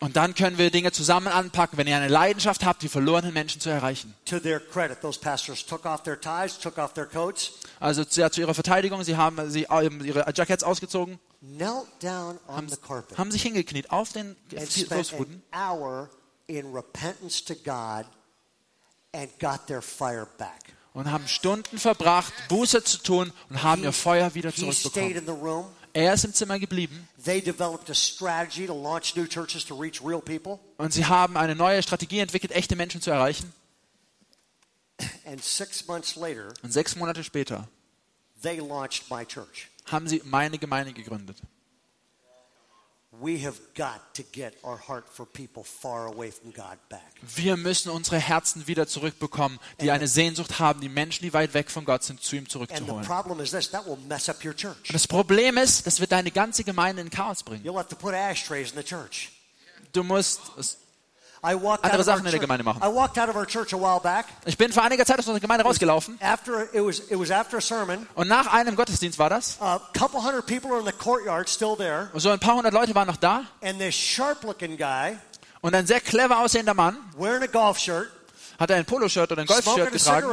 Und 0.00 0.16
dann 0.16 0.34
können 0.34 0.58
wir 0.58 0.70
Dinge 0.70 0.92
zusammen 0.92 1.28
anpacken, 1.28 1.78
wenn 1.78 1.86
ihr 1.86 1.96
eine 1.96 2.08
Leidenschaft 2.08 2.64
habt, 2.64 2.82
die 2.82 2.88
verlorenen 2.88 3.32
Menschen 3.32 3.60
zu 3.60 3.70
erreichen. 3.70 4.14
To 4.26 4.38
their 4.38 4.60
credit, 4.60 5.00
those 5.00 5.18
pastors 5.18 5.64
took 5.64 5.84
off 5.84 6.02
their 6.02 6.20
ties, 6.20 6.58
took 6.58 6.78
off 6.78 6.92
their 6.94 7.06
coats, 7.06 7.52
Also 7.80 8.04
zu, 8.04 8.20
ja, 8.20 8.30
zu 8.30 8.40
ihrer 8.40 8.54
Verteidigung, 8.54 9.02
sie 9.04 9.16
haben 9.16 9.50
sie, 9.50 9.66
ähm, 9.70 10.04
ihre 10.04 10.24
Jackets 10.34 10.62
ausgezogen, 10.64 11.18
knelt 11.40 11.86
down 12.00 12.38
on 12.48 12.68
the 12.68 12.76
carpet, 12.76 13.18
haben 13.18 13.30
sich 13.30 13.42
hingekniet 13.42 13.90
auf 13.90 14.12
den 14.12 14.36
Fußboden 14.50 15.42
und 20.94 21.10
haben 21.10 21.26
Stunden 21.26 21.78
verbracht, 21.78 22.32
Buße 22.48 22.84
zu 22.84 22.98
tun 22.98 23.32
und 23.48 23.62
haben 23.62 23.82
ihr 23.82 23.92
Feuer 23.92 24.34
wieder 24.34 24.52
zurückbekommen. 24.54 25.22
Er 25.94 26.14
ist 26.14 26.24
im 26.24 26.32
Zimmer 26.32 26.58
geblieben 26.58 27.06
They 27.24 27.40
developed 27.42 27.90
a 27.90 27.94
strategy 27.94 28.66
to 28.66 28.74
launch 28.74 29.14
new 29.16 29.26
churches 29.26 29.64
to 29.66 29.74
reach 29.78 30.02
real 30.02 30.20
people. 30.20 30.58
und 30.78 30.92
sie 30.92 31.04
haben 31.04 31.36
eine 31.36 31.54
neue 31.54 31.82
Strategie 31.82 32.18
entwickelt, 32.20 32.52
echte 32.52 32.76
Menschen 32.76 33.00
zu 33.02 33.10
erreichen. 33.10 33.52
And 35.26 35.42
six 35.42 35.86
months 35.86 36.16
later, 36.16 36.52
Und 36.62 36.72
sechs 36.72 36.96
Monate 36.96 37.22
später 37.24 37.68
they 38.42 38.58
launched 38.58 39.10
my 39.10 39.24
church. 39.26 39.68
haben 39.86 40.08
sie 40.08 40.22
meine 40.24 40.58
Gemeinde 40.58 40.92
gegründet. 40.92 41.38
Wir 47.34 47.56
müssen 47.58 47.90
unsere 47.90 48.18
Herzen 48.18 48.66
wieder 48.66 48.86
zurückbekommen, 48.86 49.58
die 49.80 49.90
eine 49.90 50.08
Sehnsucht 50.08 50.58
haben, 50.58 50.80
die 50.80 50.88
Menschen, 50.88 51.22
die 51.22 51.32
weit 51.34 51.52
weg 51.52 51.70
von 51.70 51.84
Gott 51.84 52.02
sind, 52.04 52.22
zu 52.22 52.36
ihm 52.36 52.40
And 52.44 52.48
the 52.48 52.52
zurückzuholen. 52.52 53.04
problem 53.04 53.40
is 53.40 53.50
this 53.50 53.70
that 53.70 53.86
will 53.86 53.98
mess 54.08 54.28
up 54.30 54.42
your 54.42 54.56
church. 54.56 54.88
Und 54.88 54.94
das 54.94 55.06
Problem 55.06 55.58
ist, 55.58 55.86
das 55.86 56.00
wird 56.00 56.10
deine 56.12 56.30
ganze 56.30 56.64
Gemeinde 56.64 57.02
in 57.02 57.10
Chaos 57.10 57.42
bringen. 57.42 57.64
You'll 57.64 57.76
have 57.76 57.88
to 57.88 57.96
put 57.96 58.14
ashtrays 58.14 58.70
in 58.72 58.78
the 58.78 58.84
church. 58.84 59.30
Du 59.92 60.02
musst. 60.02 60.40
Andere 61.82 62.04
Sachen 62.04 62.24
in 62.24 62.30
der. 62.30 62.40
Gemeinde 62.40 62.62
machen. 62.64 62.80
Ich 64.44 64.56
bin 64.56 64.72
vor 64.72 64.84
einiger 64.84 65.04
Zeit 65.04 65.18
aus 65.18 65.26
unserer 65.26 65.40
Gemeinde 65.40 65.64
rausgelaufen 65.64 66.16
und 68.14 68.28
nach 68.28 68.46
einem 68.52 68.76
Gottesdienst 68.76 69.18
war 69.18 69.28
das. 69.28 69.58
Und 72.12 72.20
so 72.20 72.30
ein 72.30 72.38
paar 72.38 72.54
hundert 72.54 72.72
Leute 72.72 72.94
waren 72.94 73.08
noch 73.08 73.16
da 73.16 73.42
und 75.60 75.74
ein 75.74 75.86
sehr 75.86 76.00
clever 76.00 76.38
aussehender 76.38 76.74
Mann 76.74 76.96
hat 78.58 78.70
ein 78.70 78.84
Poloshirt 78.84 79.32
oder 79.32 79.40
ein 79.42 79.46
Golfshirt 79.48 79.90
getragen, 79.92 80.30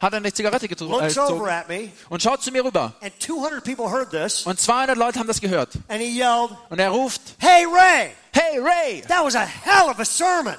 hat 0.00 0.14
eine 0.14 0.32
Zigarette 0.32 0.66
getro- 0.66 1.00
äh, 1.00 1.08
gezogen 1.08 1.92
und 2.08 2.22
schaut 2.22 2.42
zu 2.42 2.50
mir 2.50 2.64
rüber. 2.64 2.94
and 3.00 3.12
200 3.20 3.64
people 3.64 3.90
heard 3.90 4.10
this, 4.10 4.46
Und 4.46 4.60
200 4.60 4.96
Leute 4.96 5.18
haben 5.18 5.26
das 5.26 5.40
gehört. 5.40 5.70
Und 5.88 6.78
er 6.78 6.90
ruft, 6.90 7.20
"Hey 7.38 7.64
Ray, 7.64 8.12
hey 8.32 8.58
Ray, 8.58 9.02
that 9.08 9.24
was 9.24 9.34
a 9.34 9.44
hell 9.44 9.88
of 9.90 9.98
a 9.98 10.04
sermon." 10.04 10.56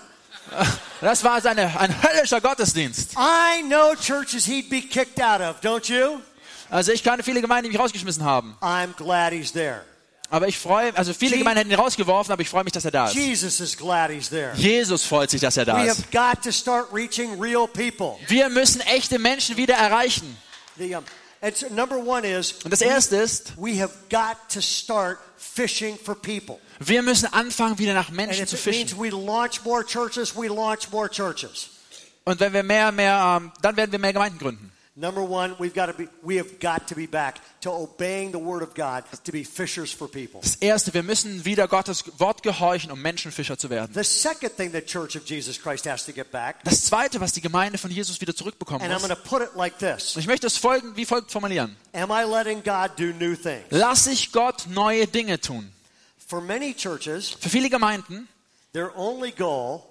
das 1.02 1.24
war 1.24 1.42
seine, 1.42 1.78
ein 1.80 1.94
höllischer 2.02 2.40
Gottesdienst. 2.42 3.14
I 3.14 3.64
know 3.64 3.94
churches 3.96 4.46
he'd 4.46 4.70
be 4.70 4.82
kicked 4.82 5.22
out 5.22 5.42
of, 5.42 5.58
don't 5.62 5.88
you? 5.92 6.20
Also 6.70 6.92
ich 6.92 7.04
kannte 7.04 7.24
viele 7.24 7.42
Gemeinden, 7.42 7.66
die 7.66 7.78
mich 7.78 7.80
rausgeschmissen 7.80 8.24
haben. 8.24 8.56
I'm 8.62 8.94
glad 8.96 9.32
he's 9.34 9.52
there. 9.52 9.82
Aber 10.30 10.48
ich 10.48 10.58
freue 10.58 10.96
also 10.96 11.14
viele 11.14 11.38
Gemeinden 11.38 11.60
hätten 11.60 11.72
ihn 11.72 11.80
rausgeworfen, 11.80 12.34
aber 12.34 12.42
ich 12.42 12.50
freue 12.50 12.66
mich, 12.66 12.74
dass 12.74 12.84
er 12.84 12.92
da 12.92 13.08
ist. 13.08 13.16
Jesus 13.16 15.04
freut 15.04 15.30
sich, 15.30 15.40
dass 15.40 15.56
er 15.56 15.66
da 15.66 15.84
ist. 15.84 16.04
Wir 18.28 18.50
müssen 18.50 18.82
echte 18.82 19.20
Menschen 19.20 19.56
wieder 19.56 19.76
erreichen. 19.76 20.38
Und 20.80 22.72
das 22.72 22.82
erste 22.82 23.16
ist, 23.18 23.54
we 23.58 23.80
have 23.82 23.94
got 24.10 24.38
to 24.54 24.60
start 24.60 25.18
fishing 25.38 25.98
for 25.98 26.16
people. 26.16 26.60
wir 26.80 27.02
müssen 27.02 27.32
anfangen, 27.32 27.78
wieder 27.80 27.94
nach 27.94 28.10
Menschen 28.10 28.48
zu 28.48 28.58
fischen. 28.58 29.00
we 29.00 29.10
launch 29.10 29.64
more 29.64 29.86
churches, 29.86 30.36
we 30.36 30.48
launch 30.48 30.92
more 30.92 31.10
churches. 31.10 31.70
Und 32.26 32.40
wenn 32.42 32.52
wir 32.52 32.64
mehr, 32.64 32.92
mehr, 32.92 33.40
ähm, 33.42 33.52
dann 33.62 33.78
werden 33.78 33.92
wir 33.92 34.00
mehr 34.00 34.14
Gemeinden 34.14 34.40
gründen. 34.40 34.72
Number 35.00 35.22
one, 35.22 35.56
we've 35.60 35.76
got 35.76 35.86
to 35.86 35.94
be, 35.94 36.10
we 36.24 36.38
have 36.38 36.60
got 36.60 36.88
to 36.88 36.96
be 36.96 37.06
back 37.06 37.40
to 37.62 37.70
obeying 37.70 38.32
the 38.32 38.40
word 38.40 38.64
of 38.64 38.74
God 38.74 39.04
to 39.26 39.32
be 39.32 39.44
fishers 39.44 39.92
for 39.94 40.08
people. 40.08 40.42
Das 40.42 40.56
erste, 40.56 40.92
wir 40.92 41.04
müssen 41.04 41.46
wieder 41.46 41.68
Gottes 41.68 42.04
Wort 42.18 42.42
gehorchen, 42.42 42.90
um 42.90 43.00
Menschenfischer 43.00 43.60
zu 43.60 43.70
werden. 43.70 43.94
The 43.94 44.04
second 44.04 44.58
thing 44.58 44.72
the 44.72 44.82
Church 44.82 45.16
of 45.16 45.24
Jesus 45.24 45.62
Christ 45.62 45.86
has 45.86 46.04
to 46.08 46.12
get 46.12 46.32
back, 46.32 46.64
Das 46.64 46.84
zweite, 46.86 47.22
was 47.22 47.32
die 47.32 47.42
Gemeinde 47.42 47.78
von 47.78 47.92
Jesus 47.92 48.20
wieder 48.20 48.36
zurückbekommen 48.36 48.82
and 48.82 48.92
I'm 48.92 48.96
muss. 49.00 49.08
going 49.08 49.16
to 49.16 49.30
put 49.30 49.44
it 49.44 49.56
like 49.56 49.78
this: 49.78 50.16
ich 50.16 50.26
möchte 50.26 50.48
es 50.48 50.58
folgend, 50.58 50.98
wie 50.98 51.06
folgt 51.06 51.32
formulieren. 51.32 51.76
Am 51.94 52.10
I 52.10 52.24
letting 52.24 52.64
God 52.64 52.98
do 52.98 53.14
new 53.24 53.36
things? 53.36 53.66
Lass 53.70 54.08
ich 54.08 54.32
Gott 54.32 54.66
neue 54.68 55.06
Dinge 55.06 55.40
tun. 55.40 55.72
For 56.18 56.42
many 56.42 56.74
churches, 56.74 57.38
Für 57.40 57.50
viele 57.50 57.70
Gemeinden 57.70 58.28
their 58.74 58.98
only 58.98 59.30
goal 59.32 59.84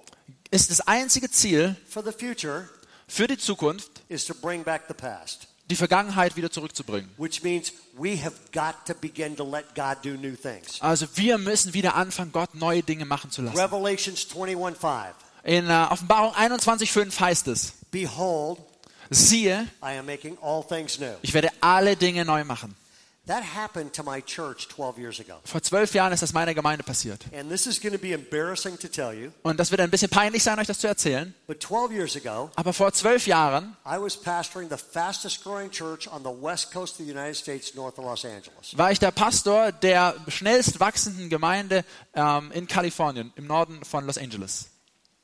ist 0.51 0.69
das 0.69 0.81
einzige 0.81 1.31
Ziel 1.31 1.77
for 1.87 2.03
the 2.03 2.11
future 2.11 2.67
für 3.07 3.25
die 3.27 3.37
Zukunft, 3.37 3.96
is 4.09 4.25
to 4.25 4.33
bring 4.33 4.63
back 4.63 4.83
the 4.87 4.93
past, 4.93 5.47
die 5.69 5.75
Vergangenheit 5.75 6.35
wieder 6.35 6.49
zurückzubringen. 6.51 7.09
which 7.17 7.43
means 7.43 7.73
we 7.97 8.17
have 8.23 8.33
got 8.53 8.75
to 8.85 8.93
begin 8.93 9.35
to 9.35 9.43
let 9.43 9.65
God 9.75 9.97
do 10.03 10.11
new 10.11 10.35
things. 10.35 10.81
Also 10.81 11.05
wir 11.15 11.37
müssen 11.37 11.73
wieder 11.73 11.95
anfangen, 11.95 12.31
Gott 12.31 12.55
neue 12.55 12.83
Dinge 12.83 13.05
machen 13.05 13.31
zu 13.31 13.41
lassen. 13.41 13.57
Revelations 13.57 14.27
21:5. 14.29 15.13
In 15.43 15.69
äh, 15.69 15.87
Offenbarung 15.89 16.33
21,5 16.33 17.19
heißt 17.19 17.47
es, 17.47 17.73
Behold, 17.91 18.59
siehe, 19.09 19.67
I 19.81 19.97
am 19.97 20.05
making 20.05 20.37
all 20.41 20.63
things 20.63 20.99
new. 20.99 21.13
ich 21.21 21.33
werde 21.33 21.49
alle 21.61 21.95
Dinge 21.95 22.25
neu 22.25 22.43
machen. 22.43 22.75
That 23.27 23.43
happened 23.43 23.93
to 23.93 24.03
my 24.03 24.21
church 24.21 24.69
12 24.69 24.97
years 24.97 25.19
ago. 25.19 25.33
Vor 25.43 25.61
zwölf 25.61 25.93
Jahren 25.93 26.13
ist 26.13 26.21
das 26.23 26.31
meiner 26.31 26.53
Gemeinde 26.53 26.83
passiert. 26.83 27.25
And 27.37 27.49
this 27.49 27.67
is 27.67 27.81
going 27.81 27.93
to 27.93 27.99
be 27.99 28.13
embarrassing 28.13 28.79
to 28.79 28.87
tell 28.87 29.11
you, 29.13 29.31
Und 29.43 29.59
das 29.59 29.69
wird 29.69 29.81
ein 29.81 29.91
bisschen 29.91 30.09
peinlich 30.09 30.43
sein, 30.43 30.57
euch 30.59 30.67
das 30.67 30.79
zu 30.79 30.87
erzählen. 30.87 31.33
but 31.45 31.61
12 31.61 31.91
years 31.91 32.15
ago, 32.15 32.49
Aber 32.55 32.71
vor 32.71 32.93
zwölf 32.93 33.27
Jahren 33.27 33.75
I 33.85 33.97
was 33.99 34.15
pastoring 34.15 34.69
the 34.69 34.77
fastest 34.77 35.43
growing 35.43 35.69
church 35.69 36.07
on 36.09 36.23
the 36.23 36.29
west 36.29 36.71
coast 36.71 36.99
of 36.99 37.05
the 37.05 37.11
United 37.11 37.35
States, 37.35 37.75
north 37.75 37.99
of 37.99 38.05
Los 38.05 38.23
Angeles. 38.23 38.77
war 38.77 38.91
ich 38.91 38.99
der 38.99 39.11
Pastor 39.11 39.73
der 39.73 40.15
schnellst 40.29 40.79
wachsenden 40.79 41.29
Gemeinde 41.29 41.83
ähm, 42.13 42.51
in 42.53 42.65
Kalifornien, 42.67 43.33
im 43.35 43.45
Norden 43.45 43.83
von 43.83 44.05
Los 44.05 44.17
Angeles. 44.17 44.69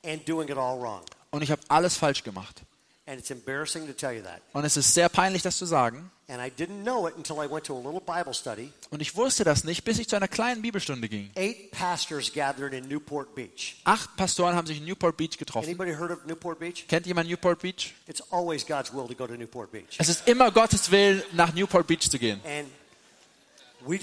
And 0.05 0.27
doing 0.27 0.49
it 0.49 0.57
all 0.57 0.77
wrong. 0.77 1.01
Und 1.31 1.41
ich 1.41 1.51
habe 1.51 1.61
alles 1.69 1.95
falsch 1.95 2.23
gemacht. 2.23 2.63
And 3.05 3.19
it's 3.19 3.31
embarrassing 3.31 3.85
to 3.87 3.93
tell 3.93 4.13
you 4.13 4.21
that. 4.23 4.41
Und 4.53 4.63
es 4.63 4.77
ist 4.77 4.93
sehr 4.93 5.09
peinlich, 5.09 5.41
das 5.41 5.57
zu 5.57 5.65
sagen. 5.65 6.09
And 6.29 6.41
I 6.41 6.49
didn't 6.49 6.83
know 6.83 7.05
it 7.05 7.15
until 7.17 7.35
I 7.35 7.51
went 7.51 7.65
to 7.65 7.75
a 7.75 7.77
little 7.77 7.99
Bible 7.99 8.33
study. 8.33 8.71
Und 8.91 9.01
ich 9.01 9.17
wusste 9.17 9.43
das 9.43 9.65
nicht, 9.65 9.83
bis 9.83 9.99
ich 9.99 10.07
zu 10.07 10.15
einer 10.15 10.29
kleinen 10.29 10.61
Bibelstunde 10.61 11.09
ging. 11.09 11.29
Eight 11.35 11.71
pastors 11.71 12.31
gathered 12.31 12.73
in 12.73 12.87
Newport 12.87 13.35
Beach. 13.35 13.75
Acht 13.83 14.15
Pastoren 14.15 14.55
haben 14.55 14.65
sich 14.65 14.77
in 14.77 14.85
Newport 14.85 15.17
Beach 15.17 15.37
getroffen. 15.37 15.67
Anybody 15.67 15.91
heard 15.91 16.11
of 16.11 16.25
Newport 16.25 16.59
Beach? 16.59 16.87
Kennt 16.87 17.05
jemand 17.05 17.29
Newport 17.29 17.59
Beach? 17.59 17.93
It's 18.07 18.23
always 18.31 18.65
God's 18.65 18.93
will 18.93 19.07
to 19.07 19.15
go 19.15 19.27
to 19.27 19.35
Newport 19.35 19.71
Beach. 19.73 19.97
Es 19.97 20.07
ist 20.07 20.25
immer 20.25 20.49
Gottes 20.51 20.89
Willen, 20.89 21.21
nach 21.33 21.53
Newport 21.53 21.85
Beach 21.87 22.09
zu 22.09 22.17
gehen. 22.17 22.39
And 22.45 22.69
Wir 23.85 23.99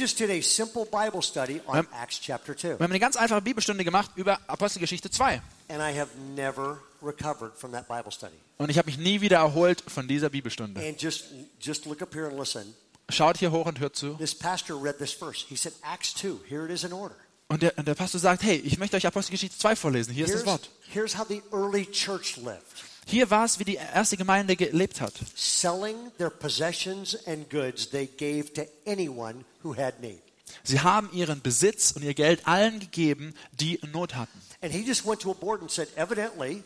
haben 2.78 2.82
eine 2.84 3.00
ganz 3.00 3.16
einfache 3.16 3.40
Bibelstunde 3.42 3.84
gemacht 3.84 4.10
über 4.16 4.38
Apostelgeschichte 4.46 5.10
2. 5.10 5.42
And 5.68 5.80
I 5.80 5.98
have 5.98 6.08
never 6.34 6.80
recovered 7.02 7.56
from 7.56 7.72
that 7.72 7.88
Bible 7.88 8.12
study. 8.12 8.36
Und 8.58 8.70
ich 8.70 8.78
habe 8.78 8.86
mich 8.86 8.98
nie 8.98 9.20
wieder 9.20 9.38
erholt 9.38 9.82
von 9.86 10.06
dieser 10.06 10.28
Bibelstunde. 10.28 10.80
And 10.86 11.00
just 11.00 11.26
just 11.60 11.86
look 11.86 12.02
up 12.02 12.14
here 12.14 12.26
and 12.26 12.38
listen. 12.38 12.74
Schaut 13.08 13.38
hier 13.38 13.50
hoch 13.50 13.66
und 13.66 13.80
hört 13.80 13.96
zu. 13.96 14.14
This 14.14 14.34
pastor 14.34 14.76
read 14.82 14.98
this 14.98 15.12
verse. 15.12 15.44
He 15.48 15.56
said, 15.56 15.72
Acts 15.82 16.14
2, 16.14 16.40
here 16.48 16.64
it 16.66 16.70
is 16.70 16.84
in 16.84 16.92
order. 16.92 17.16
Und 17.48 17.62
der, 17.62 17.76
und 17.76 17.88
der 17.88 17.94
Pastor 17.94 18.20
sagt, 18.20 18.44
hey, 18.44 18.56
ich 18.58 18.78
möchte 18.78 18.96
euch 18.96 19.06
Apostelgeschichte 19.06 19.58
2 19.58 19.74
vorlesen. 19.74 20.14
Hier 20.14 20.26
ist 20.26 20.34
das 20.34 20.46
Wort. 20.46 20.70
here's 20.92 21.18
how 21.18 21.26
the 21.26 21.42
early 21.52 21.86
church 21.86 22.36
lived. 22.36 22.84
Hier 23.10 23.28
war 23.30 23.44
es, 23.44 23.58
wie 23.58 23.64
die 23.64 23.74
erste 23.74 24.16
Gemeinde 24.16 24.54
gelebt 24.54 25.00
hat. 25.00 25.14
Selling 25.34 25.96
their 26.18 26.30
possessions 26.30 27.16
and 27.26 27.50
goods, 27.50 27.90
they 27.90 28.06
gave 28.06 28.52
to 28.52 28.62
anyone 28.86 29.44
who 29.64 29.76
had 29.76 30.00
need. 30.00 30.20
Sie 30.62 30.80
haben 30.80 31.10
ihren 31.12 31.40
Besitz 31.42 31.90
und 31.92 32.02
ihr 32.02 32.14
Geld 32.14 32.46
allen 32.46 32.78
gegeben, 32.78 33.34
die 33.52 33.80
Not 33.92 34.14
hatten. 34.14 34.40
And 34.62 34.72
he 34.72 34.80
just 34.86 35.04
went 35.06 35.20
to 35.22 35.30
a 35.30 35.34
board 35.34 35.60
and 35.60 35.70
said, 35.70 35.88
evidently, 35.96 36.62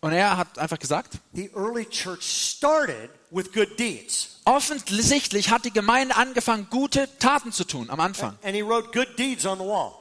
Und 0.00 0.12
er 0.12 0.36
hat 0.36 0.58
einfach 0.58 0.78
gesagt, 0.78 1.18
the 1.34 1.50
early 1.54 1.84
church 1.84 2.22
started 2.22 3.10
with 3.30 3.52
good 3.52 3.78
deeds. 3.78 4.40
offensichtlich 4.44 5.50
hat 5.50 5.64
die 5.64 5.72
Gemeinde 5.72 6.16
angefangen, 6.16 6.68
gute 6.70 7.08
Taten 7.18 7.52
zu 7.52 7.64
tun 7.64 7.90
am 7.90 8.00
Anfang. 8.00 8.36
And 8.42 8.54
he 8.54 8.62
wrote 8.62 8.90
good 8.92 9.18
deeds 9.18 9.44
on 9.44 9.58
the 9.58 9.64
wall. 9.64 9.92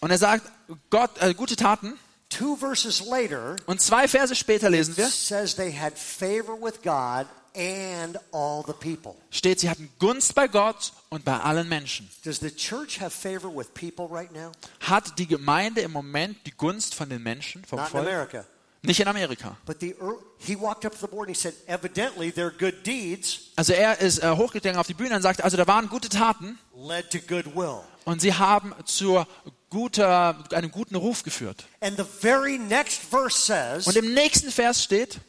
Und 0.00 0.10
er 0.10 0.18
sagt, 0.18 0.50
Gott, 0.90 1.10
äh, 1.20 1.32
gute 1.34 1.56
Taten. 1.56 1.98
Two 2.36 2.56
verses 2.56 3.00
later, 3.00 3.56
Und 3.66 3.80
zwei 3.80 4.08
Verse 4.08 4.34
später 4.34 4.70
lesen 4.70 4.96
wir, 4.96 5.08
says 5.08 5.54
they 5.54 5.72
had 5.72 5.96
favor 5.96 6.54
with 6.60 6.82
God 6.82 7.26
and 7.56 8.18
all 8.32 8.64
the 8.66 8.72
people. 8.72 9.14
steht, 9.30 9.60
sie 9.60 9.70
hatten 9.70 9.88
Gunst 10.00 10.34
bei 10.34 10.48
Gott 10.48 10.92
und 11.10 11.24
bei 11.24 11.38
allen 11.38 11.68
Menschen. 11.68 12.08
Does 12.24 12.40
the 12.40 12.50
church 12.50 13.00
have 13.00 13.10
favor 13.10 13.54
with 13.54 13.72
people 13.74 14.08
right 14.10 14.32
now? 14.32 14.50
Hat 14.80 15.18
die 15.18 15.26
Gemeinde 15.28 15.82
im 15.82 15.92
Moment 15.92 16.38
die 16.46 16.50
Gunst 16.50 16.94
von 16.94 17.08
den 17.08 17.22
Menschen, 17.22 17.64
vom 17.64 17.78
Not 17.78 17.92
in 17.92 18.00
America. 18.00 18.44
Nicht 18.82 19.00
in 19.00 19.08
Amerika. 19.08 19.56
But 19.64 19.80
the 19.80 19.94
he 20.38 20.56
walked 20.56 20.84
up 20.84 20.92
to 20.92 20.98
the 21.00 21.06
board 21.06 21.28
and 21.28 21.36
he 21.36 21.40
said, 21.40 21.54
evidently 21.68 22.32
their 22.32 22.50
good 22.50 22.84
deeds 22.84 23.50
Also 23.56 23.72
er 23.72 23.98
ist 24.00 24.18
äh, 24.22 24.30
hochgegangen 24.30 24.78
auf 24.78 24.86
die 24.86 24.94
Bühne 24.94 25.14
und 25.16 25.22
sagte, 25.22 25.44
also 25.44 25.56
da 25.56 25.66
waren 25.66 25.88
gute 25.88 26.08
Taten 26.08 26.58
led 26.76 27.10
to 27.10 27.18
goodwill. 27.20 27.80
Und 28.04 28.20
sie 28.20 28.34
haben 28.34 28.74
zu 28.84 29.24
guter, 29.70 30.44
einem 30.52 30.70
guten 30.70 30.94
Ruf 30.94 31.22
geführt. 31.22 31.64
And 31.80 31.96
the 31.96 32.04
very 32.04 32.58
next 32.58 33.00
verse 33.00 33.36
says, 33.36 33.86
Und 33.86 33.96
im 33.96 34.14
nächsten 34.14 34.50
Vers 34.50 34.82
steht, 34.82 35.20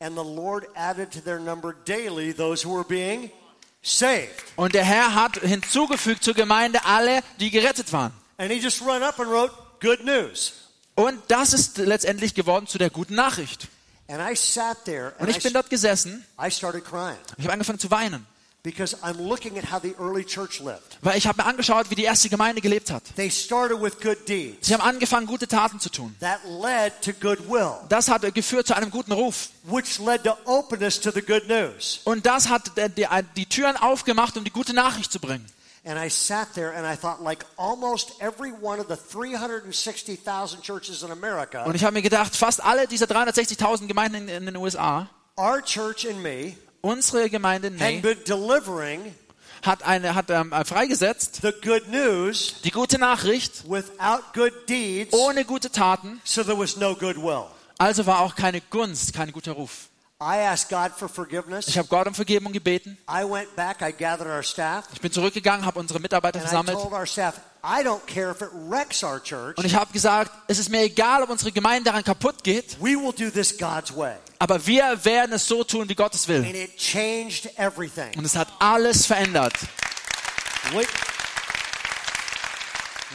and 0.00 0.16
the 0.16 0.24
Lord 0.24 0.66
added 0.74 1.12
to 1.12 1.20
their 1.20 1.38
number 1.38 1.74
daily 1.86 2.34
those 2.34 2.66
who 2.66 2.74
were 2.74 2.84
being 2.84 3.30
saved. 3.82 4.44
und 4.56 4.74
der 4.74 4.84
Herr 4.84 5.14
hat 5.14 5.36
hinzugefügt 5.38 6.24
zur 6.24 6.34
Gemeinde 6.34 6.84
alle, 6.84 7.22
die 7.38 7.50
gerettet 7.50 7.92
waren. 7.92 8.12
And 8.38 8.50
he 8.50 8.58
just 8.58 8.80
run 8.82 9.02
up 9.02 9.20
and 9.20 9.30
wrote, 9.30 9.52
good 9.80 10.04
news. 10.04 10.54
Und 10.94 11.20
das 11.28 11.52
ist 11.52 11.78
letztendlich 11.78 12.34
geworden 12.34 12.66
zu 12.66 12.76
der 12.78 12.90
guten 12.90 13.14
Nachricht. 13.14 13.68
And 14.08 14.20
I 14.20 14.34
sat 14.34 14.84
there 14.84 15.14
Und 15.20 15.28
ich 15.28 15.42
bin 15.42 15.52
dort 15.52 15.70
gesessen, 15.70 16.26
I 16.38 16.50
started 16.50 16.84
crying 16.84 17.16
ich 17.38 17.44
habe 17.44 17.52
angefangen 17.52 17.78
zu 17.78 17.90
weinen, 17.90 18.26
because 18.62 18.96
I'm 19.02 19.18
looking 19.20 19.58
at 19.58 19.70
how 19.72 19.80
the 19.80 19.94
early 19.98 20.24
church 20.24 20.60
lived. 20.60 20.98
weil 21.02 21.18
ich 21.18 21.26
habe 21.26 21.42
mir 21.42 21.48
angeschaut, 21.48 21.90
wie 21.90 21.94
die 21.96 22.04
erste 22.04 22.28
Gemeinde 22.28 22.60
gelebt 22.60 22.90
hat. 22.90 23.02
They 23.16 23.30
started 23.30 23.80
with 23.82 24.00
good 24.00 24.28
deeds. 24.28 24.68
Sie 24.68 24.74
haben 24.74 24.82
angefangen, 24.82 25.26
gute 25.26 25.48
Taten 25.48 25.80
zu 25.80 25.90
tun. 25.90 26.14
That 26.20 26.40
led 26.44 26.92
to 27.02 27.12
goodwill, 27.20 27.72
Das 27.88 28.08
hat 28.08 28.22
geführt 28.34 28.66
zu 28.66 28.74
einem 28.76 28.90
guten 28.90 29.12
Ruf. 29.12 29.48
which 29.64 29.98
led 29.98 30.24
to 30.24 30.36
openness 30.44 31.00
to 31.00 31.10
the 31.10 31.22
good 31.22 31.48
news. 31.48 32.00
Und 32.04 32.24
das 32.26 32.48
hat 32.48 32.70
die, 32.76 32.88
die, 32.88 33.06
die 33.36 33.46
Türen 33.46 33.76
aufgemacht, 33.76 34.36
um 34.36 34.44
die 34.44 34.50
gute 34.52 34.72
Nachricht 34.74 35.10
zu 35.12 35.18
bringen. 35.18 35.46
And 35.84 35.98
I 35.98 36.08
sat 36.08 36.54
there 36.54 36.72
and 36.76 36.86
I 36.86 36.96
thought, 36.96 37.20
like 37.20 37.44
almost 37.56 38.12
every 38.20 38.52
one 38.52 38.78
of 38.80 38.86
the 38.88 38.94
360,000 38.96 40.62
churches 40.62 41.02
in 41.02 41.10
America, 41.10 41.64
Und 41.64 41.74
ich 41.74 41.82
habe 41.84 41.94
mir 41.94 42.02
gedacht, 42.02 42.36
fast 42.36 42.62
alle 42.62 42.86
dieser 42.86 43.06
360.000 43.06 43.88
Gemeinden 43.88 44.28
in, 44.28 44.28
in 44.28 44.46
den 44.46 44.56
USA, 44.56 45.08
our 45.36 45.60
church 45.60 46.06
and 46.08 46.22
me 46.22 46.56
unsere 46.82 47.30
Gemeinde 47.30 47.70
delivering 47.70 49.14
hat, 49.62 49.84
eine, 49.84 50.14
hat 50.14 50.28
ähm, 50.30 50.52
freigesetzt, 50.64 51.40
the 51.42 51.52
good 51.66 51.88
news 51.88 52.56
die 52.64 52.70
gute 52.70 52.98
Nachricht, 52.98 53.64
deeds, 54.68 55.14
ohne 55.14 55.44
gute 55.44 55.70
Taten. 55.70 56.20
so 56.24 56.42
no. 56.42 57.50
Also 57.78 58.06
war 58.06 58.20
auch 58.20 58.34
keine 58.34 58.60
Gunst, 58.60 59.14
kein 59.14 59.32
guter 59.32 59.52
Ruf. 59.52 59.88
I 60.20 60.38
asked 60.46 60.68
God 60.68 60.92
for 60.96 61.08
forgiveness. 61.08 61.66
Ich 61.66 61.76
habe 61.76 61.88
Gott 61.88 62.06
um 62.06 62.14
Vergebung 62.14 62.52
gebeten. 62.52 62.96
I 63.10 63.24
went 63.28 63.56
back, 63.56 63.82
I 63.82 63.92
gathered 63.92 64.28
our 64.28 64.42
staff, 64.42 64.84
Ich 64.92 65.00
bin 65.00 65.10
zurückgegangen, 65.10 65.66
habe 65.66 65.80
unsere 65.80 65.98
Mitarbeiter 65.98 66.38
versammelt. 66.38 66.78
staff, 67.08 67.40
I 67.64 67.82
don't 67.84 68.06
care 68.06 68.30
if 68.30 68.40
it 68.40 68.50
wrecks 68.68 69.02
our 69.02 69.20
church. 69.20 69.56
Und 69.58 69.64
ich 69.64 69.74
habe 69.74 69.92
gesagt, 69.92 70.30
es 70.46 70.60
ist 70.60 70.68
mir 70.68 70.82
egal, 70.82 71.24
ob 71.24 71.30
unsere 71.30 71.50
Gemeinde 71.50 71.90
daran 71.90 72.04
kaputt 72.04 72.44
geht, 72.44 72.76
We 72.80 72.90
will 72.90 73.12
do 73.12 73.30
this 73.30 73.56
God's 73.56 73.94
way. 73.96 74.14
Aber 74.42 74.66
wir 74.66 75.04
werden 75.04 75.34
es 75.34 75.46
so 75.46 75.62
tun, 75.62 75.88
wie 75.88 75.94
Gott 75.94 76.16
es 76.16 76.26
will. 76.26 76.44
And 76.44 76.56
it 76.56 76.76
changed 76.76 77.48
everything. 77.56 78.10
Und 78.16 78.24
es 78.24 78.34
hat 78.34 78.48
alles 78.58 79.06
verändert. 79.06 79.52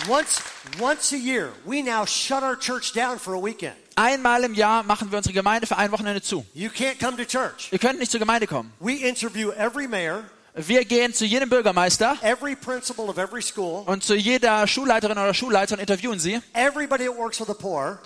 Once, 0.07 0.41
once 0.79 1.11
a 1.11 1.17
year, 1.17 1.49
we 1.65 1.83
now 1.83 2.05
shut 2.05 2.43
our 2.43 2.57
church 2.57 2.93
down 2.93 3.19
for 3.19 3.33
a 3.35 3.43
weekend. 3.43 3.75
Einmal 3.97 4.45
im 4.45 4.53
Jahr 4.53 4.83
machen 4.83 5.11
wir 5.11 5.17
unsere 5.17 5.33
Gemeinde 5.33 5.67
für 5.67 5.75
ein 5.75 5.91
Wochenende 5.91 6.21
zu. 6.21 6.45
You 6.53 6.69
can't 6.69 6.97
come 6.97 7.17
to 7.17 7.25
church. 7.25 7.67
Ihr 7.71 7.79
könnt 7.79 7.99
nicht 7.99 8.11
zur 8.11 8.21
Gemeinde 8.21 8.47
kommen. 8.47 8.71
We 8.79 8.93
interview 8.93 9.51
every 9.51 9.85
mayor, 9.85 10.23
Wir 10.55 10.85
gehen 10.85 11.13
zu 11.13 11.25
jedem 11.25 11.49
Bürgermeister 11.49 12.15
every 12.21 12.55
principal 12.55 13.09
of 13.09 13.17
every 13.17 13.41
school, 13.41 13.83
und 13.85 14.01
zu 14.01 14.15
jeder 14.15 14.65
Schulleiterin 14.65 15.17
oder 15.17 15.33
Schulleiter 15.33 15.73
und 15.75 15.81
interviewen 15.81 16.19
sie. 16.19 16.39
everybody 16.53 17.05
that 17.05 17.17
works 17.17 17.37
with 17.41 17.47
the 17.47 17.53
poor, 17.53 17.99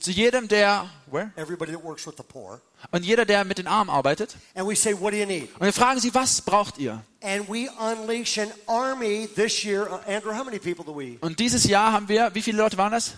Zu 0.00 0.10
jedem, 0.10 0.46
der 0.48 0.88
where? 1.10 1.30
everybody 1.36 1.72
that 1.72 1.82
works 1.82 2.06
with 2.06 2.14
the 2.16 2.22
poor, 2.22 2.60
und 2.90 3.02
jeder, 3.04 3.24
der 3.24 3.44
mit 3.44 3.58
den 3.58 3.66
Armen 3.66 3.90
arbeitet. 3.90 4.36
and 4.54 4.68
we 4.68 4.74
say, 4.76 4.92
What 4.92 5.12
do 5.12 5.16
you 5.16 5.26
need? 5.26 5.48
Und 5.54 5.62
wir 5.66 5.72
fragen 5.72 6.00
sie, 6.00 6.14
was 6.14 6.42
braucht 6.42 6.78
ihr? 6.78 7.02
And 7.22 7.48
we 7.48 7.68
unleash 7.78 8.38
an 8.38 8.50
army 8.66 9.28
this 9.34 9.64
year. 9.64 9.86
Uh, 9.90 9.98
Andrew, 10.10 10.32
how 10.34 10.44
many 10.44 10.58
people 10.58 10.84
do 10.84 10.94
we? 10.94 11.16
Und 11.20 11.38
dieses 11.38 11.64
Jahr 11.64 11.92
haben 11.92 12.08
wir, 12.08 12.34
wie 12.34 12.42
viele 12.42 12.58
Leute 12.58 12.76
waren 12.76 12.92
das? 12.92 13.14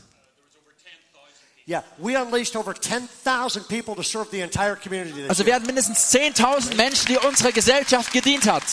Yeah, 1.64 1.84
we 1.98 2.16
unleashed 2.20 2.56
over 2.56 2.74
10,000 2.74 3.68
people 3.68 3.94
to 3.94 4.02
serve 4.02 4.28
the 4.32 4.40
entire 4.40 4.74
community 4.74 5.12
this 5.20 5.28
Also 5.30 5.46
wir 5.46 5.54
hatten 5.54 5.66
mindestens 5.66 6.12
10.000 6.12 6.74
Menschen, 6.74 7.06
die 7.06 7.18
unserer 7.18 7.52
Gesellschaft 7.52 8.12
gedient 8.12 8.50
hat. 8.50 8.64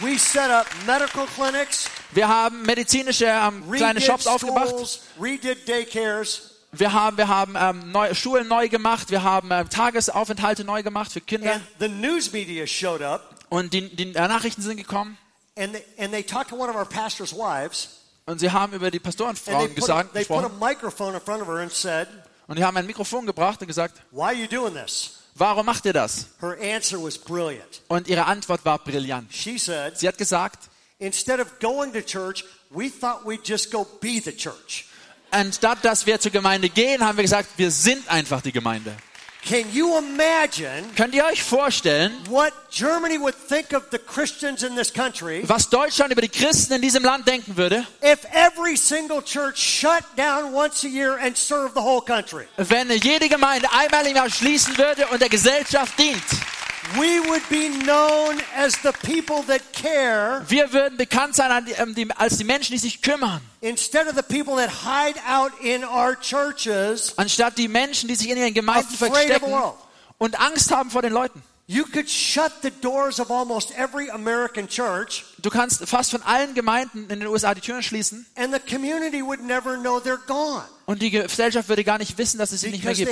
We 0.00 0.18
set 0.18 0.50
up 0.50 0.66
medical 0.84 1.26
clinics, 1.36 1.88
Wir 2.10 2.26
haben 2.26 2.62
medizinische 2.62 3.26
ähm, 3.26 3.62
kleine 3.70 4.00
Shops 4.00 4.26
aufgebracht. 4.26 4.70
schools, 4.70 5.00
redid 5.20 5.68
daycares, 5.68 6.51
Wir 6.74 6.92
haben, 6.94 7.18
wir 7.18 7.28
haben 7.28 7.54
ähm, 7.54 7.92
neu, 7.92 8.14
Schulen 8.14 8.48
neu 8.48 8.68
gemacht. 8.68 9.10
Wir 9.10 9.22
haben 9.22 9.50
ähm, 9.50 9.68
Tagesaufenthalte 9.68 10.64
neu 10.64 10.82
gemacht 10.82 11.12
für 11.12 11.20
Kinder. 11.20 11.60
Und 13.50 13.74
die, 13.74 13.94
die 13.94 14.14
äh, 14.14 14.28
Nachrichten 14.28 14.62
sind 14.62 14.78
gekommen. 14.78 15.18
and 15.56 15.74
they, 15.74 15.84
and 15.98 16.12
they 16.12 16.22
talked 16.22 16.48
to 16.48 16.56
one 16.56 16.70
of 16.70 16.76
our 16.76 16.86
pastors' 16.86 17.32
wives, 17.34 17.98
Und 18.24 18.38
sie 18.38 18.50
haben 18.50 18.72
über 18.72 18.90
die 18.90 19.00
Pastorenfrauen 19.00 19.74
gesagt, 19.74 20.14
said, 20.14 22.08
Und 22.46 22.58
die 22.58 22.64
haben 22.64 22.76
ein 22.76 22.86
Mikrofon 22.86 23.26
gebracht 23.26 23.60
und 23.60 23.66
gesagt, 23.66 24.00
warum 25.34 25.66
macht 25.66 25.84
ihr 25.84 25.92
das? 25.92 26.28
Und 27.88 28.08
ihre 28.08 28.24
Antwort 28.24 28.64
war 28.64 28.78
brillant. 28.78 29.30
Said, 29.32 29.98
Sie 29.98 30.08
hat 30.08 30.16
gesagt, 30.16 30.70
"Instead 30.98 31.40
of 31.40 31.58
going 31.58 31.92
to 31.92 32.00
church, 32.00 32.44
we 32.70 32.88
thought 32.90 33.24
we'd 33.26 33.44
just 33.44 33.70
go 33.70 33.84
be 34.00 34.20
the 34.24 34.34
church." 34.34 34.86
Anstatt 35.32 35.84
dass 35.84 36.06
wir 36.06 36.20
zur 36.20 36.30
Gemeinde 36.30 36.68
gehen, 36.68 37.04
haben 37.04 37.18
wir 37.18 37.22
gesagt, 37.22 37.50
wir 37.56 37.70
sind 37.70 38.08
einfach 38.08 38.40
die 38.40 38.52
Gemeinde. 38.52 38.94
Can 39.44 39.64
you 39.72 39.98
imagine 39.98 40.84
Könnt 40.96 41.14
ihr 41.14 41.24
euch 41.24 41.42
vorstellen, 41.42 42.12
what 42.28 42.52
Germany 42.70 43.18
would 43.18 43.34
think 43.48 43.72
of 43.72 43.82
the 43.90 43.98
Christians 43.98 44.62
in 44.62 44.76
this 44.76 44.92
country 44.92 45.42
was 45.48 45.68
Deutschland 45.68 46.12
über 46.12 46.22
die 46.22 46.28
Christen 46.28 46.74
in 46.74 46.80
diesem 46.80 47.02
Land 47.02 47.26
denken 47.26 47.56
würde, 47.56 47.84
if 48.04 48.20
every 48.32 48.76
single 48.76 49.20
church 49.20 49.58
shut 49.58 50.04
down 50.16 50.54
once 50.54 50.84
a 50.84 50.88
year 50.88 51.18
and 51.18 51.36
served 51.36 51.74
the 51.74 51.80
whole 51.80 52.00
country? 52.00 52.46
wenn 52.56 52.88
jede 52.90 53.28
Gemeinde 53.28 53.68
einmal 53.72 54.06
im 54.06 54.14
Jahr 54.14 54.30
schließen 54.30 54.78
würde 54.78 55.08
und 55.08 55.20
der 55.20 55.28
Gesellschaft 55.28 55.98
dient? 55.98 56.22
We 56.98 57.20
would 57.28 57.48
be 57.48 57.68
known 57.84 58.40
as 58.56 58.74
the 58.82 58.92
people 58.92 59.42
that 59.46 59.60
care 59.72 60.42
Wir 60.48 60.72
würden 60.72 60.96
bekannt 60.96 61.36
sein 61.36 61.66
ähm, 61.78 62.12
als 62.16 62.38
die 62.38 62.44
Menschen, 62.44 62.72
die 62.72 62.78
sich 62.78 63.02
kümmern, 63.02 63.40
instead 63.60 64.08
of 64.08 64.14
the 64.16 64.22
people 64.22 64.56
that 64.56 64.70
hide 64.84 65.18
out 65.28 65.52
in 65.62 65.84
our 65.84 66.18
churches. 66.20 67.16
anstatt 67.16 67.56
die 67.56 67.68
Menschen, 67.68 68.08
die 68.08 68.16
sich 68.16 68.28
in 68.28 68.36
ihren 68.36 68.54
Gemeinden 68.54 68.92
Afraid 68.94 69.10
of 69.10 69.16
the 69.16 69.22
verstecken 69.22 69.72
und 70.18 70.40
Angst 70.40 70.70
haben 70.72 70.90
vor 70.90 71.02
den 71.02 71.12
Leuten. 71.12 71.42
You 71.68 71.84
could 71.84 72.10
shut 72.10 72.52
the 72.62 72.72
doors 72.82 73.20
of 73.20 73.30
almost 73.30 73.70
every 73.78 74.10
American 74.10 74.68
church 74.68 75.24
Du 75.40 75.48
kannst 75.48 75.86
fast 75.88 76.10
von 76.10 76.20
allen 76.22 76.54
Gemeinden 76.54 77.08
in 77.08 77.20
den 77.20 77.26
USA 77.28 77.54
die 77.54 77.60
Türen 77.60 77.82
schließen 77.82 78.26
and 78.34 78.52
the 78.52 78.58
community 78.58 79.22
would 79.22 79.40
never 79.40 79.76
know 79.76 80.00
they're 80.00 80.26
gone 80.26 80.64
und 80.86 81.02
die 81.02 81.10
Gesellschaft 81.10 81.68
würde 81.68 81.84
gar 81.84 81.98
nicht 81.98 82.16
wissen, 82.18 82.38
dass 82.38 82.52
es 82.52 82.60
sie 82.62 82.70
nicht 82.70 82.84
mehr 82.84 82.94
gibt, 82.94 83.10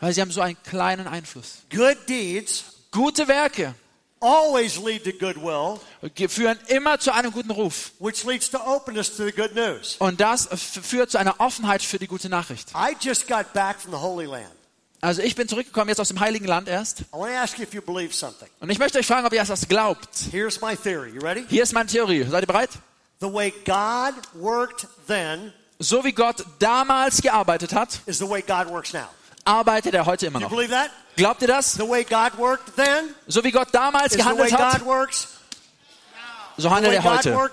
weil 0.00 0.12
sie 0.12 0.20
haben 0.20 0.30
so 0.30 0.40
einen 0.40 0.56
kleinen 0.62 1.06
Einfluss. 1.06 1.62
Good 1.70 2.08
deeds 2.08 2.64
Gute 2.90 3.28
Werke 3.28 3.74
always 4.20 4.78
lead 4.78 5.04
to 5.04 5.12
goodwill, 5.12 5.80
führen 6.28 6.58
immer 6.68 6.98
zu 6.98 7.12
einem 7.12 7.32
guten 7.32 7.50
Ruf. 7.50 7.92
which 7.98 8.24
leads 8.24 8.50
to 8.50 8.58
openness 8.58 9.14
to 9.16 9.24
the 9.24 9.32
good 9.32 9.54
news. 9.54 9.96
Und 9.98 10.20
das 10.20 10.48
führt 10.82 11.10
zu 11.10 11.18
einer 11.18 11.40
Offenheit 11.40 11.82
für 11.82 11.98
die 11.98 12.06
gute 12.06 12.28
Nachricht. 12.28 12.70
I 12.74 12.96
just 13.00 13.28
got 13.28 13.52
back 13.52 13.80
from 13.80 13.92
the 13.92 13.98
Holy 13.98 14.26
Land. 14.26 14.50
Also 15.00 15.22
ich 15.22 15.34
bin 15.36 15.46
zurückgekommen 15.46 15.88
jetzt 15.90 16.00
aus 16.00 16.08
dem 16.08 16.18
Heiligen 16.20 16.46
Land 16.46 16.68
erst. 16.68 17.00
I 17.00 17.04
want 17.12 17.32
to 17.32 17.38
ask 17.38 17.58
you 17.58 17.64
if 17.64 17.74
you 17.74 17.82
believe 17.82 18.14
something. 18.14 18.48
Und 18.60 18.70
ich 18.70 18.78
möchte 18.78 18.98
euch 18.98 19.06
fragen, 19.06 19.26
ob 19.26 19.32
ihr 19.32 19.44
das 19.44 19.68
glaubt. 19.68 20.08
Here's 20.32 20.60
my 20.60 20.74
theory. 20.74 21.10
You 21.10 21.20
ready? 21.20 21.44
Hier 21.48 21.62
ist 21.62 21.72
meine 21.72 21.88
Theorie. 21.88 22.24
Seid 22.24 22.42
ihr 22.42 22.46
bereit? 22.46 22.70
The 23.20 23.32
way 23.32 23.52
God 23.64 24.14
worked 24.34 24.86
then 25.06 25.52
So 25.78 26.04
wie 26.04 26.12
Gott 26.12 26.44
damals 26.58 27.20
gearbeitet 27.20 27.74
hat, 27.74 28.00
arbeitet 29.44 29.94
er 29.94 30.06
heute 30.06 30.26
immer 30.26 30.40
noch. 30.40 30.50
Glaubt 31.16 31.42
ihr 31.42 31.48
das? 31.48 31.72
The 31.72 31.88
way 31.88 32.04
God 32.04 32.38
worked 32.38 32.76
then 32.76 33.14
So 33.26 33.42
wie 33.42 33.50
Gott 33.50 33.68
damals 33.72 34.14
is 34.14 34.24
the 34.24 34.30
way 34.38 34.50
gehandelt 34.50 34.52
hat, 34.58 35.28
so 36.58 36.70
handelt 36.70 36.94
er 36.94 37.04
heute. 37.04 37.50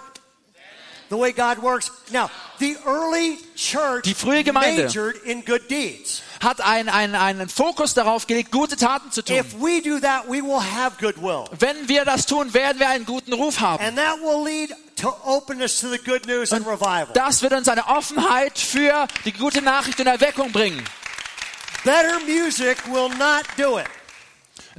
Die 4.06 4.14
frühe 4.14 4.44
Gemeinde. 4.44 4.86
majored 4.86 5.16
in 5.24 5.46
good 5.46 5.70
deeds. 5.70 6.22
Hat 6.42 6.62
einen, 6.62 6.90
einen, 6.90 7.16
einen 7.16 7.50
Fokus 7.50 7.94
darauf 7.94 8.26
gelegt, 8.26 8.52
gute 8.52 8.76
Taten 8.76 9.12
zu 9.12 9.22
tun. 9.22 9.36
If 9.36 9.54
we 9.60 9.82
do 9.82 10.00
that, 10.00 10.26
we 10.28 10.42
will 10.42 10.60
have 10.60 10.98
goodwill. 11.00 11.46
Wenn 11.60 11.88
wir 11.88 12.06
das 12.06 12.26
tun, 12.26 12.54
werden 12.54 12.80
wir 12.80 12.90
einen 12.90 13.06
guten 13.06 13.34
Ruf 13.34 13.60
haben. 13.60 13.84
Revival. 16.66 17.08
Das 17.14 17.42
wird 17.42 17.54
uns 17.54 17.68
eine 17.68 17.88
Offenheit 17.88 18.58
für 18.58 19.08
die 19.26 19.32
gute 19.32 19.62
Nachricht 19.62 20.00
und 20.00 20.08
Erweckung 20.08 20.52
bringen. 20.52 20.84
Better 21.84 22.20
music 22.22 22.78
will 22.88 23.10
not 23.10 23.46
do 23.58 23.80
it. 23.80 23.88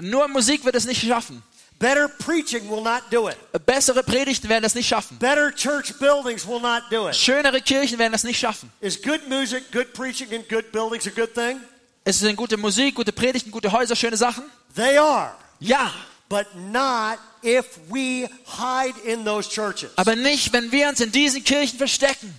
Nur 0.01 0.27
Musik 0.29 0.65
wird 0.65 0.75
es 0.75 0.85
nicht 0.85 1.07
schaffen. 1.07 1.43
Better 1.79 2.09
preaching 2.09 2.69
will 2.71 2.83
not 2.83 3.03
do 3.11 3.29
it. 3.29 3.37
Bessere 3.67 4.03
Predigten 4.03 4.49
werden 4.49 4.65
es 4.65 4.75
nicht 4.75 4.89
schaffen. 4.89 5.19
Better 5.19 5.55
church 5.55 5.93
buildings 5.99 6.47
will 6.47 6.61
not 6.61 6.85
do 6.91 7.09
it. 7.09 7.17
Schönere 7.17 7.61
Kirchen 7.61 7.99
werden 7.99 8.15
es 8.15 8.25
nicht 8.25 8.39
schaffen. 8.39 8.71
Is 8.81 9.01
good 9.01 9.29
music, 9.29 9.71
good 9.73 9.93
preaching, 9.93 10.33
and 10.33 10.49
good 10.49 10.71
buildings 10.73 11.07
a 11.07 11.11
good 11.11 11.35
thing? 11.35 11.61
Es 12.05 12.21
sind 12.21 12.37
gute 12.37 12.57
Musik, 12.57 12.95
gute 12.95 13.13
Predigten, 13.13 13.51
gute 13.51 13.71
Häuser, 13.73 13.97
schöne 13.97 14.17
Sachen. 14.17 14.45
They 14.75 14.97
are. 14.97 15.35
Ja, 15.59 15.93
But 16.29 16.47
not 16.55 17.19
if 17.45 17.79
we 17.89 18.29
hide 18.47 18.95
in 19.05 19.25
those 19.25 19.49
churches. 19.49 19.91
aber 19.97 20.17
nicht, 20.17 20.53
wenn 20.53 20.73
wir 20.73 20.89
uns 20.89 21.01
in 21.01 21.13
diesen 21.13 21.45
Kirchen 21.45 21.79
verstecken. 21.79 22.35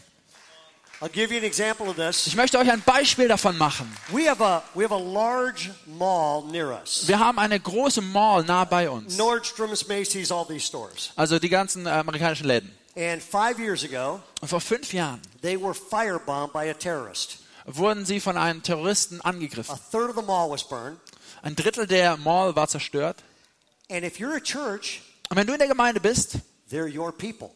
I'll 1.01 1.09
give 1.09 1.29
you 1.31 1.37
an 1.37 1.43
example 1.43 1.87
of 1.89 1.97
this. 1.97 2.25
Ich 2.25 2.35
möchte 2.37 2.57
euch 2.57 2.71
ein 2.71 2.81
Beispiel 2.81 3.27
davon 3.27 3.57
machen. 3.57 3.91
We 4.09 4.29
have 4.29 4.41
a 4.43 4.63
we 4.73 4.83
have 4.85 4.93
a 4.93 4.97
large 4.97 5.69
mall 5.85 6.43
near 6.49 6.69
us. 6.71 7.03
Wir 7.05 7.19
haben 7.19 7.37
eine 7.37 7.59
große 7.59 8.01
Mall 8.01 8.43
nah 8.45 8.63
bei 8.63 8.89
uns. 8.89 9.17
Nordstrom's, 9.17 9.87
Macy's, 9.87 10.31
all 10.31 10.45
these 10.47 10.65
stores. 10.65 11.11
Also 11.17 11.37
die 11.37 11.49
ganzen 11.49 11.85
äh, 11.85 11.89
amerikanischen 11.89 12.47
Läden. 12.47 12.71
And 12.97 13.21
five 13.21 13.59
years 13.59 13.83
ago, 13.83 14.21
Und 14.39 14.47
vor 14.47 14.61
fünf 14.61 14.93
Jahren 14.93 15.21
they 15.41 15.61
were 15.61 15.73
firebombed 15.73 16.53
by 16.53 16.69
a 16.69 16.73
terrorist. 16.73 17.39
wurden 17.65 18.05
sie 18.05 18.21
von 18.21 18.37
einem 18.37 18.63
Terroristen 18.63 19.19
A 19.21 19.29
angegriffen. 19.31 19.75
third 19.91 20.09
of 20.09 20.15
the 20.15 20.25
mall 20.25 20.49
was 20.49 20.63
burned. 20.63 20.97
Ein 21.41 21.57
Drittel 21.57 21.87
der 21.87 22.15
Mall 22.15 22.55
war 22.55 22.69
zerstört. 22.69 23.17
And 23.89 24.03
if 24.03 24.19
you're 24.19 24.35
a 24.35 24.39
church, 24.39 25.01
Und 25.29 25.37
wenn 25.37 25.47
du 25.47 25.53
in 25.53 25.59
der 25.59 25.67
Gemeinde 25.67 25.99
bist, 25.99 26.37
they're 26.71 26.87
your 26.93 27.11
people. 27.11 27.49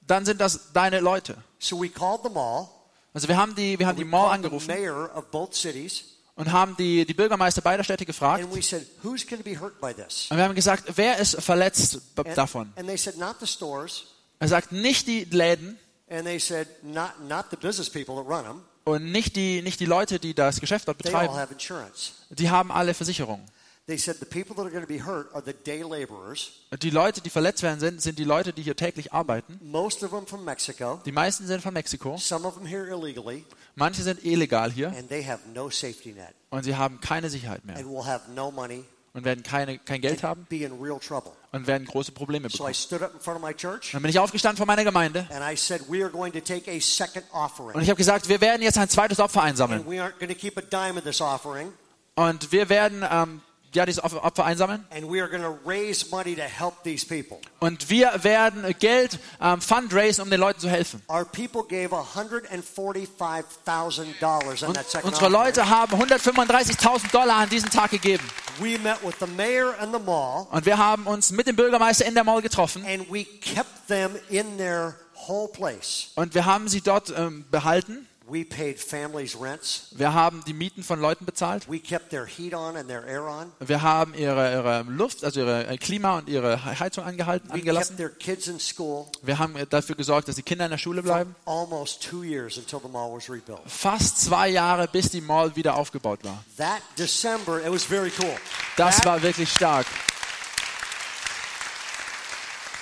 dann 0.00 0.24
sind 0.24 0.40
das 0.40 0.72
deine 0.72 1.00
Leute. 1.00 1.36
So 1.58 1.80
we 1.80 1.88
called 1.88 2.20
the 2.24 2.30
mall. 2.30 2.68
Also 3.12 3.28
wir 3.28 3.36
haben 3.36 3.54
die, 3.54 3.78
wir 3.78 3.86
haben 3.86 3.96
die 3.96 4.04
We 4.04 4.08
Mall 4.08 4.30
angerufen 4.32 4.66
mayor 4.66 5.10
of 5.16 5.26
both 5.30 5.54
cities, 5.54 6.04
und 6.36 6.50
haben 6.50 6.76
die, 6.76 7.04
die 7.06 7.14
Bürgermeister 7.14 7.62
beider 7.62 7.84
Städte 7.84 8.04
gefragt. 8.04 8.42
and 8.44 8.54
we 8.54 8.60
said, 8.60 8.84
"Who's 9.04 9.24
going 9.26 9.42
to 9.42 9.48
be 9.48 9.58
hurt 9.58 9.80
by 9.80 9.94
this?" 9.94 10.26
Und 10.30 10.36
wir 10.36 10.44
haben 10.44 10.54
gesagt, 10.54 10.84
wer 10.96 11.18
ist 11.18 11.40
verletzt 11.40 12.00
And, 12.16 12.36
davon? 12.36 12.72
and 12.76 12.88
they 12.88 12.96
said, 12.98 13.16
"Not 13.16 13.36
the 13.40 13.46
stores." 13.46 14.04
Er 14.40 14.48
sagt, 14.48 14.72
nicht 14.72 15.06
die 15.06 15.24
Läden 15.24 15.78
And 16.10 16.24
they 16.24 16.38
said, 16.40 16.68
"Not 16.82 17.20
not 17.28 17.46
the 17.50 17.56
business 17.56 17.88
people 17.88 18.16
that 18.16 18.26
run 18.26 18.44
them. 18.44 18.62
und 18.84 19.10
nicht 19.12 19.36
die, 19.36 19.62
nicht 19.62 19.78
die 19.80 19.86
Leute, 19.86 20.18
die 20.18 20.34
das 20.34 20.60
Geschäft 20.60 20.86
dort 20.88 20.98
They 20.98 21.14
all 21.14 21.20
betreiben. 21.28 21.40
have 21.40 21.52
insurance." 21.54 22.12
Die 22.30 22.50
haben 22.50 22.70
alle 22.72 22.94
Versicherungen. 22.94 23.46
They 23.86 23.98
said 23.98 24.16
the 24.18 24.24
people 24.24 24.56
that 24.56 24.64
are 24.64 24.70
going 24.70 24.82
to 24.82 24.88
be 24.88 25.04
hurt 25.04 25.28
are 25.34 25.42
the 25.44 25.52
day 25.52 25.82
laborers, 25.82 26.52
Die 26.82 26.88
Leute, 26.88 27.20
die 27.20 27.28
verletzt 27.28 27.62
werden 27.62 27.80
sind, 27.80 28.00
sind 28.00 28.18
die 28.18 28.24
Leute, 28.24 28.54
die 28.54 28.62
hier 28.62 28.76
täglich 28.76 29.12
arbeiten. 29.12 29.60
most 29.62 30.02
of 30.02 30.10
them 30.10 30.26
from 30.26 30.42
Mexico, 30.42 31.02
Die 31.04 31.12
meisten 31.12 31.46
sind 31.46 31.60
von 31.62 31.74
Mexiko. 31.74 32.16
some 32.16 32.46
of 32.48 32.54
them 32.54 32.64
here 32.66 32.86
illegally, 32.88 33.44
Manche 33.74 34.02
sind 34.02 34.24
illegal 34.24 34.70
hier 34.72 34.88
and 34.88 35.08
they 35.10 35.22
have 35.22 35.40
no 35.52 35.68
safety 35.68 36.12
net 36.12 36.34
und 36.50 36.62
sie 36.64 36.74
haben 36.76 36.98
keine 37.02 37.28
Sicherheit 37.28 37.62
mehr 37.66 37.76
and 37.76 37.86
will 37.86 38.04
have 38.06 38.30
no 38.34 38.50
money 38.50 38.84
und 39.12 39.24
werden 39.24 39.42
keine, 39.44 39.78
kein 39.78 40.00
Geld 40.00 40.22
haben 40.22 40.46
be 40.48 40.64
in 40.64 40.72
real 40.80 40.98
trouble. 40.98 41.32
und 41.52 41.66
werden 41.66 41.86
große 41.86 42.12
Probleme 42.12 42.48
So 42.48 42.54
I 42.54 42.58
bekommen. 42.68 42.74
stood 42.74 43.02
up 43.02 43.12
in 43.14 43.20
front 43.20 43.36
of 43.38 43.46
my 43.46 43.52
church 43.52 43.92
Dann 43.92 44.00
bin 44.00 44.10
ich 44.10 44.18
aufgestanden 44.18 44.56
vor 44.56 44.66
meiner 44.66 44.84
Gemeinde 44.84 45.26
and 45.30 45.44
I 45.44 45.56
said, 45.58 45.82
We 45.90 46.02
are 46.02 46.10
going 46.10 46.32
to 46.32 46.40
take 46.40 46.70
a 46.70 46.80
second 46.80 47.24
und 47.34 47.82
ich 47.82 47.90
habe 47.90 47.98
gesagt, 47.98 48.30
wir 48.30 48.40
werden 48.40 48.62
jetzt 48.62 48.78
ein 48.78 48.88
zweites 48.88 49.20
Opfer 49.20 49.40
And 49.42 49.50
einsammeln. 49.50 49.84
we 49.86 50.00
aren't 50.02 50.18
going 50.18 50.30
to 50.30 50.34
keep 50.34 50.56
a 50.56 50.62
dime 50.62 50.96
of 50.98 51.04
this 51.04 51.20
offering. 51.20 51.70
Und 52.14 52.50
wir 52.50 52.68
werden 52.70 53.04
ähm, 53.10 53.42
ja, 53.76 53.86
dieses 53.86 54.02
Opfer 54.02 54.44
einsammeln 54.44 54.84
And 54.90 55.10
we 55.10 55.20
are 55.20 55.28
going 55.28 55.42
to 55.42 55.56
raise 55.68 56.06
money 56.10 56.34
to 56.36 56.42
help 56.42 56.82
these 56.84 57.04
people. 57.06 57.38
und 57.60 57.88
wir 57.90 58.12
werden 58.22 58.64
Geld 58.78 59.18
ähm, 59.40 59.60
fundraisen, 59.60 60.22
um 60.24 60.30
den 60.30 60.40
Leuten 60.40 60.60
zu 60.60 60.68
helfen. 60.68 61.02
Our 61.08 61.24
people 61.24 61.62
gave 61.68 61.94
$145,000 61.94 64.62
on 64.64 64.68
Und 64.68 64.78
unsere. 65.04 65.28
Leute 65.28 65.68
haben 65.68 66.00
135.000 66.00 67.10
Dollar 67.12 67.36
an 67.36 67.48
diesem 67.48 67.70
Tag 67.70 67.90
gegeben. 67.90 68.24
We 68.60 68.78
met 68.78 69.02
with 69.02 69.14
the 69.20 69.26
mayor 69.26 69.74
and 69.80 69.92
the 69.94 70.00
mall, 70.00 70.46
Und 70.50 70.64
wir 70.66 70.78
haben 70.78 71.06
uns 71.06 71.30
mit 71.32 71.46
dem 71.46 71.56
Bürgermeister 71.56 72.04
in 72.06 72.14
der 72.14 72.24
Mall 72.24 72.40
getroffen 72.42 72.84
and 72.86 73.10
we 73.12 73.24
kept 73.24 73.88
them 73.88 74.12
in 74.30 74.56
their 74.58 74.94
whole 75.26 75.48
place. 75.48 76.08
und 76.14 76.34
wir 76.34 76.44
haben 76.44 76.68
sie 76.68 76.80
dort 76.80 77.12
ähm, 77.16 77.44
behalten. 77.50 78.06
We 78.26 78.42
paid 78.42 78.80
families' 78.80 79.38
rents. 79.38 79.88
Wir 79.90 80.14
haben 80.14 80.42
die 80.46 80.54
Mieten 80.54 80.82
von 80.82 80.98
Leuten 80.98 81.26
bezahlt. 81.26 81.68
We 81.70 81.78
kept 81.78 82.08
their 82.08 82.24
heat 82.24 82.54
on 82.54 82.74
and 82.74 82.88
their 82.88 83.04
air 83.06 83.24
on. 83.24 83.52
Wir 83.60 83.82
haben 83.82 84.14
ihre, 84.14 84.50
ihre 84.50 84.82
Luft, 84.88 85.22
also 85.24 85.40
ihre 85.40 85.66
äh, 85.66 85.76
Klima 85.76 86.16
und 86.18 86.28
ihre 86.30 86.64
Heizung 86.80 87.04
angehalten, 87.04 87.48
We 87.50 87.56
kept 87.56 87.60
angelassen. 87.68 87.96
their 87.98 88.08
kids 88.08 88.48
in 88.48 88.58
school 88.58 89.06
Wir 89.20 89.38
haben 89.38 89.54
dafür 89.68 89.94
gesorgt, 89.94 90.28
dass 90.28 90.36
die 90.36 90.42
Kinder 90.42 90.64
in 90.64 90.70
der 90.70 90.78
Schule 90.78 91.02
bleiben. 91.02 91.36
almost 91.44 92.02
two 92.02 92.22
years 92.24 92.56
until 92.56 92.80
the 92.82 92.88
mall 92.88 93.12
was 93.14 93.28
rebuilt. 93.28 93.60
Fast 93.66 94.22
zwei 94.24 94.48
Jahre, 94.48 94.88
bis 94.88 95.10
die 95.10 95.20
Mall 95.20 95.54
wieder 95.54 95.74
aufgebaut 95.76 96.20
war. 96.24 96.42
That 96.56 96.80
December, 96.96 97.60
it 97.62 97.70
was 97.70 97.84
very 97.84 98.10
cool. 98.22 98.34
Das 98.78 98.96
that, 98.96 99.04
war 99.04 99.22
wirklich 99.22 99.50
stark. 99.52 99.86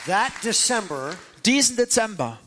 that 0.07 0.33
December, 0.45 1.17
Diesen 1.45 1.77
Dezember 1.77 2.39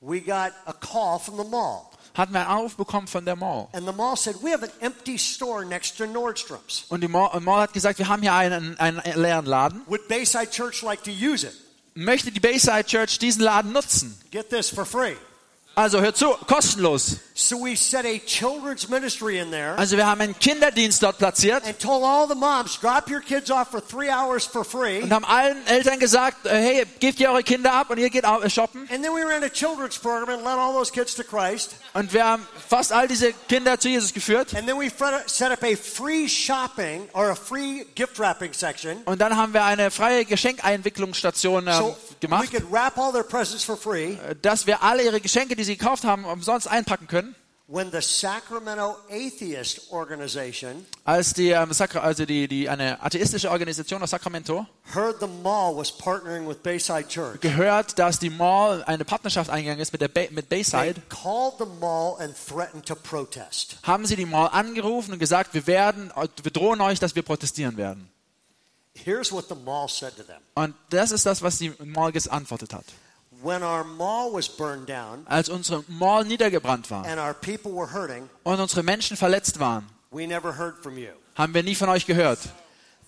we 0.00 0.20
got 0.20 0.52
a 0.66 0.72
call 0.72 1.18
from 1.18 1.36
the 1.36 1.44
mall. 1.44 1.90
Hatten 2.16 2.32
wir 2.32 2.40
einen 2.40 2.50
Anruf 2.50 2.76
bekommen 2.76 3.06
von 3.06 3.24
der 3.24 3.36
Mall. 3.36 3.68
And 3.72 3.86
the 3.86 3.92
mall 3.92 4.16
said, 4.16 4.36
We 4.42 4.52
have 4.52 4.64
an 4.64 4.70
empty 4.80 5.18
store 5.18 5.64
next 5.64 5.98
to 5.98 6.06
Nordstrom's. 6.06 6.84
Und 6.88 7.02
die 7.02 7.08
Mall, 7.08 7.38
Mall 7.40 7.62
hat 7.62 7.72
gesagt, 7.72 7.98
wir 7.98 8.08
haben 8.08 8.22
hier 8.22 8.32
einen, 8.34 8.78
einen 8.78 9.02
leeren 9.14 9.46
Laden. 9.46 9.82
Would 9.86 10.08
Bayside 10.08 10.50
Church 10.50 10.82
like 10.82 11.02
to 11.04 11.10
use 11.10 11.46
it? 11.46 11.54
Möchte 11.94 12.30
die 12.30 12.40
Bayside 12.40 12.84
Church 12.84 13.18
diesen 13.18 13.42
Laden 13.42 13.72
nutzen? 13.72 14.18
Get 14.30 14.50
this 14.50 14.68
for 14.70 14.84
free. 14.84 15.14
Also 15.74 16.00
hört 16.00 16.16
zu, 16.16 16.28
kostenlos. 16.46 17.16
So 17.38 17.58
we 17.62 17.76
set 17.76 18.06
a 18.06 18.18
children's 18.24 18.88
ministry 18.88 19.38
in 19.38 19.50
there 19.50 19.76
Also 19.76 19.98
wir 19.98 20.06
haben 20.06 20.22
einen 20.22 20.38
Kinderdienst 20.38 21.02
dort 21.02 21.18
platziert 21.18 21.66
and 21.66 21.78
told 21.78 22.02
all 22.02 22.26
the 22.26 22.34
moms, 22.34 22.78
drop 22.80 23.10
your 23.10 23.20
kids 23.20 23.50
off 23.50 23.68
for 23.70 23.86
three 23.86 24.08
hours 24.08 24.46
for 24.46 24.64
free. 24.64 25.02
und 25.02 25.12
haben 25.12 25.26
allen 25.26 25.58
Eltern 25.66 25.98
gesagt, 25.98 26.46
äh, 26.46 26.50
hey, 26.50 26.86
gebt 26.98 27.20
ihr 27.20 27.30
eure 27.30 27.42
Kinder 27.42 27.74
ab 27.74 27.90
und 27.90 27.98
ihr 27.98 28.08
geht 28.08 28.24
shoppen. 28.48 28.88
And 28.90 29.02
then 29.04 29.12
we 29.12 29.22
ran 29.22 29.42
a 29.44 29.50
children's 29.50 29.98
program 29.98 30.30
and 30.30 30.44
led 30.44 30.56
all 30.58 30.72
those 30.72 30.90
kids 30.90 31.14
to 31.14 31.24
Christ. 31.24 31.76
Und 31.92 32.14
wir 32.14 32.24
haben 32.24 32.46
fast 32.68 32.90
all 32.90 33.06
diese 33.06 33.34
Kinder 33.50 33.78
zu 33.78 33.90
Jesus 33.90 34.14
geführt. 34.14 34.54
And 34.54 34.66
then 34.66 34.78
we 34.78 34.90
set 35.26 35.50
up 35.50 35.62
a 35.62 35.76
free 35.76 36.26
shopping 36.26 37.06
or 37.12 37.30
a 37.32 37.34
free 37.34 37.84
gift 37.94 38.18
wrapping 38.18 38.54
section 38.54 39.02
Und 39.04 39.20
dann 39.20 39.36
haben 39.36 39.52
wir 39.52 39.62
eine 39.64 39.90
freie 39.90 40.24
Geschenkeinwicklungsstation 40.24 41.66
ähm, 41.66 41.72
so 41.74 41.96
we 42.12 42.16
gemacht, 42.20 42.50
could 42.50 42.64
wrap 42.72 42.96
all 42.96 43.12
their 43.12 43.24
presents 43.24 43.62
for 43.62 43.76
free. 43.76 44.14
äh, 44.26 44.34
dass 44.40 44.66
wir 44.66 44.82
alle 44.82 45.02
ihre 45.02 45.20
Geschenke, 45.20 45.54
die 45.54 45.64
sie 45.64 45.76
gekauft 45.76 46.04
haben, 46.04 46.24
umsonst 46.24 46.66
einpacken 46.66 47.06
können. 47.06 47.25
When 47.68 47.90
the 47.90 48.00
Sacramento 48.00 48.96
Atheist 49.10 49.90
Organization 49.90 50.86
Als 51.02 51.34
die, 51.34 51.50
ähm, 51.50 51.72
also 52.00 52.24
die, 52.24 52.46
die, 52.46 52.68
eine 52.68 53.02
atheistische 53.02 53.50
Organisation 53.50 54.00
aus 54.04 54.10
Sacramento 54.10 54.66
heard 54.94 55.18
the 55.18 55.26
mall 55.26 55.76
was 55.76 55.90
partnering 55.90 56.46
with 56.46 56.58
Bayside 56.62 57.08
Church, 57.08 57.40
gehört, 57.40 57.98
dass 57.98 58.20
die 58.20 58.30
Mall 58.30 58.84
eine 58.84 59.04
Partnerschaft 59.04 59.50
eingegangen 59.50 59.80
ist 59.80 59.90
mit, 59.90 60.00
der 60.00 60.06
ba 60.06 60.20
mit 60.30 60.48
they 60.48 60.58
Bayside, 60.58 61.02
called 61.08 61.54
the 61.58 61.66
mall 61.80 62.16
and 62.20 62.36
threatened 62.36 62.86
to 62.86 62.94
protest. 62.94 63.78
haben 63.82 64.06
sie 64.06 64.14
die 64.14 64.26
Mall 64.26 64.48
angerufen 64.52 65.14
und 65.14 65.18
gesagt, 65.18 65.52
wir 65.52 65.66
werden, 65.66 66.12
wir 66.14 66.52
drohen 66.52 66.80
euch, 66.80 67.00
dass 67.00 67.16
wir 67.16 67.24
protestieren 67.24 67.76
werden. 67.76 68.08
Here's 68.94 69.32
what 69.32 69.48
the 69.48 69.56
mall 69.56 69.88
said 69.88 70.16
to 70.16 70.22
them. 70.22 70.40
Und 70.54 70.76
das 70.90 71.10
ist 71.10 71.26
das, 71.26 71.42
was 71.42 71.58
die 71.58 71.72
Mall 71.84 72.12
geantwortet 72.12 72.72
hat. 72.72 72.84
When 73.42 73.62
our 73.62 73.84
mall 73.84 74.32
was 74.32 74.48
burned 74.48 74.88
down 74.88 75.26
Als 75.26 75.48
unsere 75.48 75.84
Mall 75.88 76.24
niedergebrannt 76.24 76.90
war 76.90 77.04
and 77.04 77.18
our 77.20 77.34
people 77.34 77.72
were 77.72 77.92
hurting, 77.92 78.28
und 78.44 78.60
unsere 78.60 78.82
Menschen 78.82 79.16
verletzt 79.16 79.58
waren, 79.60 79.86
we 80.10 80.26
never 80.26 80.56
heard 80.56 80.82
from 80.82 80.96
you. 80.96 81.10
haben 81.34 81.52
wir 81.54 81.62
nie 81.62 81.74
von 81.74 81.88
euch 81.88 82.06
gehört. 82.06 82.38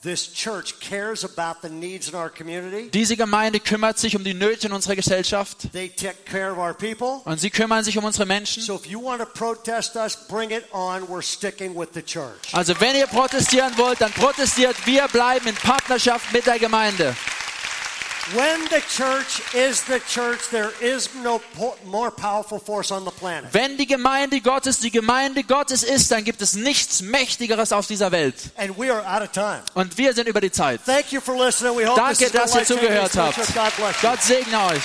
This 0.01 0.33
church 0.33 0.79
cares 0.79 1.24
about 1.24 1.59
the 1.66 1.68
needs 1.68 2.09
in 2.09 2.14
our 2.14 2.29
community. 2.31 2.89
Diese 2.91 3.16
Gemeinde 3.16 3.59
kümmert 3.59 3.99
sich 3.99 4.14
um 4.14 4.22
die 4.22 4.33
Nöte 4.35 4.68
in 4.68 4.72
unserer 4.72 4.95
Gesellschaft 4.95 5.72
They 5.72 5.89
take 5.89 6.14
care 6.24 6.53
of 6.53 6.59
our 6.59 6.72
people. 6.72 7.20
und 7.24 7.41
sie 7.41 7.51
kümmern 7.51 7.83
sich 7.83 7.99
um 7.99 8.05
unsere 8.05 8.24
Menschen. 8.24 8.62
So 8.62 8.76
if 8.76 8.87
you 8.87 9.03
want 9.03 9.20
to 9.20 9.26
protest 9.26 9.97
us, 9.97 10.14
bring 10.29 10.51
it 10.51 10.64
on. 10.72 11.09
We're 11.09 11.22
sticking 11.22 11.74
with 11.74 11.89
the 11.95 12.03
church. 12.03 12.53
Also 12.53 12.74
wenn 12.79 12.95
ihr 12.95 13.09
protestieren 13.09 13.76
wollt, 13.76 14.01
dann 14.01 14.12
protestiert. 14.12 14.76
Wir 14.85 15.09
bleiben 15.09 15.49
in 15.49 15.57
Partnerschaft 15.57 16.33
mit 16.33 16.47
der 16.47 16.61
Gemeinde. 16.61 17.16
Wenn 23.53 23.76
die 23.79 23.87
Gemeinde 23.87 24.41
Gottes 24.41 24.81
die 24.81 24.91
Gemeinde 24.91 25.45
Gottes 25.45 25.83
ist, 25.83 26.11
dann 26.11 26.24
gibt 26.24 26.43
es 26.43 26.55
nichts 26.55 27.01
Mächtigeres 27.01 27.72
auf 27.72 27.87
dieser 27.87 28.12
Welt. 28.12 28.35
And 28.57 28.76
we 28.76 28.93
are 28.93 29.03
out 29.07 29.22
of 29.22 29.33
time. 29.33 29.62
Und 29.74 29.97
wir 29.97 30.12
sind 30.12 30.29
über 30.29 30.41
die 30.41 30.51
Zeit. 30.51 30.81
Thank 30.85 31.12
you 31.12 31.20
for 31.20 31.35
listening. 31.37 31.76
We 31.76 31.87
hope 31.87 32.01
this 32.09 32.18
Danke, 32.18 32.37
dass 32.37 32.55
ihr 32.55 32.64
zugehört 32.64 33.16
habt. 33.16 33.37
church. 33.37 33.55
God 33.55 33.76
bless 33.76 34.03
you. 34.03 34.09
Gott 34.09 34.22
segne 34.22 34.64
euch. 34.66 34.83